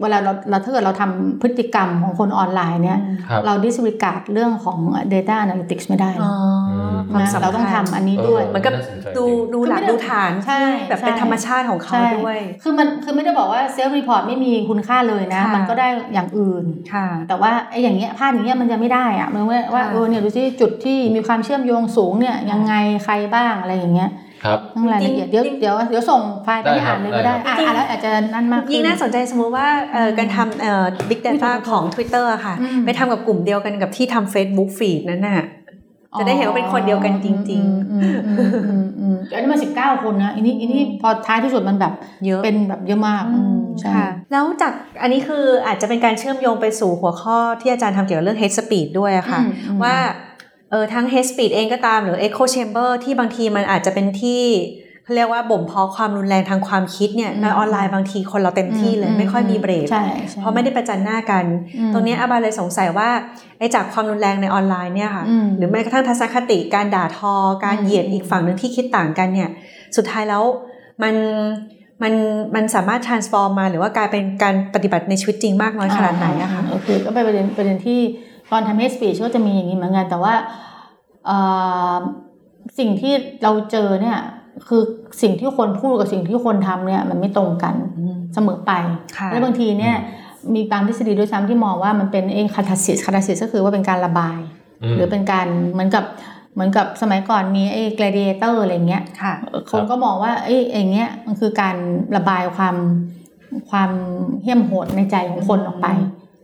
[0.00, 4.78] เวลาเราเราถ้าเกิดเราทำพฤติกรรมของคนออนไลน์เนี่ยครับเรา disregard เรื่องของ
[5.14, 6.32] data analytics ไม่ได้อ๋อม
[6.64, 6.71] ความ
[7.20, 22.74] นะสำคัญเราต้องทำอันนี้ด้วยเหมือนกับน่าสนใจดูจริงดูหลักคือไม่ได้ดูฐานใช่ที่แบบเป็นใช่ธรรมชาติของเขาใช่ด้วย คือมันคือไม่ได้บอกว่า self report ไม่มีคุณค่าเลยนะค่ะมันก็ได้อย่างอื่นค่ะ แต่ว่าไอ้อย่างเงี้ยภาพอย่างเงี้ยมันจะไม่ได้อะมันว่าว่าค่ะเออเนี่ยดูสิจุดที่มีความเชื่อมโยงสูงเนี่ยยังไง
[23.04, 24.10] ใครบ้างอะไรอย่างเงี้ย
[24.46, 35.42] ครับต้องรายละเอียดเดี๋ยวเดี๋ยวเดี๋ยวส่งไฟล์ไปให้ได้ครับอ่านเลยก็ได้ได้ครับอ่านอ่านแล้วอาจจะนั่นมากขึ้ยิ่งน่าสนใจสมมุติว่าเอ่อการทำเอ่อ big data ของ Twitter อะค่ะอืมไปทำกับกลุ่มเดียวกันกับที่ทำ Facebook feed นั่นน่ะ
[36.18, 41.92] จะได้เห็นว่าเป็นคนเดียวกันจริงๆอืมอืมอืมอืมอันนี้มาสิบเก้าคนนะอันนี้อันนี้พอท้ายที่สุดมันแบบ
[42.26, 49.96] เยอะเป็นแบบเยอะมากอืมใช่ค่ะแล้วจากอันนี้คืออาจจะเป็นการเชื่อมโยงไปสู่หัวข้อที่อาจารย์ทำเกี่ยวกับเรื่อง hate speech ด้วยอะค่ะอืมอืมว่า
[50.70, 54.42] เออทั้ง hate speech เองก็ตามหรือ echo chamber ที่บางทีมันอาจจะเป็นที่
[55.04, 61.44] เขาเรียกว่าบ่มเพาะความรุนแรงทางความคิดเนี่ยในออนไลน์บางทีคนเราเต็มที่เลยไม่ค่อยมีเบรกใช่ใช่เพราะไม่ได้ประจันหน้ากัน
[61.78, 63.08] อืมตรงเนี้ยอาบาเลยสงสัยว่า
[63.58, 67.34] ไอ้จากความรุนแรงในออนไลน์เนี่ยค่ะอืมหรือแม้กระทั่งทัศนคติการด่าทอ
[67.64, 69.50] การอืมเหยียดอีกฝั่งหนึ่งที่คิดต่างกันเนี่ย
[69.96, 70.42] สุดท้ายแล้ว
[71.02, 71.14] มัน
[72.02, 72.12] มัน
[72.54, 78.00] มันสามารถ transform มาหรือว่ากลายเป็นการปฏิบัติในชีวิตจริงมากน้อยขนาดไหนอะคะโอเคก็เป็นประเด็นประเด็นที่
[78.50, 80.34] ตอนทำ hate speech ก็จะมีอย่างนี้เหมือนกันแต่ว่า
[81.26, 81.38] เอ่
[81.92, 81.96] อ
[82.78, 84.18] สิ่งที่เราเจอเนี่ย
[84.68, 84.82] คือ
[85.22, 87.74] สิ่งที่คนพูดกับสิ่งที่คนทำเนี่ย มันไม่ตรงกัน
[88.34, 88.72] เสมอไป
[89.16, 89.94] ค่ะแล้วบางทีเนี่ย
[90.54, 94.38] มีบางทฤษฎีด้วยซ้ำที่มองว่ามันเป็นเองคาทาซิสคาทาซิสก็คือว่าเป็นการระบาย
[94.82, 96.04] อืมหรือเป็นการเหมือนกับ
[96.54, 99.34] เหมือนกับสมัยก่อนมีไอ้ gladiator อะไรเงี้ยค่ะ
[99.70, 101.76] คนก็มองว่าเอ้ยอย่างเงี้ยมันคือการ
[102.16, 102.76] ระบายความ
[103.70, 103.90] ความ
[104.42, 105.88] เหี้ยมโหดในใจของคนออกไป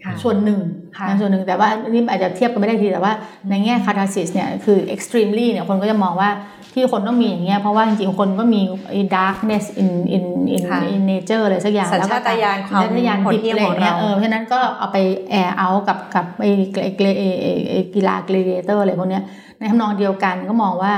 [0.04, 0.60] ค่ะส่วนหนึ่ง
[0.96, 3.12] ค่ะนะส่วนหนึ่งแต่ว่าอันนี้อาจจะเทียบกันไม่ได้ทีแต่ว่า
[3.50, 6.30] ในแง่คาทาซิสเนี่ยคือ extremely เนี่ยคนก็จะมองว่า
[6.74, 8.60] ที่คนต้องมีอย่างเงี้ยเพราะว่าจริงๆ คนก็มี
[8.90, 14.98] ไอ้ darkness in in in ค่ะ in nature อะไรสักอย่างสัญชาตญาณความสัญชาตญาณโหดดิบเหี้ยมอะไรของเงี้ยเราเออเพราะฉะนั้นก็เอาไป
[15.30, 16.50] แอร์เอากับกับไอ้
[16.82, 19.22] ไอ้ไอ้ไอ้ไอ้ไอ้กีฬา gladiator อะไรพวกเนี้ย
[19.58, 20.94] ในทำนองเดียวกันก็มองว่า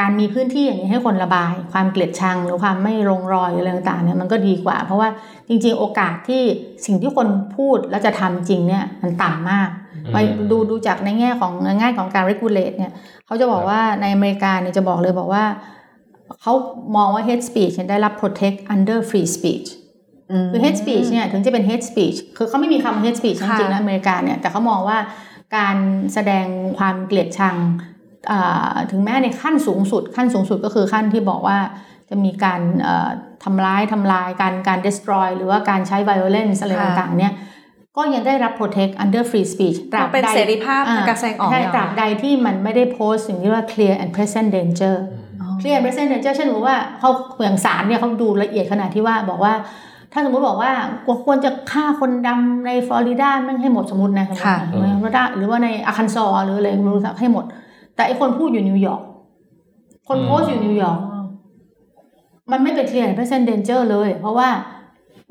[0.00, 5.08] การมีพื้นที่อย่างนี้ให้คนระบาย ความเกลียดชังหรือความไม่ลงรอยอะไรต่างๆเนี่ยมันก็ดีกว่า เพราะว่า
[5.48, 6.42] จริงๆ โอกาสที่
[6.86, 9.68] สิ่งที่คนพูดแล้วจะทำจริงเนี่ยมันต่ำมาก
[10.12, 10.16] ไป
[10.50, 12.92] ดูดูจากในแง่ของในแง่ของการ regulate เนี่ย
[13.26, 15.44] เขาจะบอกว่าในอเมริกาเนี่ยจะบอกเลยบอกว่า
[16.42, 16.52] เขา
[16.96, 19.68] มองว่า hate speech เนี่ยได้รับ protect under free speech
[20.52, 24.98] คือ hate speech เนี่ยถึงจะเป็น hate speech คือเขาไม่มีคำว่า hate speech จค่ะริงๆนะอเมริกาเนี่ยแต่เขามองว่า
[25.56, 25.76] การ
[26.14, 26.46] แสดง
[26.78, 27.56] ความเกลียดชัง
[28.30, 31.58] อ่าถึงแม้ในขั้นสูงสุด ขั้นสูงสุดก็คือขั้นที่บอกว่า
[32.10, 33.10] จะมีการเอ่อ
[33.44, 37.32] ทำร้ายทำลายการการ destroy หรือว่าการใช้ violence อะไรค่ะต่างๆเนี่ย
[37.96, 44.94] ก็ยังได้รับ protect under free speech ตราบเป็นใดเสรีภาพในการแสดงออกใช่เนี่ยตราบใดที่มันไม่ได้โพสต์สิ่งที่เรียกว่า clear and present danger
[45.60, 47.10] clear and present danger เช่นสมมติว่าเขา
[47.42, 49.52] อย่างศาลเนี่ยเขาดูละเอียดขนาดที่ว่าบอกว่า
[50.12, 50.72] ถ้าสมมติบอกว่า
[51.24, 57.44] ควรจะฆ่าคนดำในฟลอริดาแม่งให้หมดสมมตินะสมมติค่ะในฟลอริดาหรือว่าในอาคันซอหรืออะไรไม่รู้สักให้หมด
[57.94, 59.02] แต่ไอ้คนพูดอยู่นิวยอร์ก
[60.08, 60.98] คนอืมโพสต์อยู่นิวยอร์ก
[62.50, 64.48] มันไม่เป็น clear and present danger เลย เพราะว่า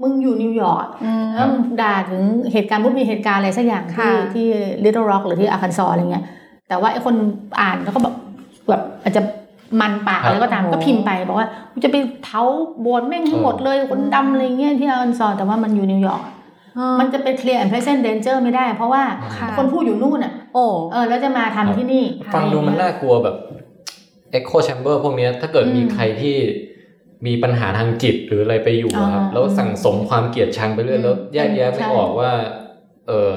[0.01, 2.21] มึงอยู่นิวยอร์กอืมแล้วมึงด่าถึง
[2.53, 4.47] เหตุการณ์ปุ๊บมีเหตุการณ์อะไรสักอย่างที่ค่ะที่
[4.83, 6.23] Little Rock หรือที่อาคันซออะไรเงี้ย
[6.67, 7.15] แต่ว่าไอ้คน
[7.61, 8.15] อ่านแล้วก็แบบ
[8.69, 9.21] แบบอาจจะ
[9.81, 12.43] มันปากครับอะไรก็ตามก็พิมพ์ไปบอกว่ากูจะไปเผา
[12.81, 16.33] โบสถ์แม่งให้หมดเลยคนดำอะไรเงี้ยที่อาคันซอแต่ว่ามันอยู่นิวยอร์กอะ
[16.99, 19.03] มันจะเป็น clear and present danger ไม่ได้ เพราะว่า
[19.37, 23.35] ค่ะคนพูดอยู่นู่นอะโอ้เออแล้วจะมาทำที่นี่ ฟังดูมันน่ากลัวแบบ
[24.37, 26.35] Echo Chamber พวกเนี้ยถ้าเกิดอืมมีใครที่
[27.25, 32.31] มีปัญหาทางจิตหรืออะไรไปอยู่อะครับอ่าแล้วสั่งสมความเกลียดชังไปเรื่อยอืมแล้วแยกแยะไม่ใช่ออกว่า
[33.07, 33.33] เออ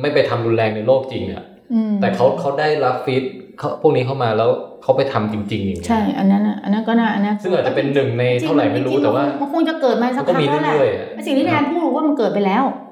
[0.00, 3.24] ไม่ไปทำรุนแรงในโลกจริงอะอืมแต่เขาเขาได้รับ feed
[3.58, 4.50] เขาพวกนี้เข้ามาแล้ว
[4.82, 12.85] เขาไปทำจริงๆอย่างเงี้ยใช่ อันนั้นอะอันนั้นก็น่าอันนั้นซึ่งอาจจะเป็นหนึ่งในเท่าไหร่ไม่รู้จงๆแต่ว่า มันคงจะเกิดมาสักมันก็พักมีแล้วแหละเรื่อยๆอะสิ่งที่แนนพูดว่ามันเกิดไปแล้วครับ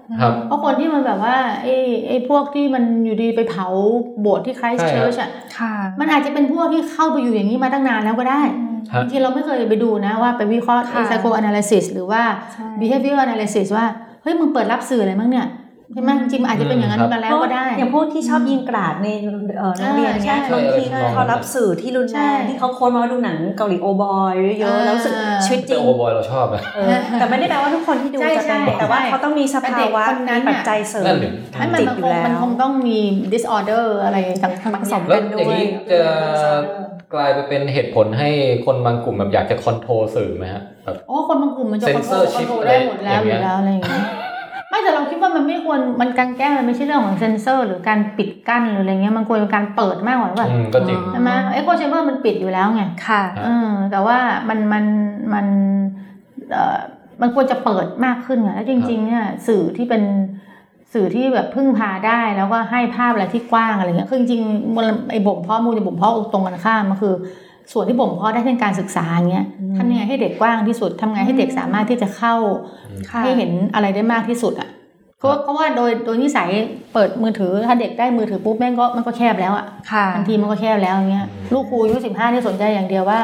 [0.46, 1.76] เพราะคนที่มันแบบว่าไอ้
[2.08, 3.66] ไอ้พวกที่มันอยู่ดีไปเผา
[4.20, 8.42] โบสถ์ที่ Christ ใช่ครับ church อะค่ะมันอาจจะเป็นพวกที่เข้าไปอยู่อย่างนี้มาตั้งนานแล้วก็ได้
[8.92, 13.86] ฮะจริงๆเราไม่เคยไปดูนะว่าไปวิเคราะห์ค่ะไซโค analysis หรือว่าใช่ behavior analysis ว่า
[14.22, 15.46] เฮ้ยมึงเปิดรับสื่ออะไรมั้งเนี่ย
[15.92, 19.08] ใช่ไหมจริงๆมันอาจจะเป็นอย่างนั้นอืมมาแล้วก็ได้ อย่างพวกที่ชอบยิงกราดใน
[19.58, 32.98] เอ่อโรงเรียนเนี้ยใช่บางทีใช่เขารับสื่อที่รุนใช่แรงที่เขาโค้ดมาว่าดูหนังเกาหลีโอบอยเยอะๆแล้วรู้สึกอ่าชีวิตจแต่ริงโอบอยเราชอบอะเออแต่ไม่ได้แปลว่าทุกคนที่ดูใช่จะเป็นใช่แต่ว่าเขาต้องมีสภาวะแต่เด็กคนนั้นมีน่ะปัจจัยเสริมนั่นดิทาให้งมันจิตมันอคยู่งแล้วมันคงต้องมี
[33.32, 36.00] disorder อะไรต่างๆบางสมแล้วกันด้อย่างวยนี้จะ
[37.14, 38.28] กลายไปเป็นเหตุผลให้
[38.66, 44.04] คนบางกลุ่มแบบอยากจะ control สื่อไหมฮะแบบโอ้คนบางกลุ่มมันจะคอนโทรล Censorship คอนโทรลได้หมดแล้วอะไรอย่ย่างงเงี้ยอแล้วอะไรอย่างเงี้ย
[44.74, 54.18] ไม่แต่เราคิดว่ามันไม่ควรมันการแก้มันไม่ใช่เรื่องของเซนเซอร์ หรือการปิดกั้นหรืออะไรเงี้ยมันควรเป็นการเปิดมากกว่าว่าอืมก็จริงใช่ไหมเอ็กโคเชมเบอร์มันปิดอยู่แล้วไงค่ะเออแต่ว่า
[54.48, 54.84] มันมัน
[55.34, 55.46] มัน
[56.50, 56.78] เอ่อ
[57.20, 60.02] มันควรจะเปิดมากขึ้นไงแล้วจริงๆเนี่ยสื่อที่เป็น
[60.92, 67.14] สื่อที่แบบพึ่งพาได้แล้วก็ให้ภาพอะไรที่กว้างอะไรเงี้ยคือจริงๆมันไอ้บ่มเพาะมูลจะบ่มเพาะตรงกันข้ามมันคือ
[67.72, 72.34] ส่วนที่บ่มเพาะได้ในการศึกษาอย่างเงี้ยอืมทำยังไงให้เด็กกว้างที่สุดทำไงให้เด็กสามารถที่จะเข้า
[73.10, 74.68] ค่ะให้เห็นอะไรได้มากที่สุดอะ
[75.18, 76.48] เพราะว่าเพราะว่าโดยโดยนิสัย
[76.92, 83.18] เปิดมือถือถ้าเด็กได้มือถือปุ๊บแม่งก็มันก็แคบแล้วอะค่ะทันทีมันก็แคบแล้วอย่างเงี้ยลูกครูอายุสิบห้าที่สนใจอย่างเดียวว่า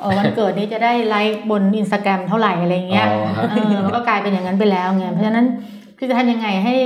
[0.00, 5.46] เออวันเกิดนี้จะได้ไลค์บนอินสตาแกรมเท่าไหร่อะไรเงี้ยอ๋อฮะเออมันก็กลายเป็นอย่างนั้นไปแล้วไงเพราะฉะนั้น
[5.98, 6.76] คือจะทำยังไงให้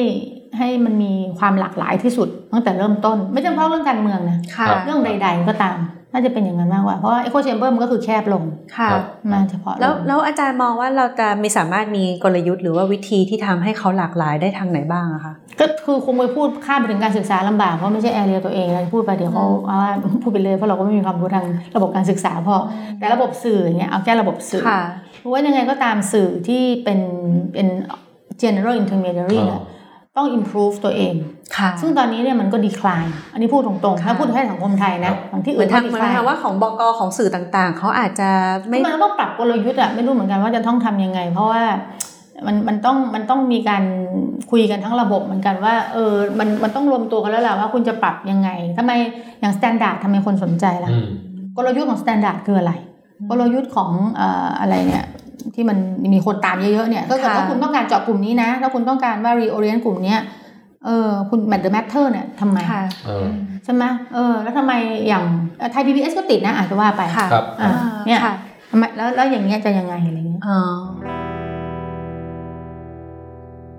[0.59, 5.77] ให้มันมีความหลากหลายที่สุดตั้งแต่เริ่มต้น ไม่จำเพาะเรื่องการเมืองนะค่ะเรื่องใด ๆ ก็ตาม
[6.13, 8.45] น่าจะเป็นอย่างนั้นมากกว่า เพราะว่า echo chamber มันก็คือแคบลง
[8.77, 19.93] ค่ะครับมาเฉพาะแล้วงแล้วอาจารย์มองว่าเราจะมีสามารถมีกลยุทธ์หรือว่าวิธีที่ทำให้เขาหลากหลายได้ทางไหนบ้างอะคะก็คือคงไปพูดข้ามไปถึงการศึกษาลำบากเพราะไม่ใช่ area ตัวเองนะพูดไปเดี๋ยวเขาเอาว่า
[20.23, 21.47] พูดไปเลยเพราะเราก็ไม่มีความรู้ทาง
[21.77, 22.57] ระบบการศึกษาพอ
[22.99, 24.83] แต่ระบบสื่ออย่างเงี้ยเอาแค่ระบบสื่อค่ะ
[25.21, 27.01] เพราะว่ายังไงก็ตามสื่อที่เป็น
[27.53, 27.69] เป็น
[28.43, 29.63] general intermediary เนี่ย
[30.17, 31.15] ต้อง improve ตัวเอง
[31.57, 38.29] ค่ะซึ่งตอนนี้เนี่ยมันก็ decline อันนี้พูดตรงๆค่ะถ้าพูดให้สังคมไทยนะบางที่เหมือื่อนนทางก็เหมือน decline ทางว่าของบกของสื่อต่างๆ เขาอาจจะ
[38.69, 41.63] ไม่คือมันต้องปรับกลยุทธ์อะไม่รู้เหมือนกันว่าจะต้องทำยังไง เพราะว่า
[42.47, 43.83] มันมันต้องมันต้องมีการ
[44.51, 48.93] คุยกันทั้งระบบเหมือนกันว่าเออมันมันต้องรวมตัวกันแล้วแหละว่าคุณจะปรับยังไงทำไม
[49.41, 51.07] อย่าง standard ทำไมคนสนใจล่ะอืม
[51.57, 52.73] กลยุทธ์ของ standard คืออะไร
[53.31, 55.05] กลยุทธ์ของเอ่ออะไรเนี่ย
[55.55, 55.79] ที่มัน
[56.15, 60.21] มีคนตามเยอะๆเนี่ย ก็คือค่ะว่าคุณต้องการเจาะกลุ่มนี้นะถ้าคุณต้องการว่า reorient กลุ่มเนี้ย
[60.85, 63.27] เออคุณ matter matter เนี่ยทำไมค่ะเออ
[63.65, 63.85] ใช่ไหม
[64.15, 64.73] เออ แล้วทำไม
[65.09, 65.25] อย่าง
[65.73, 67.71] ไทย PBS ก็ติดนะอาจจะว่าไปค่ะครับอ่า
[68.07, 68.35] เนี่ยค่ะ
[68.71, 70.59] ทำไมแล้วแล้วอย่างเงี้ยจะยังไงอะไรเงี้ยอ๋อ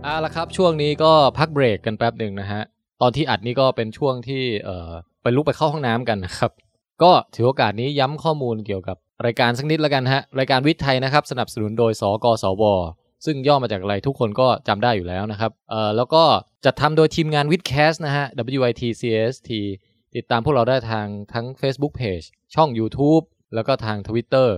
[0.04, 2.62] เอาละครับ ช่วงนี้ก็พักเบรกกันแป๊บหนึ่งนะฮะ
[3.02, 4.90] ตอนที่อัดนี่ก็เป็นช่วงที่เอ่อ
[5.24, 6.52] ไปลุกไปเข้าห้องน้ำกันนะครับ
[7.04, 12.64] ก็ถือโอกาสนี้ย้ำข้อมูลเกี่ยวกับ รายการสักนิดแล้วกันฮะ รายการวิทย์ไทยนะครับ สนับสนุนโดย สกสว
[13.26, 16.24] ซึ่งย่อมาจากอะไรทุกคนก็จำได้อยู่แล้วนะครับ เอ่อ แล้วก็
[16.66, 18.26] จัดทำโดยทีมงานวิดแคสนะฮะ
[18.60, 19.50] WITCST
[20.16, 23.24] ติดตามพวกเราได้ทางทั้ง Facebook Page ช่อง YouTube
[23.56, 24.50] แล้วก็ทาง Twitter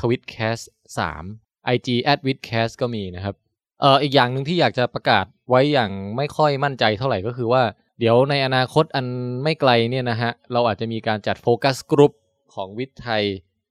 [0.00, 0.64] @twitcast
[0.98, 1.88] 3 IG
[2.26, 3.34] @witcast ก็มีนะครับ
[3.80, 7.62] เอ่อ อีกอย่างหนึ่งที่อยากจะประกาศไว้อย่างไม่ค่อยมั่นใจเท่าไหร่ก็คือว่า
[7.98, 9.06] เดี๋ยวในอนาคตอัน
[9.44, 12.12] ไม่ไกลเนี่ยนะฮะ เราอาจจะมีการจัดโฟกัสกลุ่ม
[12.54, 13.24] ของวิทย์ไทย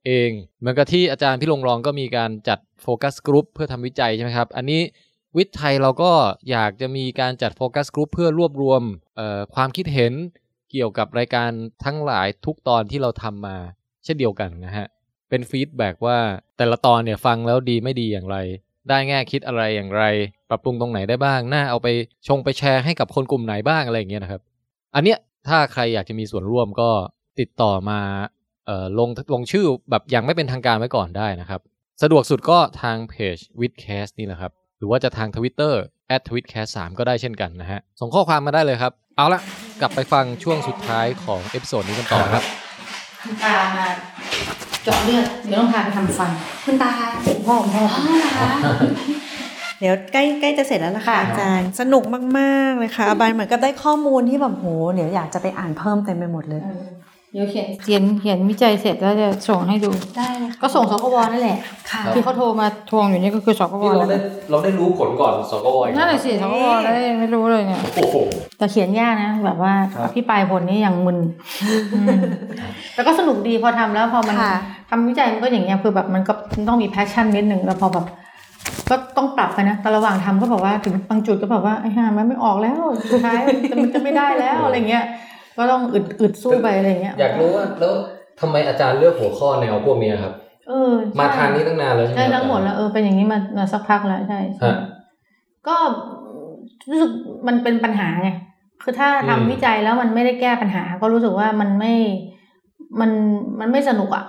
[0.05, 4.81] เอง เหมือนกับที่อาจารย์พิรงรองก็มีการจัด focus group เพื่อทำวิจัยใช่ไหมครับ อันนี้
[5.37, 6.11] วิทย์ไทยเราก็
[6.49, 8.81] อยากจะมีการจัด focus group เพื่อรวบรวม
[9.55, 10.13] ความคิดเห็น
[10.71, 11.49] เกี่ยวกับรายการ
[11.85, 13.57] ทั้งหลายทุกตอนที่เราทำมา
[14.03, 14.87] เช่นเดียวกันนะฮะ
[15.29, 16.19] เป็น feedback ว่า
[16.57, 18.37] แต่ละตอนเนี่ยฟังแล้วดีไม่ดีอย่างไร
[18.89, 20.03] ได้แง่คิดอะไรอย่างไร
[20.49, 21.87] ปรับปรุงตรงไหนได้บ้าง น่าเอาไป
[22.27, 24.41] ชงไปแชร์ให้กับคนกลุ่มไหนบ้างอะไรอย่างเงี้ยนะครับ
[24.95, 26.89] อันเนี้ยถ้าใครอยากจะมีส่วนร่วมก็
[27.39, 27.99] ติดต่อมา
[28.99, 31.61] ลงลงชื่อแบบอย่างไม่เป็นทางการไว้ก่อนได้นะครับ
[32.01, 35.73] สะดวกสุดก็ทางเพจ w i t c a s t นี่แหละครับ หรือว่าจะทาง Twitter
[36.27, 39.41] t w i t c a s t 3ก็ได้เช่นกันนะฮะ ส่งข้อความมาได้เลยครับ เอาละ
[39.81, 42.43] กลับไปฟังช่วงสุดท้ายของ episode นี้กันต่อครับ
[43.23, 43.87] คุณตามา
[44.83, 46.31] เจาะเลือดเดี๋ยวต้องพาไปทำฟัน
[46.65, 46.91] คุณตา
[47.47, 47.83] พ่อพ่อ
[49.79, 52.03] เดี๋ยวใกล้ใกล้จะเสร็จแล้วล่ะค่ะค่ะอาจารย์สนุก
[52.37, 56.61] มาก ๆ เลยค่ะอบายเหมือนกับได้ข้อมูลที่แบบโหเดี๋ยวอยากจะไปอ่านเพิ่มเต็มไปหมดเลย
[57.33, 61.57] เดี๋ยวเขียนเขียนเขียนวิจัยเสร็จแล้วจะส่งให้ดู ได้เลยค่ะก็ส่งสกวนั่นแหละ
[61.91, 68.15] ค่ะที่เขาโทรมาทวงอยู่นี่ก็คือสกวนี่เรานั่นแหได้ละเราได้รู้ผลก่อนสกวอีกนั่นแหละสิสกวแล้วไม่รู้เลยเนี่ยโอ้โห
[68.57, 71.17] แต่เขียนยากนะ แบบว่าครับพี่ปลายผลนี่ยังมึน
[71.93, 72.17] อืม
[72.93, 74.53] แต่ก็สนุกดีพอทำแล้วพอมันค่ะ
[74.89, 76.33] ทำวิจัยมันก็อย่างเงี้ยคือแบบมันก็
[76.67, 78.05] ต้องมีแพชชั่นนิดหนึ่งแล้วพอแบบ
[78.89, 85.03] ก็ต้องปรับไปนะแต่ระหว่างทำก็บอกว่าถึงบางจุดก็แบบว่าไอ้ห่ามันไม่ออกแล้วสุดท้ายมันมันจะไม่ได้แล้วอะไรเงี้ย
[85.57, 87.93] ก็ต้องอึดอึดสู้ไปอะไรเงี้ย อยากรู้ว่าแล้ว
[88.41, 90.33] ทำไมอาจารย์เลือกหัวข้อแนวพวกนี้ครับ
[90.69, 94.75] เออใช่มาทางนี้ตั้งนานแล้วใช่ไหมใช่ครับทั้งหมดแล้วเออเป็นอย่างนี้มามาสักพักแล้วใช่ใช่ฮะ
[95.67, 95.75] ก็
[96.89, 97.11] รู้สึก
[97.47, 98.29] มันเป็นปัญหาไง
[98.83, 101.93] คือถ้าทำอืมวิจัยแล้วมันไม่ได้แก้ปัญหา ก็รู้สึกว่ามันไม่
[102.99, 103.11] มัน
[103.59, 104.25] มันไม่สนุกอะ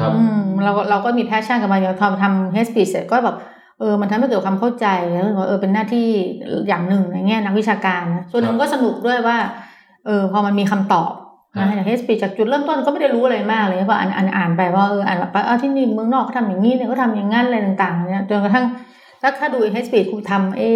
[0.00, 3.36] ครับอืมเราเราก็มี passion กับมันเราทำทำ hate speech เสร็จก็แบบ
[3.80, 6.06] เออมันทำให้เกิดความเข้าใจแล้วรู้สึกว่าเออเป็นหน้าที่
[6.68, 9.36] อย่างหนึ่งในแง่นักวิชาการนะส่วนหนึ่งก็สนุกด้วยว่า
[10.06, 11.12] เออพอมันมีคำตอบ
[11.54, 18.64] นะครับอย่าง hate speech จากจุดเริ่มต้นก็ไม่ได้รู้อะไรมากเลยพออ่านอ่านอ่านไปว่าเอออ่านแบบเออที่นี่เมืองนอกเขาทำอย่างนี้เนี่ยเขาทำอย่างงั้นอะไรต่างๆเนี่ยจนกระทั่ง
[19.20, 20.70] ถ้าถ้าดู hate speech ครูทำเอ้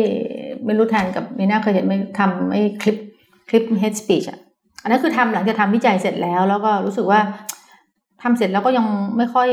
[0.64, 2.96] ไม่รู้แทนกับมีน่าเคยเห็นไหมทำไอ้คลิป
[3.48, 4.38] คลิป hate speech อะ
[4.82, 7.20] อันนั้นคือทำหลังจากทำวิจัยเสร็จแล้ว แล้วก็รู้สึกว่า
[8.22, 9.48] ทำเสร็จแล้วก็ยังไม่ค่อย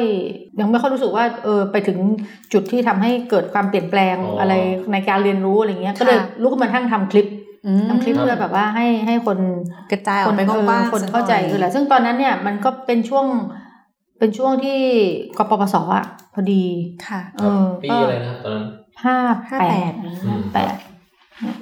[0.60, 1.98] ยังไม่ค่อยรู้สึกว่า เออไปถึง
[2.54, 4.54] จุดที่ทำให้เกิดความเปลี่ยนแปลงอ๋อออะไร
[4.92, 7.47] ในการเรียนรู้อะไรเงี้ยก็เลยค่ะลุกขึ้นมาทั้งทำคลิปอืม
[7.90, 9.38] ทำคลิปเพื่อแบบว่าให้ให้คน
[9.92, 13.26] กระจายอคอกนไปกเออว้างๆคนสักหน่อยเข้าใจคือแหละซึ่งตอนนั้นเนี่ยมันก็เป็นช่วง
[14.20, 14.80] เป็นช่วงที่
[15.38, 16.04] กปปสอะ
[16.34, 16.64] พอดี
[17.08, 18.68] ค่ะเออปีก็อะไรนะครับตอนนั้น
[19.04, 19.18] ห้า
[19.50, 20.10] ห้าแปแปดดอื
[20.40, 20.76] มแปด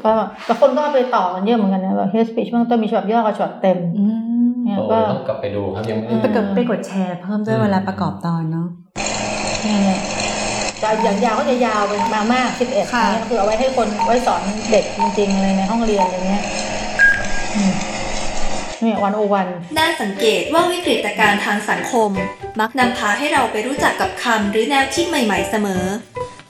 [0.04, 0.14] ก็
[0.46, 4.04] แต่คนก็เอาไปต่อกันเยอะเหมือนกันนะแบบเฮสปีช่วงต้นมีฉบับย่อกับฉบับเต็มอื
[4.52, 8.68] มเนี่ยโอ้ก็ต้องกลับไปดูครับยังไม่ได้ไปกดไปกดแชร์เพิ่มด้วยอืมเวลาประกอบตอนเนาะ
[9.62, 9.98] เนี่ย
[10.86, 16.44] จะอย่างยาวก็จะยาวไปมามากสิบเอ็ดค่ะนี้ก็คือเอาไว้ให้คนไว้สอนเด็กจริงๆเลยในห้องเรียนอะไรเงี้ย
[17.56, 17.74] อืม
[18.82, 22.10] เนี่ยวันโอวันน่าสังเกตว่าวิกฤตการณ์ทางสังคม
[22.60, 25.84] มักนำพาให้เราไปรู้จักกับคำหรือแนวคิดใหม่ ๆ เสมอ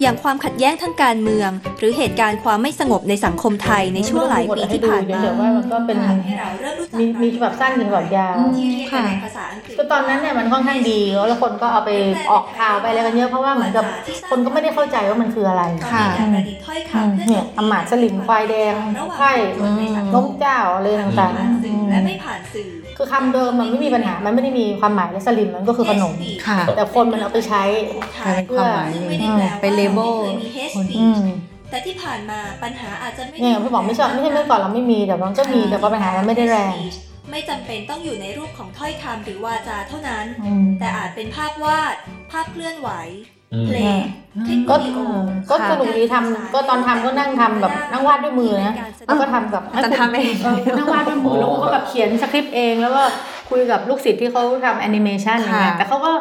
[0.02, 11.92] อย่างความขัดแย้งทางการเมือง หรือเหตุการณ์ความไม่สงบในสังคมไทยในช่วงหลายปีที่ผ่านมาเดี๋ยวว่ามันก็เป็นทำให้เราเริ่มรู้จักมีมีฉบับสั้นถึงฉบับยาวที่เรียกกันในภาษาอังกฤษก็ตอนนั้นเนี่ยมันค่อนข้างดีแล้วคนก็เอาไป
[12.32, 13.86] ออกข่าวไปอะไรกันเยอะเพราะว่าเหมือนกับ
[14.30, 18.74] คนก็ไม่ได้เข้าใจว่ามันคืออะไรค่ะการประดิษฐ์ถ้อยอืมคำเพื่อเนี่ยอำมาตย์สลิมควายแดง
[19.18, 19.34] ไข่
[20.16, 21.32] นกเจ้าอะไรต่างผ่าน
[21.64, 26.14] สื่อๆและไม่ผ่านสื่อ คือคำเดิมมันไม่มีปัญหา มันไม่ได้มีความหมายและสลิมมันก็คือขนม
[26.48, 27.64] ค่ะ แต่คนมันเอาไปใช้
[28.24, 31.22] กลายเป็นความหมายซึ่งไม่ได้แปลว่าไป label ไม่เคยมี hate speech อืม
[31.70, 36.76] แต่ที่ผ่านมาปัญหาอาจจะไม่ได้เนี่ยพี่บอกไม่ใช่ไม่ใช่เมื่อก่อนเราไม่มีแต่มันก็มีแต่ว่าปัญหามันไม่ได้แรง
[37.32, 41.96] ไม่จำเป็นต้องอยู่ในรูปของถ้อยคำหรือวาจาเท่านั้นอืมแต่อาจเป็นภาพวาด
[42.32, 43.35] ภาพเคลื่อนไหวอืม
[43.68, 44.00] เพลง
[44.48, 45.00] คลิปก็วิดีโอ
[45.50, 48.76] ก็สนุกดีทำก็ตอนทำก็นั่งทำแบบนั่งวาดด้วยมือนะ
[49.08, 53.02] แล้วก็ทำกับอาจารย์ทำเองเออนั่งวาดด้วยมือแล้วก็แบบเขียนสคริปต์เองแล้วก็
[53.50, 56.12] คุยกับลูกศิษย์ที่เขาทำแอนิเมชันอย่างเงี้ยค่ะแต่เขาก็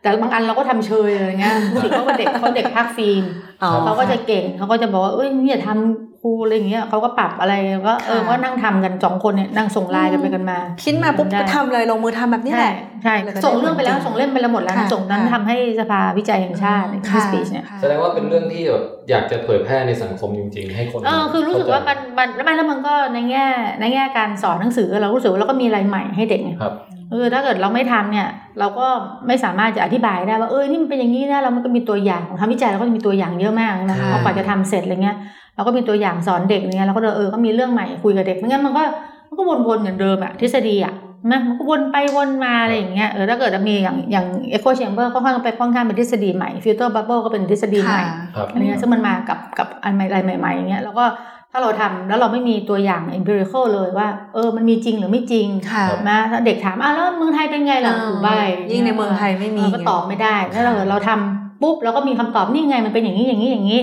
[0.00, 3.24] แต่บางอันเราก็ทำเชยอะไรเงี้ยลูกศิษย์เขาก็เด็กเขาเด็กภาคฟิล์ม
[3.62, 7.54] อ๋อเขาก็จะเก่งเขาก็จะบอกว่าเอ้ยเนี่ยทำค รูอะไรอย่างเงี้ยเขาก็ปรับอะไร
[7.88, 23.46] ก็เออค่ะก็นั่งทำกันสองคนเนี่ยนั่งส่งไลน์กันไปกันมา คิดมาปุ๊บได้ก็ทำเลยลงมือทำแบบนี้แหใช่ละใช่แล้วก็ได้ส่งเรื่องไปแล้วผลจริงส่งเล่มไปแล้วหมดแล้วค่ะส่งนั้นค่ะทำให้สภาวิจัยแห่งชาติค่ะสปีชเนี่ยค่ะแสดงว่าเป็นเรื่องที่แบบอยากจะเผยแพร่ในสังคมจริง ๆ ให้คนเออคือรู้สึกว่ามันมันแล้วมันแล้วมันก็ในแง่
[23.80, 26.74] ในแง่การสอนหนังสือเรารู้สึกว่าเราก็มีอะไรใหม่ให้เด็กไงครับ
[27.10, 28.86] เออถ้าเกิดเราไม่ทำเนี่ย เราก็
[29.26, 35.16] ไม่สามารถจะอธิบายได้ว่าเออนี่มันเป็นอย่างนี้นะเรามันก็มีตัวอย่างของทำวิจัยเราก็จะมีตัวอย่างเยอะมากนะค่ะพอกว่าจะทำเสร็จอะไรเงี้ย
[35.54, 38.82] เราก็มีตัวอย่างสอนเด็กอะไรเงี้ยเราก็เออก็มีเรื่องใหม่คุยกับเด็กไม่งั้นมันก็
[39.28, 40.94] มันก็วนๆเหมือนเดิมอะทฤษฎีอะ
[41.30, 48.02] นะมันก็วนไปวนมาอะไรอย่างเงี้ยเออถ้าเกิดมีอย่างอย่าง echo chamber ค่อนข้างไปค่อนข้างเป็นทฤษฎีใหม่ filter bubble ก็เป็นทฤษฎีใหม่
[48.36, 51.04] ครับอะไรเงี้ยซึ่งมันมากับกับอันใหม่อะไรใหม่ๆอย่างเงี้ยแล้วก็
[51.52, 58.28] ถ้าเราทำแล้วเราไม่มีตัวอย่าง empirical เลยว่า เออมันมีจริงหรือไม่จริงค่ะนะถ้าเด็กถามอะแล้วเมืองไทยเป็นไงล่ะอ่าถูกใบ
[58.70, 63.80] ยิ่งในเมืองไทยไม่มีเราก็ตอบไม่ได้ถ้าเราเราทำปุ๊บเราก็มีคำตอบนี่ไงมันเป็นอย่างนี้อย่างนี้อย่างนี้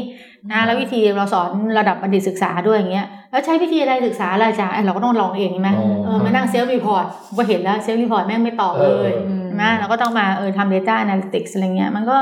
[0.52, 7.06] นะแล้ววิธีเราสอนระดับบัณฑิตศึกษาด้วยอย่างเงี้ยแล้วใช้วิธีอะไรศึกษาอะไรอาจารย์เอ้ยเราก็ต้องลองเองใช่ไหมอ๋อเออมานั่ง self report
[7.38, 12.18] ก็เห็นแล้ว self report แม่งไม่ตอบเลยเออนะเราก็ต้องมาเออทำ data analytics อะไรเงี้ยมันก็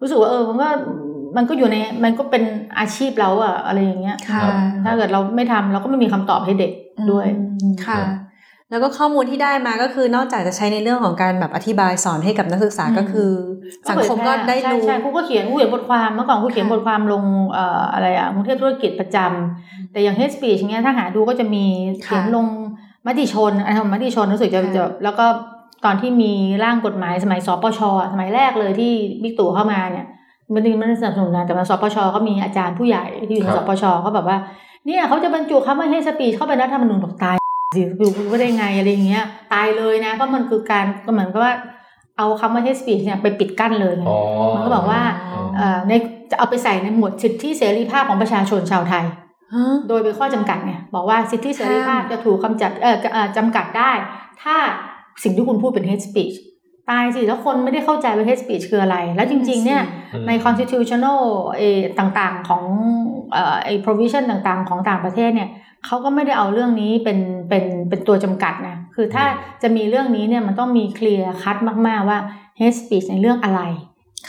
[0.00, 0.68] รู้สึกว่าเออมันก็
[1.36, 2.42] มันก็อยู่ในมันก็เป็น
[2.78, 4.42] อาชีพเราอะอะไรอย่างเงี้ยค่ะ
[4.84, 6.72] ถ้าเกิดเราไม่ทำเราก็ไม่มีคำตอบให้เด็ก
[7.10, 7.26] ด้วย
[7.86, 7.98] ค่ะ
[8.70, 13.30] แล้วก็ข้อมูลที่ได้มาก็คือนอกจากจะใช้ในเรื่องของการแบบอธิบายสอนให้กับนักศึกษาอืมก็คือ
[13.90, 21.64] สังคมก็ได้รู้ใช่ใช่ครูก็เขียนครูเขียนบทความเมื่อก่อนครูเขียนบทความลงเอ่ออะไรอะกรุงเทพธุรกิจประจำแต่อย่าง hate speech อย่างเงี้ยถ้าหาดูก็จะมี
[22.02, 22.46] เขียนลง
[23.06, 25.26] มติชนอันของมติชนรู้สึกจะค่ะจะแล้วก็
[25.84, 26.32] ตอนที่มี
[26.64, 27.80] ร่างกฎหมายสมัยสปช
[28.12, 28.92] สมัยแรกเลยที่
[29.22, 30.06] บิ๊กตู่เข้ามาเนี่ย
[30.54, 34.36] มันไม่ได้สนับสนุนนะแต่มาสปชก็มีอาจารย์ผู้ใหญ่ที่อยู่ในคสรับปชเขาแบบว่า
[34.86, 37.39] เนี่ยเขาจะบรรจุคำว่าให้สปีชเข้าไปในรัฐธรรมนูญบอกตาย
[37.76, 41.54] สิรู้ว่าได้ไงอะไรอย่างเงี้ย ตายเลยนะเพราะมันคือการก็เหมือนกับว่า
[42.16, 44.18] เอาคำว่าให้สปีชเนี่ยไปปิดกั้นเลยไงอ๋อ
[44.54, 45.00] มันก็บอกว่า
[45.56, 45.92] เอ่อใน
[46.30, 49.04] จะเอาไปใส่ในหมวดสิทธิเสรีภาพของประชาชนชาวไทย
[49.54, 53.90] ฮะโดยเป็นข้อจำกัดไงบอกว่าสิทธิเสรีภาพห้ามจะถูกกำจัดเอ่อเอ่อจำกัดได้
[54.42, 54.56] ถ้า
[55.22, 56.36] สิ่งที่คุณพูดเป็น hate speech
[56.90, 59.82] ตายสิแล้วคนไม่ได้เข้าใจว่า hate speech คืออะไร แล้วจริง ๆ เนี่ย
[60.14, 61.20] อืมใน constitutional
[61.58, 62.62] เออต่างๆ ของ
[63.32, 65.50] เอ่อไอ้ provision ต่างๆ ของต่างประเทศเนี่ย
[65.86, 69.24] เขาก็ไม่ได้เอาเรื่องนี้เป็นเป็นเป็นตัวจำกัดนะ คือถ้า
[69.62, 72.18] จะมีเรื่องนี้เนี่ยมันต้องมีเคลียร์คัดมาก ๆ ว่า
[72.58, 73.60] hate speech ในเรื่องอะไร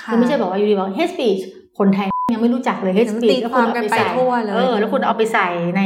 [0.07, 1.41] คือไม่ใช่บอกว่าอยู่ดีบอก hate speech
[1.79, 5.47] คนไทยยังไม่รู้จักเลย hate มัน speech ตีความกันไปทั่วเลยเออแล้วคุณเอาไปใส่
[5.77, 5.81] ใน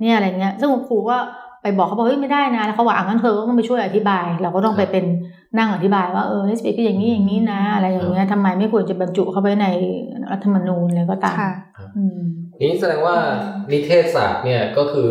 [0.00, 1.16] เนี่ยอะไรเงี้ย ซึ่งครูก็
[1.62, 5.04] ไปบอกเขาบอกเฮ้ยไม่ได้นะ แล้วเขาบอกอะงั้นเธอก็ต้องไปช่วยอธิบาย เราก็ต้องไปเป็น
[5.58, 9.66] นั่งอธิบายว่าเออ hate speech คืออย่างนี้อย่างนี้นะ อะไรอย่างเงี้ยทำไมไม่ควรจะบรรจุเข้าไปใน
[10.30, 11.52] รัฐธรรมนูญอะไรก็ตามค่ะ
[11.96, 12.20] อืม
[12.60, 13.16] นี้แสดงว่า
[13.72, 15.10] นิเทศศาสตร์เนี่ยก็คือ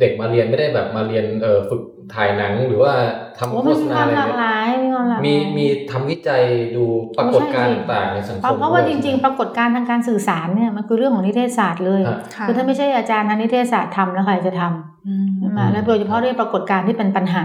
[0.00, 1.82] เด็กมาเรียนไม่ได้แบบมาเรียนเอ่อฝึก
[2.14, 2.92] ถ่ายหนังหรือว่า
[3.38, 6.42] ทำโอ้โฆมันษมีคณาวามอะไรหลากเนี่ยหลายมีความหลากหลายมีมีทำวิจัย
[6.76, 6.84] ดู
[7.18, 17.44] ปรากฏการณ์โอ้ใช่สิต่างๆในสังคเพราะมเพราะว่าด้วยจริง ๆ ปรากฏการณ์ทางการสื่อสารเนี่ยมันคือเรื่องของนิเทศศาสตร์เลยครับค่ะคือถ้าไม่ใช่อาจารย์ทางนิเทศศาสตร์ทำแล้วใครจะทำอืมใช่ไหมแล้วโดยเฉพาะเรื่องปรากฏการณ์ที่เป็นปัญหา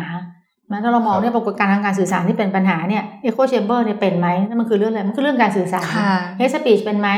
[0.71, 7.09] นะถ้าเรามองเรื่องปรากฏการณ์ทางการสื่อสารที่เป็นปัญหาเนี่ยเอโคเชมเบอร์เนี่ยเป็นไหมนั่นมันคือเรื่องอะไรมันคือเรื่องการสื่อสารค่ะเฮสปีชเป็นไหม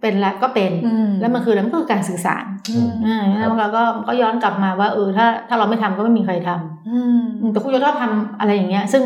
[0.00, 9.02] เป็นละก็เป็นอืมแล้วมันคืออะไรมันก็คือการสื่อสารอืมอ่าแล้วเราก็ก็ย้อนกลับมาว่าเออถ้าถ้าเราไม่ทำก็ไม่มีใครทำอืมอืมแต่ครูยศชอบทำอะไรอย่างเงี้ย ซึ่ง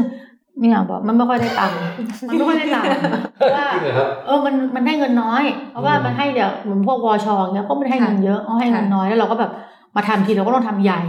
[0.58, 1.78] ไม่อยากบอกมันไม่ค่อยได้ตังค์
[2.26, 2.90] มันไม่ค่อยได้ตังค์
[3.36, 9.50] เพราะว่าจริงเหรอครับเออมันมันให้เงินน้อย เพราะว่าอืมมันให้เดี๋ยวเหมือนพวกวอชเงี้ยก็ไม่ได้ให้เงินเยอะเขาให้เงินค่ะน้อยแล้วเราก็แบบ
[9.98, 11.00] มาทำทีเราก็ต้องทำใหญ่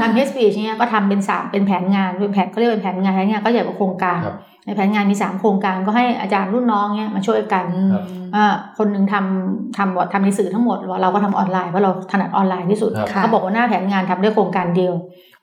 [0.00, 4.36] ทำ hate speech เนี้ยก็ทำเป็นสามเป็นแผนงานเป็นแผนเขาเรียกเป็นแผนงานแผนงานก็ใหญ่กว่าโครงการครับ
[4.66, 14.94] ในแผนงานมีสามโครงการก็ให้อาจารย์รุ่นน้องเนี้ยมาช่วยกันครับอ่าคนหนึ่งทำทำทำในสื่อทั้งหมดเราก็ทำออนไลน์เพราะเราถนัดออนไลน์ที่สุดครับเขาบอกว่าหน้าแผนงานทำได้โครงการเดียว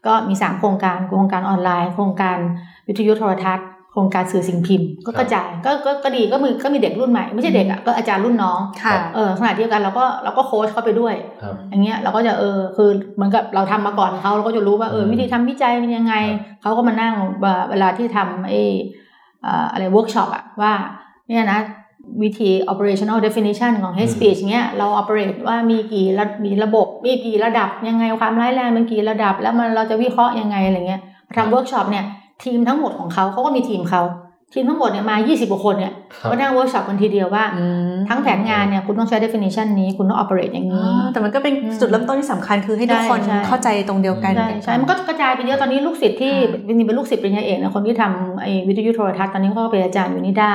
[0.08, 2.38] ก็มีสามโครงการโครงการออนไลน์ โครงการ
[2.88, 16.14] วิทยุโทรทัศน์ โครงการสื่อสิ่งพิมพ์ ก็กระจายก็ก็ก็ดีก็มีก็มีเด็กรุ่นใหม่ไม่ใช่เด็กอะก็อาจารย์รุ่นน้องค่ะเออขณะเดียวกันเราก็เราก็โค้ชเข้าไปด้วยครับอย่างเงี้ยเราก็จะเออคือเหมือนกับเราทำมาก่อนเขาเราก็จะรู้ว่าเอออืมวิธีทำวิจัยเป็นยังไง
[16.62, 17.14] เขาก็มานั่ง
[17.44, 18.62] ว่าเวลาที่ทำไอ้
[19.44, 20.74] เอ่ออะไรเวิร์กช็อปอะว่า
[21.30, 21.60] เนี่ยนะ
[22.24, 31.02] วิธี operational definition ของ hate speech เงี้ยเรา operate ว่ามีกี่ระมีระบบ มีกี่ระดับยังไงความร้ายแรงมันกี่ระดับ แล้วมันเราจะวิเคราะห์ยังไงอะไรเงี้ย
[31.38, 32.06] ทำเวิร์กช็อปเนี่ย
[32.44, 34.04] ทีมทั้งหมดของเขาเขาก็มีทีมเขา
[34.54, 50.52] ทีมทั้งหมดเนี่ยมา 20กว่าคนเนี่ยครับก็นั่งเวิร์กช็อปกันทีเดียวว่าอืมทั้งแผนงานเนี่ยคุณต้องใช้ definition นี้คุณต้อง operate อย่างนี้อ๋อแต่มันก็เป็นจุดเริ่มต้นที่สำคัญคือให้ทุกคนใช่ใช่เข้าใจตรงเดียวกันใช่ใช่ มันก็กระจายไปเยอะตอนนี้ลูกศิษย์ที่ค่ะเป็นเป็นลูกศิษย์ปริญญาเอกนะคนที่ทำไอ้วิทยุโทรทัศน์ตอนนี้เขาก็เป็นอาจารย์อยู่นิด้า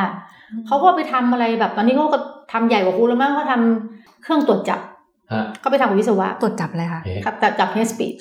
[0.67, 2.19] เขาก็ไปทำอะไรแบบตอนนี้เขาก็
[2.53, 4.81] ทำใหญ่กว่าครูแล้วมั้งเขาทำเครื่องตรวจจับ
[5.33, 8.21] ฮะเขาไปทำกับวิศวะตรวจจับอะไรคะเอ๊ะครับจับจับ hate speech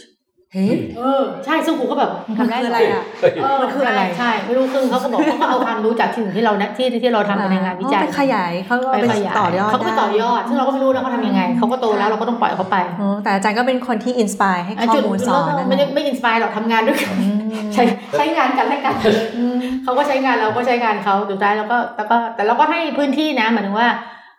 [0.53, 17.83] เฮ้ยเออใช่ซึ่งครูก็แบบมึงมันทำได้คือเหอะไรรออะเฮ้ยเออมันคืออะไรใช่ไม่รู้ซึ่งเขาก็บอกเขาก็เอาความรู้จากสิ่งที่เราที่ที่เราทำในงานวิจัยไปขยายเขาก็ไปไปขยายต่อยอดเขาก็ไปต่อยอดซึ่งเราก็ไม่รู้นะเขาทำยังไงเขาก็โตแล้วเราก็ต้องปล่อยเขาไปอ๋อแต่อาจารย์ก็เป็นคนที่ inspire ให้ข้อมูลสอนนั่นไม่ได้แหละไม่ inspire หรอกทำงานด้วยกันอืมใช้
[18.17, 18.95] ใช้งานกันให้กัน
[19.37, 23.89] อืมเขาก็ใช้งานเราก็ใช้งานเขาสุดท้ายเราก็แต่ก็แต่เราก็ให้พื้นที่นะหมายถึงว่า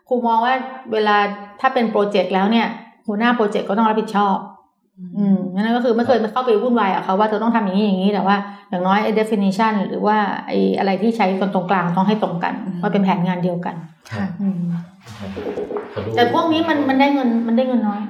[0.09, 0.55] ครูมองว่า
[0.93, 1.17] เวลา
[1.61, 2.67] ถ้าเป็นโปรเจกต์แล้วเนี่ย
[3.07, 4.37] หัวหน้าโปรเจกต์ก็ต้องรับผิดชอบ
[5.17, 8.37] อืมนั่นก็คือไม่เคยเข้าไปวุ่นวายกับเขาว่าเธอต้องทำอย่างนี้อย่างนี้แต่ว่า
[8.71, 10.17] อย่างน้อยไอ้ definition หรือว่า
[10.47, 13.75] ไอ้อะไรที่ใช้กันตรงกลางต้องให้ตรงกันว่าเป็นแผนงานเดียวกัน
[14.13, 14.61] ค่ะอืม
[15.93, 18.01] ขอดูแต่พวกนี้มันมันได้เงินมันได้เงินน้อย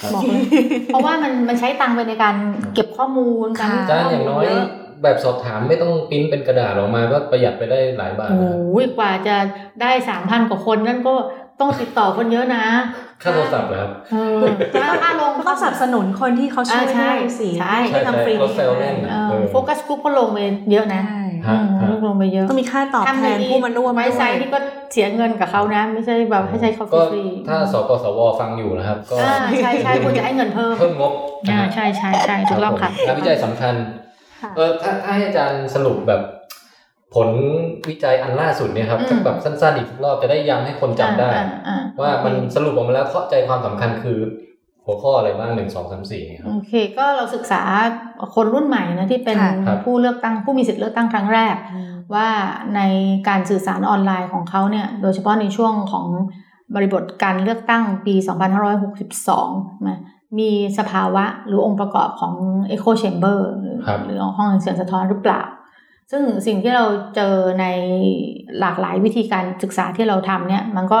[0.00, 0.40] ครับบอกเลย
[0.86, 2.34] เพราะว่ามันมันใช้ตังค์ไปในการ
[2.74, 4.66] เก็บข้อมูลการค่ะอาจารย์อย่างน้อยเะ
[5.02, 9.36] แบบสอบถามไม่ต้องปริ้นเป็นกระดาษออกมาก็ประหยัดไปได้หลายบาทโอ้นะโหกว่าจะ
[9.82, 11.14] ได้สามพันกว่าคนนั่นก็
[11.62, 12.64] ต้องติดต่อคนเยอะนะ
[13.22, 14.42] ค่าโทรศัพท์เหรอครับเออ
[14.74, 20.38] ค่าค่าลงก็ต้องสนับสนุนคนที่เขาช่วยอ่าใช่ด้วยสิใช่ที่ทำฟรีเขาเซลล์เล่นเอนะอเออโฟกัสกรุ๊ปก็ลงไป
[20.72, 24.58] เยอะนะใช่ฮะอืมฮะลงไปเยอะต้องมีค่าตอบแทนผู้มาร่วมไม้ไซด้วยที่ก็
[24.92, 31.12] เสียเงินกับเขานะ ไม่ใช่แบบให้ใช้เขาก็ฟรีถ้าสกสวฟังอยู่นะครับ ก็อ่าใช่ใช่ควรจะให้เงินเพิ่มเพิ่มงบ
[31.48, 33.74] นะอ่าฮะใช่ใช่ใช่ถูกต้องค่ะงานวิจัยสำคัญ
[34.42, 36.20] ค่ะเออถ้าถ้าให้อาจารย์สรุปแบบ
[37.14, 37.28] ผล
[37.88, 44.18] วิจัยอันล่าสุดเนี่ยครับอืมสักแบบสั้นๆอีกสักรอบจะได้ย้ำให้คนจำได้อ่าอ่าว่ามันสรุปออกมาแล้วเข้าใจความสำคัญคือ
[44.84, 47.62] หัวข้ออะไรบ้างหนึ่งสองสามสี่ครับโอเค ก็เราศึกษา
[48.34, 51.56] คนรุ่นใหม่นะที่เป็นค่ะครับผู้เลือกตั้งผู้มีสิทธิ์เลือกตั้งครั้งแรก
[52.14, 52.28] ว่า
[52.76, 52.80] ใน
[53.28, 56.06] การสื่อสารออนไลน์ของเขาเนี่ย โดยเฉพาะในช่วงของ
[56.74, 58.14] บริบทการเลือกตั้งปี
[59.00, 59.98] 2562นะ
[60.38, 62.34] มีสภาวะหรือองค์ประกอบของ
[62.70, 65.42] Echo Chamber หรือครับหรือห้องเสียงสะท้อนหรือเปล่า
[66.10, 66.84] ซึ่งสิ่งที่เรา
[67.16, 67.66] เจอใน
[68.60, 71.00] หลากหลายวิธีการศึกษาที่เราทำเนี่ย มันก็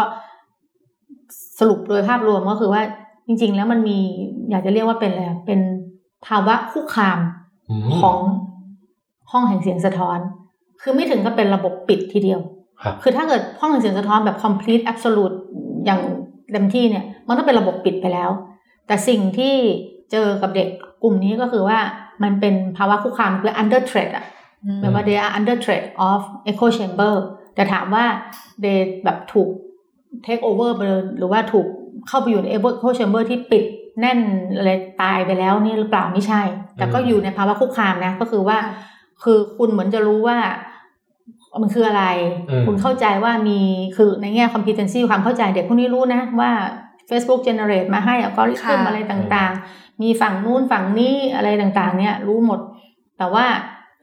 [1.58, 2.82] สรุปโดยภาพรวมก็คือว่า
[3.26, 3.98] จริง ๆ แล้วมันมี
[4.50, 5.60] อยากจะเรียกว่าเป็นอะไรอะเป็น
[6.26, 7.18] ภาวะคุกคาม
[7.70, 8.18] อืมของ
[9.30, 10.18] ห้องแห่งเสียงสะท้อน
[10.82, 12.40] คือไม่ถึงกับเป็นระบบปิดทีเดียว
[12.82, 15.36] ครับคือถ้าเกิดห้องแห่งเสียงสะท้อนแบบ complete absolute
[15.84, 16.00] อย่าง
[16.52, 18.30] เต็มที่เนี่ย มันต้องเป็นระบบปิดไปแล้ว
[18.86, 19.54] แต่สิ่งที่
[20.12, 20.68] เจอกับเด็ก
[21.02, 21.78] กลุ่มนี้ก็คือว่า
[22.22, 24.24] มันเป็นภาวะคุกคามคือ under threat อะ
[24.80, 26.20] แปลว่า they are under threat of
[26.50, 27.14] echo chamber
[27.54, 28.04] แต่ถามว่า
[28.62, 29.48] they แบบถูก
[30.26, 31.66] take over ไปเลยหรือว่าถูก
[32.08, 33.64] เข้าไปอยู่ใน echo chamber ที่ปิด
[34.00, 34.18] แน่น
[34.56, 34.70] อะไร
[35.02, 36.42] ตายไปแล้วนี่หรือเปล่าไม่ใช่
[36.76, 38.58] แต่ก็อยู่ในภาวะคุกคามนะ ก็คือว่า
[39.22, 40.38] คือคุณเหมือนจะรู้ว่า
[41.62, 42.04] มันคืออะไร
[42.50, 43.60] อืมคุณเข้าใจว่ามี
[43.96, 46.50] คือในแง่ competency ความเข้าใจเด็กพวกนี้รู้นะว่า
[47.10, 52.60] Facebook generate มาให้อัลกอริทึมค่ะอะไรต่างๆ มีฝั่งนู้นฝั่งนี้อะไรต่างๆ เนี่ยรู้หมด
[53.18, 53.46] แต่ว่า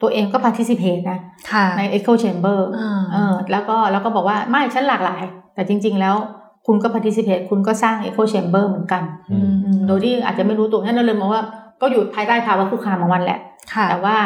[0.02, 1.20] ตัวเองก็ participate นะ
[1.52, 5.24] ค่ะใน echo chamber อ่าเออแล้วก็แล้วก็บอกว่าไม่ฉันหลากหลาย
[5.56, 6.16] แต่จริง ๆ แล้ว
[6.68, 11.44] คุณก็ participate คุณก็สร้าง echo chamber เหมือนกันอืมอืมโดยที่อาจจะไม่รู้ตัวงั้นเราเลยมองว่า
[11.82, 13.40] ก็อยู่ภายใต้ภาวะคุกคามของมันแหละ
[13.74, 14.18] ค่ะแต่ว่า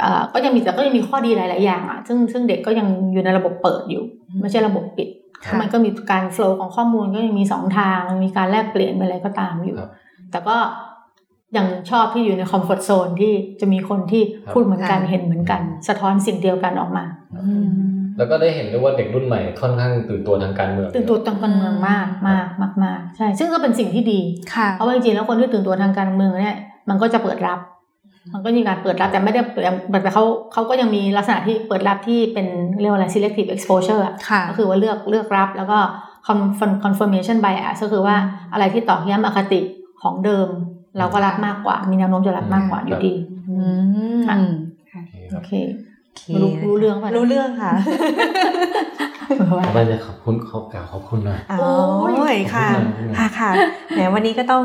[0.00, 4.02] เอ่อก็ยังมีแต่ก็ยังมีข้อดีหลาย ๆ อย่างอะ ซึ่งซึ่งเด็กก็ยังอยู่ในระบบเปิดอยู่
[4.42, 5.08] ไม่ใช่ระบบปิด
[5.44, 9.90] ค่ะมันก็มีการ flow ของข้อมูลก็ยังมีสองทาง มีการแลกเปลี่ยนอะไรก็ตามอยู่ครับ
[10.30, 10.56] แต่ก็
[11.56, 17.04] ยังชอบที่อยู่ในคอมฟอร์ z โซนที่จะมีคนที่ครับพูดเหมือนกันค่ะเห็นเหมือนกัน สะท้อนสิ่งเดียวกันออกมา
[17.44, 17.66] อืม
[18.18, 24.20] แล้วก็ได้เห็นด้วยว่าเด็กรุ่นใหม่ค่อนข้างตื่นตัวทางการเมืองตื่นตัวทางการเมืองมากมากมากมากใช่ซึ่งก็เป็นสิ่งที่ดี
[24.54, 26.56] ค่ะเพราะว่าจริงๆแล้วคนที่ตื่นตัวทางการเมืองเนี่ย
[26.88, 27.60] มันก็จะเปิดรับ
[28.34, 29.64] มันก็มีการเปิดรับแต่ไม่ได้เปิด
[30.02, 32.46] แต่เขาเขาก็ยังมีลักษณะที่เปิดรับที่เป็น
[32.80, 35.78] เรียกว่าอะไร selective exposure อะค่ะก็คือว่าเลือกเลือกรับแล้วก็
[36.28, 38.16] confirm- confirmation bias ก็คือว่า
[38.52, 39.60] อะไรที่ตอกย้ำอคติ
[40.02, 40.48] ของเดิม
[40.98, 43.12] เราก็รับมากกว่า มีแนวโน้มจะรับมากกว่าอยู่ดี
[43.50, 43.56] อื
[44.16, 44.36] มค่ะ
[45.34, 45.52] โอเค
[46.20, 47.72] คโอรับเครู้รู้เรื่องป่ะรู้เรื่องค่ะ
[49.74, 53.50] ไม่จะขอบคุณเขากล่าวขอบคุณหน่อยโอ้ยค่ะขอบคุณนะค่ะค่ะ
[53.90, 54.62] แหมวันนี้ก็ต้อง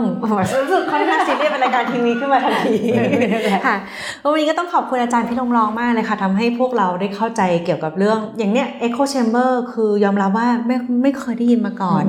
[0.59, 2.77] รู้สึกค่อนข้างซีเรียสเป็นรายการทีวีขึ้นมาทันที
[3.67, 3.75] ค่ะ
[4.31, 12.05] วันนี้ก็ต้องขอบคุณอาจารย์พี่ลงรองมากเลยค่ะทำให้พวกเราได้เข้าใจเกี่ยวกับเรื่อง อย่างเนี้ย Echo Chamber คือยอมรับว่าไม่ไม่เคยได้ยินมาก่อน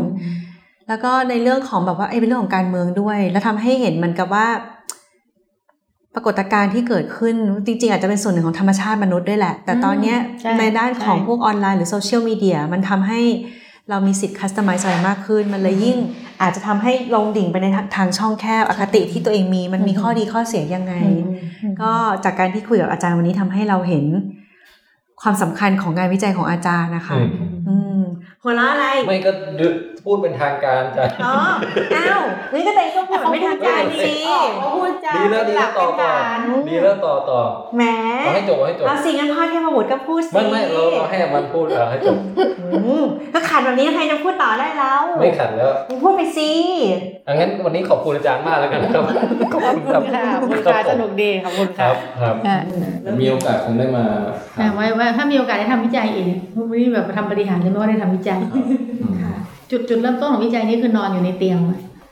[0.88, 4.46] แล้วก็ในเรื่องของแบบว่าเอ้ยเป็นเรื่องของการเมืองด้วย แล้วทำให้เห็นเหมือนกับว่า
[6.14, 7.34] ปรากฏการณ์ที่เกิดขึ้น
[7.66, 13.20] จริงๆอาจจะเป็นส่วนหนึ่งของธรรมชาติมนุษย์ด้วยแหละ แต่ตอนเนี้ยใช่ในด้านของใช่พวกออนไลน์หรือโซเชียลมีเดียมันทำให้
[13.90, 15.96] เรามีสิทธิ์คัสตอมไมซ์อะไรมากขึ้น มันเลยยิ่ง
[16.42, 20.94] อาจจะทำให้ลงดิ่งไปในทางช่องแคบอคติที่ตัวเองมีมันมีข้อดีข้อเสียยังไง
[21.82, 21.92] ก็
[22.24, 24.04] จากการที่คุยกับอาจารย์วันนี้ทำให้เราเห็น
[25.22, 27.30] ความสำคัญของงานวิจัยของอาจารย์นะคะ อืม
[27.68, 28.00] อืม
[28.42, 29.30] หัวเราะอะไรไม่ก็
[29.60, 31.34] ดึก พูดเป็นทางการจ้ะอ๋อ
[31.96, 32.20] อ้าว
[32.54, 34.14] นี่ก็เต็งก็พูดไม่ทางการสิ
[34.58, 36.10] เขาพูดจาดีแล้วดีแล้วต่อต่อ
[36.68, 37.40] ดีแล้วต่อต่อ
[37.76, 37.82] แหม
[38.24, 42.16] เอาให้จบเอาให้จบเอาสิงั้นพ่อเทพบุตรก็พูดสิไม่ไม่เราเราให้มันพูดเอาให้จบ
[42.86, 43.04] อืม
[43.34, 46.50] ก็ขัดแบบนี้ใครจะพูดต่อได้แล้วไม่ขัดแล้วมึงพูดไปสิ
[47.26, 49.04] อังั้นวันนี้ขอบคุณอาจารย์มากแล้วกันครับ
[49.52, 52.58] ขอบขอบคุณคุครับณค่ะขอบคุณค่ะสนุกดีขอบคุณคค่ะรับครับอะ
[53.20, 54.04] มีโอกาสคงได้มา
[54.58, 56.26] อะไว้ไว้ถ้ามีโอกาสได้ทำวิจัยอีก
[56.70, 58.40] วันนี้แบบทำบริหารเลยไม่ว่าได้ทำวิจัย
[59.72, 61.58] จุดจุดเริ่มต้นของวิจัยนี้คือนอนอยู่ในเตียง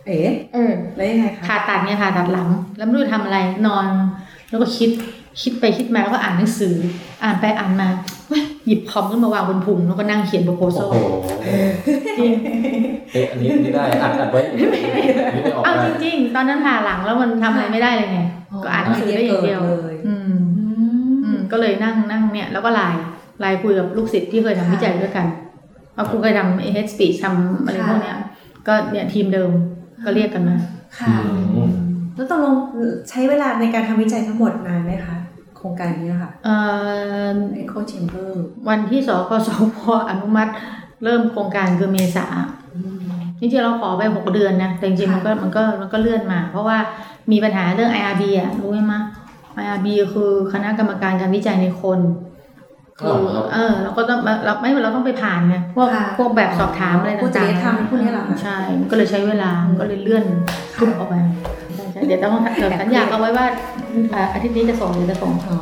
[0.07, 0.19] เอ๋
[0.55, 3.87] เออแล้วยังไงคะผ่าตัดเนี่ยผ่าตัดหลัง แล้วไม่รู้จะทำอะไรนอน
[4.51, 4.91] แล้วก็คิด
[5.43, 6.75] คิดไปคิดมาแล้วก็อ่านหนังสือ
[7.23, 7.89] อ่านไปอ่านมา
[8.29, 10.95] เว้ยหยิบคอมขึ้นมาวางบนพุงแล้วก็นั่งเขียนโปรโพโอ้โซโห
[12.19, 12.33] จริง
[13.13, 14.81] เอ๊ะอันนี้นี่ได้อัดอัดไว้อันนี้ไม่
[15.55, 18.21] ออกเอาได้จริงๆ ตอนนั้นผ่าหลังแล้วมันทำอะไรไม่ได้เลยไง
[18.65, 19.61] ก็อ่านหนังสือได้อย่างเดียว
[20.07, 20.33] อืม
[21.25, 23.03] อืมก็เลยนั่งนั่งเนี่ย แล้วก็ไลน์
[23.41, 25.27] ไลน์คุยกับลูกศิษย์ที่เคยทำวิจัยด้วยกัน
[25.95, 28.19] เอาครูเคยทำ head speech ทำอะไรพวกเนี้ย
[28.67, 29.51] ก็เนี่ยทีมเดิม
[30.05, 30.57] ก็เรียกกันมา
[30.99, 31.15] ค่ะ
[32.15, 32.55] แล้วตกลง
[33.09, 35.17] ใช้เวลาในการทำวิจัยทั้งหมดนานไหมคะ
[35.57, 36.57] โครงการนี้ค่ะเอ่
[37.35, 38.31] อ Echo Chamber
[38.69, 39.79] วันที่สกสพ
[40.11, 40.53] อนุมัติ
[41.05, 42.27] เริ่มโครงการคือเมษา
[43.39, 46.79] จริงๆเราขอไปหกเดือนนะแต่จริงๆมันก็มันก็มันก็เลื่อนมา เพราะว่า
[47.33, 49.01] มีปัญหาเรื่อง IRB อะรู้ไหมมะ
[49.63, 51.99] IRB คือคณะกรรมการการวิจัยในคน
[53.01, 53.15] คือ
[53.53, 60.25] เออเราก็ต้องเราไม่เราต้องไปผ่านไงพวกค่ะพวกแบบสอบถามอะไรพวกจต่างริยธรรมพวกนี้เหรอคะใช่มันก็เลยใช้เวลามันก็เลยเลื่อน
[60.79, 61.15] ทุบออกไป
[61.75, 63.47] ใช่ใช่เดี๋ยวต้องเดี๋ยวสัญญาเอาไว้ว่า
[64.15, 65.59] อ่าอาทิตย์นี้จะส่งหรือจะส่งอ๋อ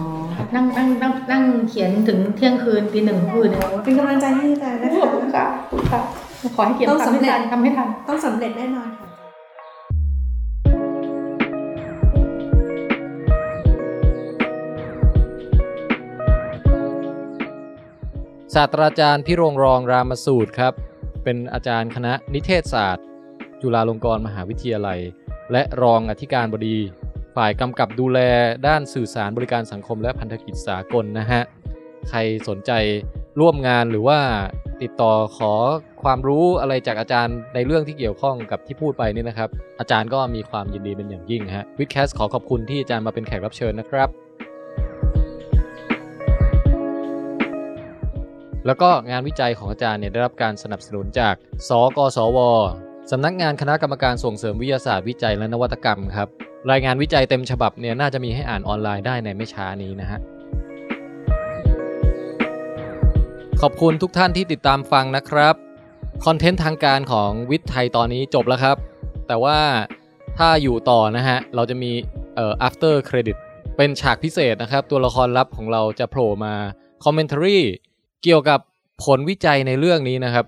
[0.55, 6.01] นั่งนั่งนั่งนั่งเขียนถึงเที่ยงคืนตีหนึ่งคืนเนี่ยเป็นกำลังใจให้อาจารย์นะขอบคะคุณค่ะขอบคุณค่ะ
[6.57, 9.08] ขอให้เขียนต้องทำสำให้เร็จทันทำให้ทันต้องสำเร็จแน่นอนค่ะ
[18.55, 20.75] ศาสตราจารย์พิรงรองรามสูตรครับ
[21.25, 23.05] เป็นอาจารย์คณะนิเทศศาสตร์
[23.63, 25.01] จุฬาลงกรณ์มหาวิทยาลัย
[25.53, 26.77] และรองอธิการบดี
[27.37, 28.19] ฝ่ายกำกับดูแล
[28.67, 31.43] ด้านสื่อสารบริการสังคมและพันธกิจสากลนะฮะ
[32.09, 32.19] ใคร
[32.49, 32.73] สนใจ
[33.41, 34.19] ร่วมงานหรือว่า
[34.83, 35.53] ติดต่อขอ
[36.03, 39.51] ความรู้อะไรจากอาจารย์ในเรื่องที่เกี่ยวข้องกับที่พูดไปนี่นะครับ
[39.81, 44.09] อาจารย์ก็มีความยินดีเป็นอย่างยิ่งฮะวิดแคสขอขอบคุณที่อาจารย์มาเป็นแขกรับเชิญนะครับ
[48.67, 51.35] แล้วก็งานวิจัยของอาจารย์เนี่ยได้รับการสนับสนุนจาก
[51.69, 52.39] สกสว
[53.11, 56.29] สำนักงานคณะกรรมการส่งเสริมวิทยาศาสตร์วิจัยและนวัตกรรมครับ
[56.71, 60.19] รายงานวิจัยเต็มฉบับเนี่ยน่าจะมีให้อ่านออนไลน์ได้ในไม่ช้านี้นะฮะ
[63.61, 65.55] ขอบคุณทุกท่านที่ติดตามฟังนะครับ
[66.25, 68.77] คอนเทนต์ทางการของวิทย์ไทยตอนนี้จบแล้วครับ
[69.29, 69.59] แต่ว่า
[70.39, 71.93] ถ้าอยู่ต่อนะฮะ เราจะมี
[72.35, 73.37] เอ่อ after credit
[73.77, 76.55] เป็นฉากพิเศษนะครับ ตัวละครลับของเราจะโผล่มา
[77.05, 77.59] commentary
[78.25, 78.61] เกี่ยวกับ
[79.05, 80.45] ผลวิจัยในเรื่องนี้นะครับ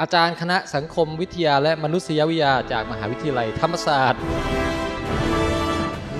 [0.00, 4.22] อาจารย์คณะสังคมวิทยาและมนุษยวิทยาจากมหาวิทยาลัยธรรมศาสตร์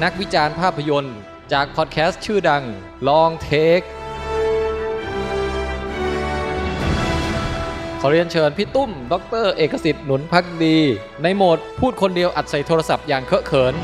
[0.02, 1.16] นักวิจารณ์ภาพยนตร์
[1.52, 2.64] จากพอดแคสต์ชื่อดัง
[3.08, 3.86] Long Take
[8.00, 9.14] ขอเรียนเชิญพี่ตุ้ม ด
[9.44, 10.76] ร เอกสิทธิ์หนุนพักดี
[11.22, 13.74] ในโหมดพูดคนเดียวอัดใส่โทรศัพท์อย่างเคอะเขิน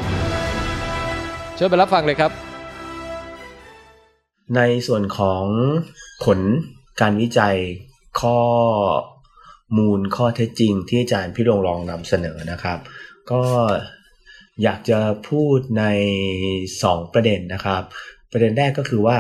[1.56, 2.30] เชิญไปรับฟังเลยครับ
[4.56, 5.44] ในส่วนของ
[6.24, 6.40] ผล
[7.00, 7.56] การวิจัย
[8.20, 8.40] ข้อ
[9.78, 12.78] มูลข้อเท็จจริงที่อาจารย์พี่รงรองนำเสนอนะครับ
[13.30, 13.42] ก็
[14.62, 14.98] อยากจะ
[15.28, 15.84] พูดใน
[16.50, 17.82] 2 ประเด็นนะครับ
[18.32, 19.16] ประเด็นแรกก็คือว่า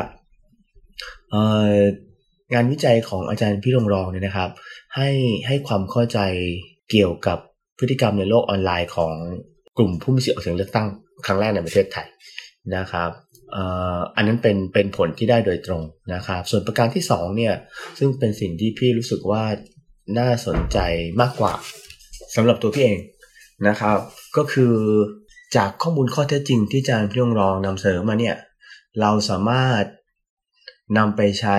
[2.52, 4.50] งานวิจัยของอาจารย์พี่รงรองเนี่ยนะครับ
[4.96, 5.08] ให้
[5.46, 6.18] ให้ความเข้าใจ
[6.90, 7.38] เกี่ยวกับ
[7.78, 9.12] พฤติกรรมในโลกออนไลน์ของ
[9.76, 10.86] กลุ่มผู้มีสิทธิออกเสียงเลือกตั้ง
[11.26, 12.06] ครั้งแรกในประเทศไทย
[12.76, 13.10] นะครับ
[14.16, 15.82] อันนั้นเป็นเป็นผลที่ได้โดยตรง
[16.14, 17.54] นะครับ ส่วนประการที่สองเนี่ย
[17.98, 19.44] ซึ่งเป็นสิ่งที่พี่รู้สึกว่า
[20.18, 20.78] น่าสนใจ
[21.20, 21.52] มากกว่า
[22.34, 22.98] สำหรับตัวพี่เอง
[23.68, 23.98] นะครับ
[24.36, 24.74] ก็คือ
[25.56, 28.36] จากข้อมูลข้อเท็จจริงที่อาจารย์พี่ยงรองนำเสนอมาเนี่ย
[29.00, 29.84] เราสามารถ
[30.98, 31.58] นำไปใช้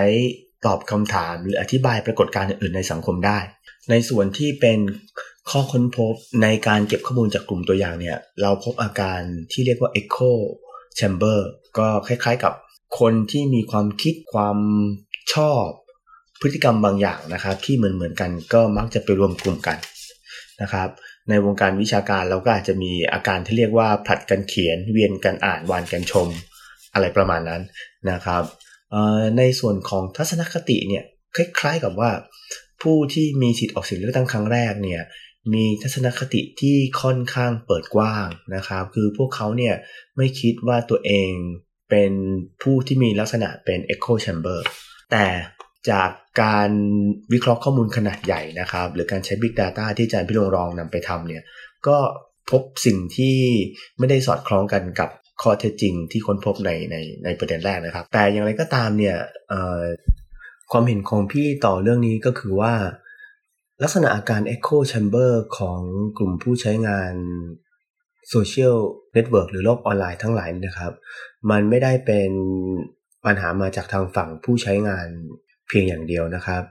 [0.65, 3.39] ตอบคำถามหรืออธิบายปรากฏการณ์อื่นในสังคมได้
[3.89, 4.79] ในส่วนที่เป็น
[5.49, 9.19] ข้อค้นพบในการเก็บข้อมูลจากกลุ่มตัวอย่างเนี่ยเราพบอาการ
[9.51, 10.31] ที่เรียกว่า echo
[10.99, 11.39] chamber
[11.77, 12.53] ก็คล้ายๆกับ
[12.99, 14.57] คนที่มีความคิดความ
[15.33, 15.65] ชอบ
[16.41, 19.77] พฤติกรรมบางอย่างนะครับ ที่เหมือนเหมือนๆกันก็มักจะไปรวมกลุ่มกัน
[20.61, 20.89] นะครับ
[21.29, 26.27] ในวงการวิชาการเราก็อาจจะมีอาการที่เรียกว่าผลัดกันเขียน เวียนกันอ่านวานกันชม
[26.93, 27.61] อะไรประมาณนั้น
[28.11, 28.43] นะครับ
[29.37, 31.03] ในส่วนของทัศนคติเนี่ย
[31.35, 32.11] คล้ายๆกับว่า
[32.81, 35.01] ผู้ที่มีสิทธิ์ออกเสียงเลือกตั้งครั้งแรกเนี่ย
[35.53, 39.75] มีทัศนคติที่ค่อนข้างเปิดกว้างนะครับ คือพวกเขาเนี่ย
[40.17, 41.31] ไม่คิดว่าตัวเอง
[41.89, 42.11] เป็น
[42.61, 44.59] ผู้ที่มีลักษณะเป็น echo chamber
[45.11, 45.25] แต่
[45.89, 46.09] จาก
[46.41, 46.69] การ
[47.33, 51.43] วิเคราะห์ข้อมูลขนาดใหญ่นะครับ หรือการใช้ Big Data ที่อาจารย์พี่โรงรองนำไปทำเนี่ย
[51.87, 51.97] ก็
[52.51, 53.37] พบสิ่งที่
[53.97, 55.09] ไม่ได้สอดคล้องกันกับ
[55.41, 59.17] ข้อเท็จจริงที่ค้นพบในในในประเด็นแรกนะครับ แต่อย่างไรก็ตามเนี่ย
[60.71, 62.73] ความเห็นของพี่ต่อเรื่องนี้ก็คือว่า
[63.83, 65.79] ลักษณะอาการ Echo Chamber ของ
[66.17, 67.13] กลุ่มผู้ใช้งาน
[68.29, 68.75] โซเชียล
[69.13, 70.93] เน็ตเวิร์กหรือโลกออนไลน์ทั้งหลายนะครับ
[71.51, 72.31] มันไม่ได้เป็น
[73.25, 75.07] ปัญหามาจากทางฝั่งผู้ใช้งาน
[75.67, 76.63] เพียงอย่างเดียวนะครับ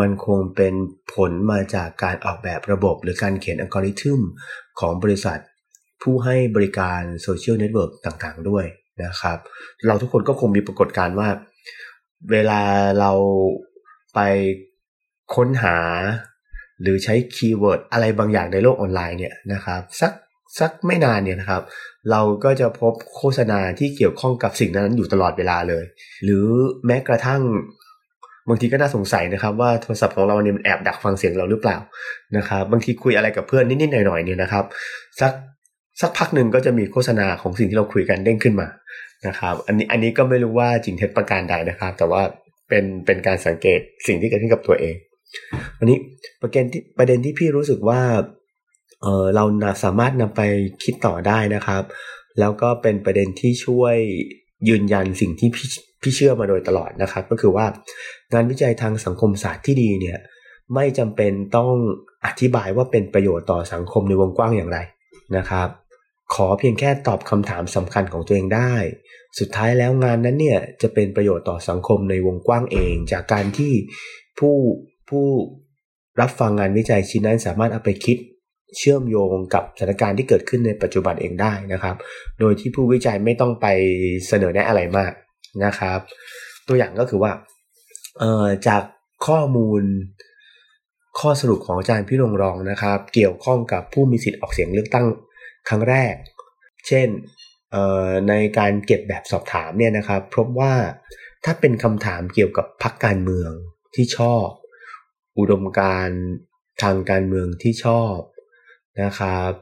[0.00, 0.74] มันคงเป็น
[1.14, 4.20] ผลมาจากการออกแบบระบบ หรือการเขียนอัลกอริทึม
[4.80, 5.38] ของบริษัท
[6.02, 8.64] ผู้ให้บริการโซเชียลเน็ตเวิร์กต่างๆ ด้วย
[9.04, 9.38] นะครับ
[9.86, 11.28] เราทุกคนก็คงมีปรากฏการณ์ว่า
[12.30, 12.60] เวลา
[13.00, 13.12] เรา
[14.14, 14.20] ไป
[15.34, 15.76] ค้นหา
[16.80, 20.12] หรือใช้คีย์เวิร์ดอะไรบางอย่างในโลกออนไลน์เนี่ยนะครับ สัก
[20.58, 21.62] สักไม่นานเนี่ยนะครับ
[22.10, 25.84] เราก็จะพบโฆษณาที่เกี่ยวข้องกับสิ่งนั้นอยู่ตลอดเวลาเลย
[26.24, 26.46] หรือ
[26.86, 27.42] แม้กระทั่ง
[28.48, 31.76] บางทีก็น่าสงสัยนะครับว่าโทรศัพท์ของเราเนี่ยมันแอบดักฟังเสียงเราหรือเปล่า
[32.36, 34.64] นะครับบางทีคุยอะไรกับเพื่อนนิดๆหน่อยๆเนี่ยนะครับ
[35.20, 35.32] สัก
[36.00, 38.68] สักพักหนึ่งก็จะมีโฆษณาของสิ่งที่เราคุยกันเด้งขึ้นมา
[39.26, 42.22] นะครับอันนี้อันนี้ก็ไม่รู้ว่าจริงเท็จประการใดนะครับ แต่ว่า
[42.68, 44.94] เป็นเป็นการสังเกตสิ่งที่เกิดขึ้นกับตัวเอง
[45.78, 45.98] วันนี้
[46.42, 48.00] ประเด็นที่ประเด็นที่พี่รู้สึกว่า
[49.02, 49.44] เออเรา
[49.84, 50.40] สามารถนำไป
[50.84, 51.82] คิดต่อได้นะครับ
[52.38, 53.96] แล้วก็เป็นประเด็นที่ช่วย
[54.68, 55.68] ยืนยันสิ่งที่พี่
[56.02, 57.66] พี่เชื่อมาโดยตลอดนะครับ ก็คือว่า
[58.32, 60.18] งานวิจัยทางสังคมศาสตร์ที่ดีเนี่ย
[60.74, 61.72] ไม่จำเป็นต้อง
[62.26, 64.78] อธิบายว่าเป็นประโยชน์ต่อสังคมในวงกว้างอย่างไร
[65.36, 65.68] นะครับ
[66.34, 68.72] ขอเพียงแค่ตอบคำถามสำคัญของตัวเองได้
[69.38, 73.72] สุดท้ายแล้วงานนั้นเนี่ยจะเป็นประโยชน์ต่อสังคมในวงกว้างเอง จากการที่
[74.38, 74.56] ผู้
[75.08, 75.26] ผู้
[76.20, 78.16] รับฟังงานวิจัยชิ้นนั้นสามารถเอาไปคิด
[78.76, 81.96] เชื่อมโยงกับสถานการณ์ที่เกิดขึ้นในปัจจุบันเองได้นะครับ
[82.40, 83.66] โดยที่ผู้วิจัยไม่ต้องไป
[84.28, 85.12] เสนอแนะอะไรมาก
[85.64, 85.98] นะครับ
[86.68, 87.32] ตัวอย่างก็คือว่า
[88.18, 88.82] เอ่อจาก
[89.26, 89.82] ข้อมูล
[91.20, 95.06] ข้อสรุปของอาจารย์พี่รงรองนะครับ เกี่ยวข้องกับผู้มีสิทธิ์ออกเสียงเลือกตั้ง
[95.68, 96.14] ครั้งแรก
[96.86, 97.08] เช่น
[98.28, 100.74] ในการเก็บแบบสอบถามเนี่ยนะครับพบว่า
[101.44, 103.50] ถ้าเป็นคำถามเกี่ยวกับพรรคการเมือง
[103.94, 104.46] ที่ชอบ
[105.38, 106.08] อุดมการ
[106.82, 108.16] ทางการเมืองที่ชอบ
[109.02, 109.52] นะครับ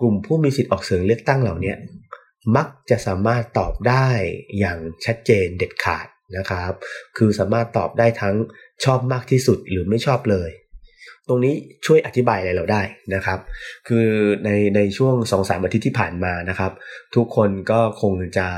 [0.00, 1.74] กลุ่มผู้มีสิทธิ์ออกเสียงเลือกตั้งเหล่านี้
[2.56, 4.08] มักจะสามารถตอบได้
[4.58, 6.06] อย่างชัดเจนเด็ดขาด
[6.36, 6.72] นะครับ
[7.16, 8.34] คือสามารถตอบได้ทั้ง
[8.84, 10.50] ชอบมากที่สุดหรือไม่ชอบเลย
[11.28, 11.54] ตรงนี้
[11.86, 12.82] ช่วยอธิบายอะไรเราได้
[13.14, 13.38] นะครับ
[13.88, 14.06] คือ
[14.44, 16.72] ในในช่วงสองสามอาทิตย์ที่ผ่านมานะครับ
[17.14, 18.48] ทุกคนก็คงจะ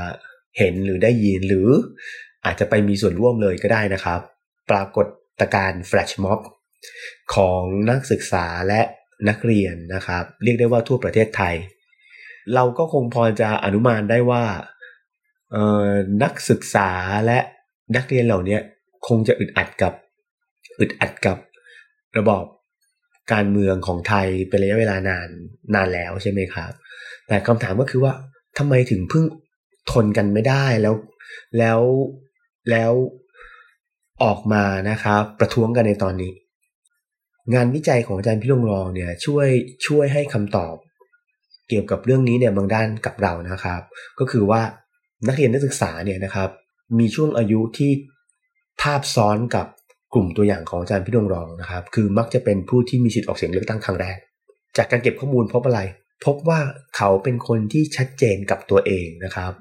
[0.57, 1.67] เห็นหรือได้ยินหรือ
[2.45, 4.19] อาจจะไปมีส่วนร่วมเลยก็ได้นะครับ
[4.71, 5.07] ปรากฏ
[5.55, 6.39] การณ์แฟลชม็อบ
[7.35, 8.81] ของนักศึกษาและ
[9.29, 11.55] นักเรียนนะครับ เรียกได้ว่าทั่วประเทศไทย
[12.55, 14.43] เราก็คงพอจะอนุมานได้ว่า
[16.23, 16.89] นักศึกษา
[17.25, 17.39] และ
[17.95, 18.57] นักเรียนเหล่านี้
[19.07, 19.93] คงจะอึดอัดกับ
[20.79, 21.37] อึดอัดกับ
[22.17, 22.45] ระบอบ
[23.33, 25.27] การเมืองของไทยเป็นระยะเวลานาน
[25.75, 26.71] นานแล้วใช่ไหมครับ
[27.27, 28.13] แต่คำถามก็คือว่า
[28.57, 29.25] ทำไมถึงเพิ่ง
[29.91, 30.95] ทนกันไม่ได้แล้ว
[31.57, 31.81] แล้ว
[32.71, 32.91] แล้ว
[34.23, 36.33] ออกมานะครับ ประท้วงกันในตอนนี้
[37.53, 39.47] งานวิจัยของอาจารย์พิรมรองเนี่ยช่วย
[39.87, 40.75] ช่วยให้คำตอบ
[41.69, 43.81] เกี่ยวกับเรื่องนี้เนี่ยบางด้านกับเรานะครับ
[44.19, 44.61] ก็คือว่า
[45.27, 46.49] นักเรียนนักศึกษาเนี่ยนะครับ
[46.99, 47.91] มีช่วงอายุที่
[48.81, 49.67] ทาบซ้อนกับ
[50.13, 54.17] กลุ่มตัวอย่างของอาจารย์พิรมรองนะครับ คือมักจะเป็นผู้ที่มีสิทธิ์ออกเสียงเลือกตั้งครั้งแรก
[54.77, 55.79] จากการเก็บข้อมูลพบอะไร
[56.25, 56.59] พบว่า
[56.97, 59.53] เขาเป็นคนที่ชัดเจนกับตัวเองนะครับ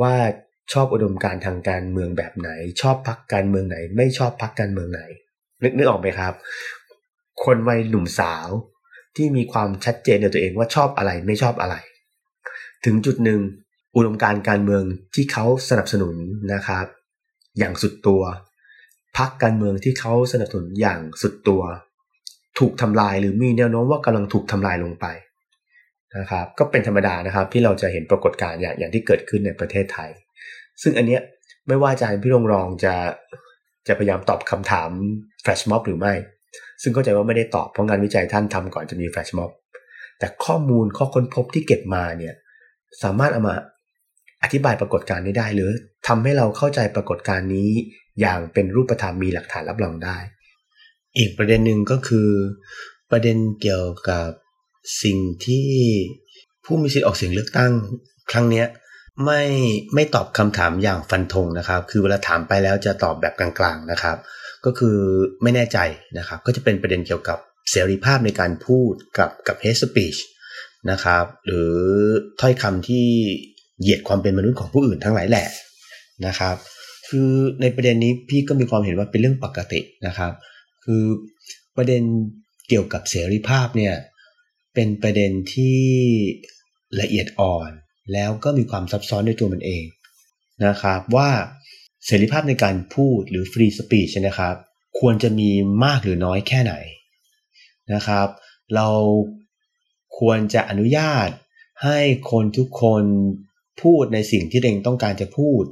[0.00, 0.14] ว่า
[0.72, 2.48] ชอบอุดมการทางการเมืองแบบไหน
[2.80, 5.02] ชอบพักการเมืองไหน ไม่ชอบพักการเมืองไหน
[5.62, 6.32] นึกนึกออกไหมครับ
[7.44, 8.48] คนวัยหนุ่มสาว
[9.16, 11.76] ที่มีความชัดเจนในตัวเองว่าชอบอะไรไม่ชอบอะไร
[12.84, 13.40] ถึงจุดหนึ่ง
[13.96, 14.84] อุดมการการเมือง
[15.14, 16.14] ที่เขาสนับสนุน
[16.54, 16.86] นะครับ
[17.58, 18.22] อย่างสุดตัว
[19.16, 21.62] พักการเมืองที่เขาสนับสนุนอย่างสุดตัว
[22.58, 25.06] ถูกทำลายหรือมีแนวโน้มว่ากำลังถูกทำลายลงไป
[26.18, 30.10] นะครับก็เป็นธรรมดานะครับที่เราจะเห็นปรากฏการณ์อย่างอย่างที่เกิดขึ้นในประเทศไทย
[30.82, 31.20] ซึ่งอันเนี้ย
[31.68, 32.94] ไม่ว่าอาจารย์พี่รงรองจะ
[33.86, 34.90] จะพยายามตอบคำถาม
[35.42, 36.14] แฟลชม็อบหรือไม่
[36.82, 39.50] ซึ่งเข้าใจว่าไม่ได้ตอบเพราะงานวิจัยท่านทำก่อนจะมีแฟชม็อบ
[40.18, 42.34] แต่ข้อมูลข้อค้นพบที่เก็บมาเนี่ย
[43.02, 43.56] สามารถเอามา
[44.42, 45.70] อธิบายปรากฏการณ์นี้ได้ หรือ
[46.08, 47.70] ทำให้เราเข้าใจปรากฏการณ์นี้
[48.20, 50.16] อย่างเป็นรูปธรรมมีหลักฐานรับรองได้
[51.18, 52.28] อีกประเด็นหนึ่งก็คือ
[53.10, 54.28] ประเด็นเกี่ยวกับ
[55.02, 55.70] สิ่งที่
[56.64, 57.72] ผู้มีสิทธิ์ออกเสียงเลือกตั้ง
[58.32, 58.66] ครั้งเนี้ย
[59.24, 59.42] ไม่
[59.94, 64.16] ไม่ตอบคำถามอย่างฟันธงนะครับ คือเวลาถามไปแล้วจะตอบแบบกลางๆนะครับ
[64.66, 64.98] ก็คือ
[65.42, 65.78] ไม่แน่ใจ
[66.18, 67.38] นะครับ ก็จะเป็นประเด็นเกี่ยวกับ
[67.70, 70.18] เสรีภาพในการพูดกับกับ hate speech
[70.90, 71.74] นะครับ หรือ
[72.40, 73.06] ถ้อยคำที่
[73.80, 75.46] เหยียดความเป็นมนุษย์ของผู้อื่นทั้งหลายแหละ
[76.26, 76.56] นะครับ
[77.08, 77.30] คือ
[77.60, 80.32] ในประเด็นนี้พี่ก็มีความเห็นว่าเป็นเรื่องปกตินะครับ
[80.84, 81.02] คือ
[81.76, 82.02] ประเด็น
[82.68, 83.94] เกี่ยวกับเสรีภาพเนี่ย
[84.74, 85.80] เป็นประเด็นที่
[87.00, 87.70] ละเอียดอ่อน
[88.12, 89.84] แล้วก็มีความซับซ้อนในตัวมันเอง
[90.66, 91.30] นะครับ ว่า
[92.06, 94.56] เสรีภาพในการพูดหรือ free speech นะครับ
[94.98, 95.50] ควรจะมี
[95.84, 96.74] มากหรือน้อยแค่ไหน
[97.94, 98.28] นะครับ
[98.74, 98.88] เรา
[100.18, 101.28] ควรจะอนุญาต
[101.84, 101.98] ให้
[102.30, 103.04] คนทุกคน
[103.82, 105.64] พูดในสิ่งที่เองต้องการจะพูด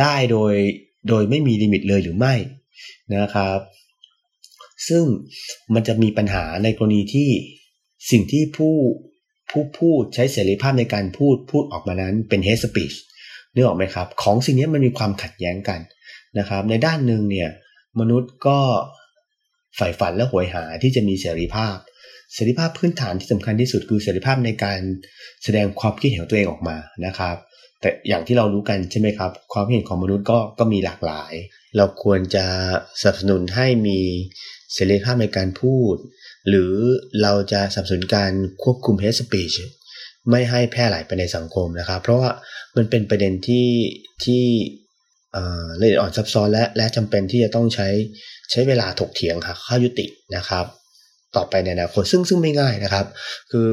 [0.00, 0.54] ได้โดย
[1.08, 2.34] โดยไม่มีลิมิตเลยหรือไม่
[3.16, 3.58] นะครับ
[4.88, 5.04] ซึ่ง
[5.74, 7.30] มันจะมีปัญหาในกรณีที่
[8.10, 8.76] สิ่งที่ผู้
[9.50, 12.96] ผู้พูดใช้เสรีภาพในการพูดพูดออกมานั้นเป็น hate speech
[13.54, 15.80] นึกออกไหมครับ ของสิ่งนี้มันมีความขัดแย้งกัน
[16.38, 17.50] นะครับ ในด้านหนึ่งเนี่ย
[18.00, 18.58] มนุษย์ก็
[19.76, 21.76] ใฝ่ฝันและหวยหาที่จะมีเสรีภาพ
[22.34, 24.80] เสรีภาพพื้นฐานที่สำคัญที่สุดคือเสรีภาพในการ
[25.44, 26.76] แสดงความคิดเห็นของตัวเองออกมา
[27.06, 27.36] นะครับ
[27.80, 31.32] แต่อย่างที่เรารู้กันใช่ไหมครับ ความเห็นของมนุษย์ก็ก็มีหลากหลาย
[31.76, 32.46] เราควรจะ
[33.00, 34.00] สนับสนุนให้มี
[34.72, 35.94] เสรีภาพในการพูด
[36.48, 36.72] หรือ
[37.22, 38.32] เราจะสนับสนุนการ
[38.62, 39.56] ควบคุม hate speech
[40.30, 42.30] ไม่ให้แพร่หลายไปในสังคมนะครับ เพราะว่า
[42.76, 43.68] มันเป็นประเด็นที่
[44.24, 44.44] ที่
[45.80, 47.88] ละเอียดอ่อนซับซ้อนและและจำเป็นที่จะต้องใช้
[48.50, 50.06] ใช้เวลาถกเถียงหาข้อยุติ
[50.36, 50.64] นะครับ
[51.36, 53.06] ต่อไปในอนาคตซึ่งซึ่งไม่ง่ายนะครับ
[53.50, 53.66] คือ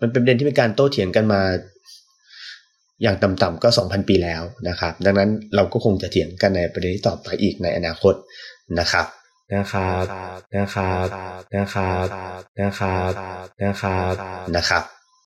[0.00, 1.42] มันเป็นประเด็นที่มีการโต้เถียงกันมา
[3.02, 8.14] อย่างต่ำๆก็ 2,000 ปีแล้วนะครับ ดังนั้นเราก็คงจะเถียงกันในประเด็นต่อไปอีกในอนาคต
[8.78, 9.06] นะครับ
[9.54, 10.04] นะครับ
[10.56, 11.06] นะครับ
[11.54, 12.06] นะครับ
[12.60, 13.12] นะครับ
[13.62, 14.14] นะครับ
[14.56, 14.82] นะครับ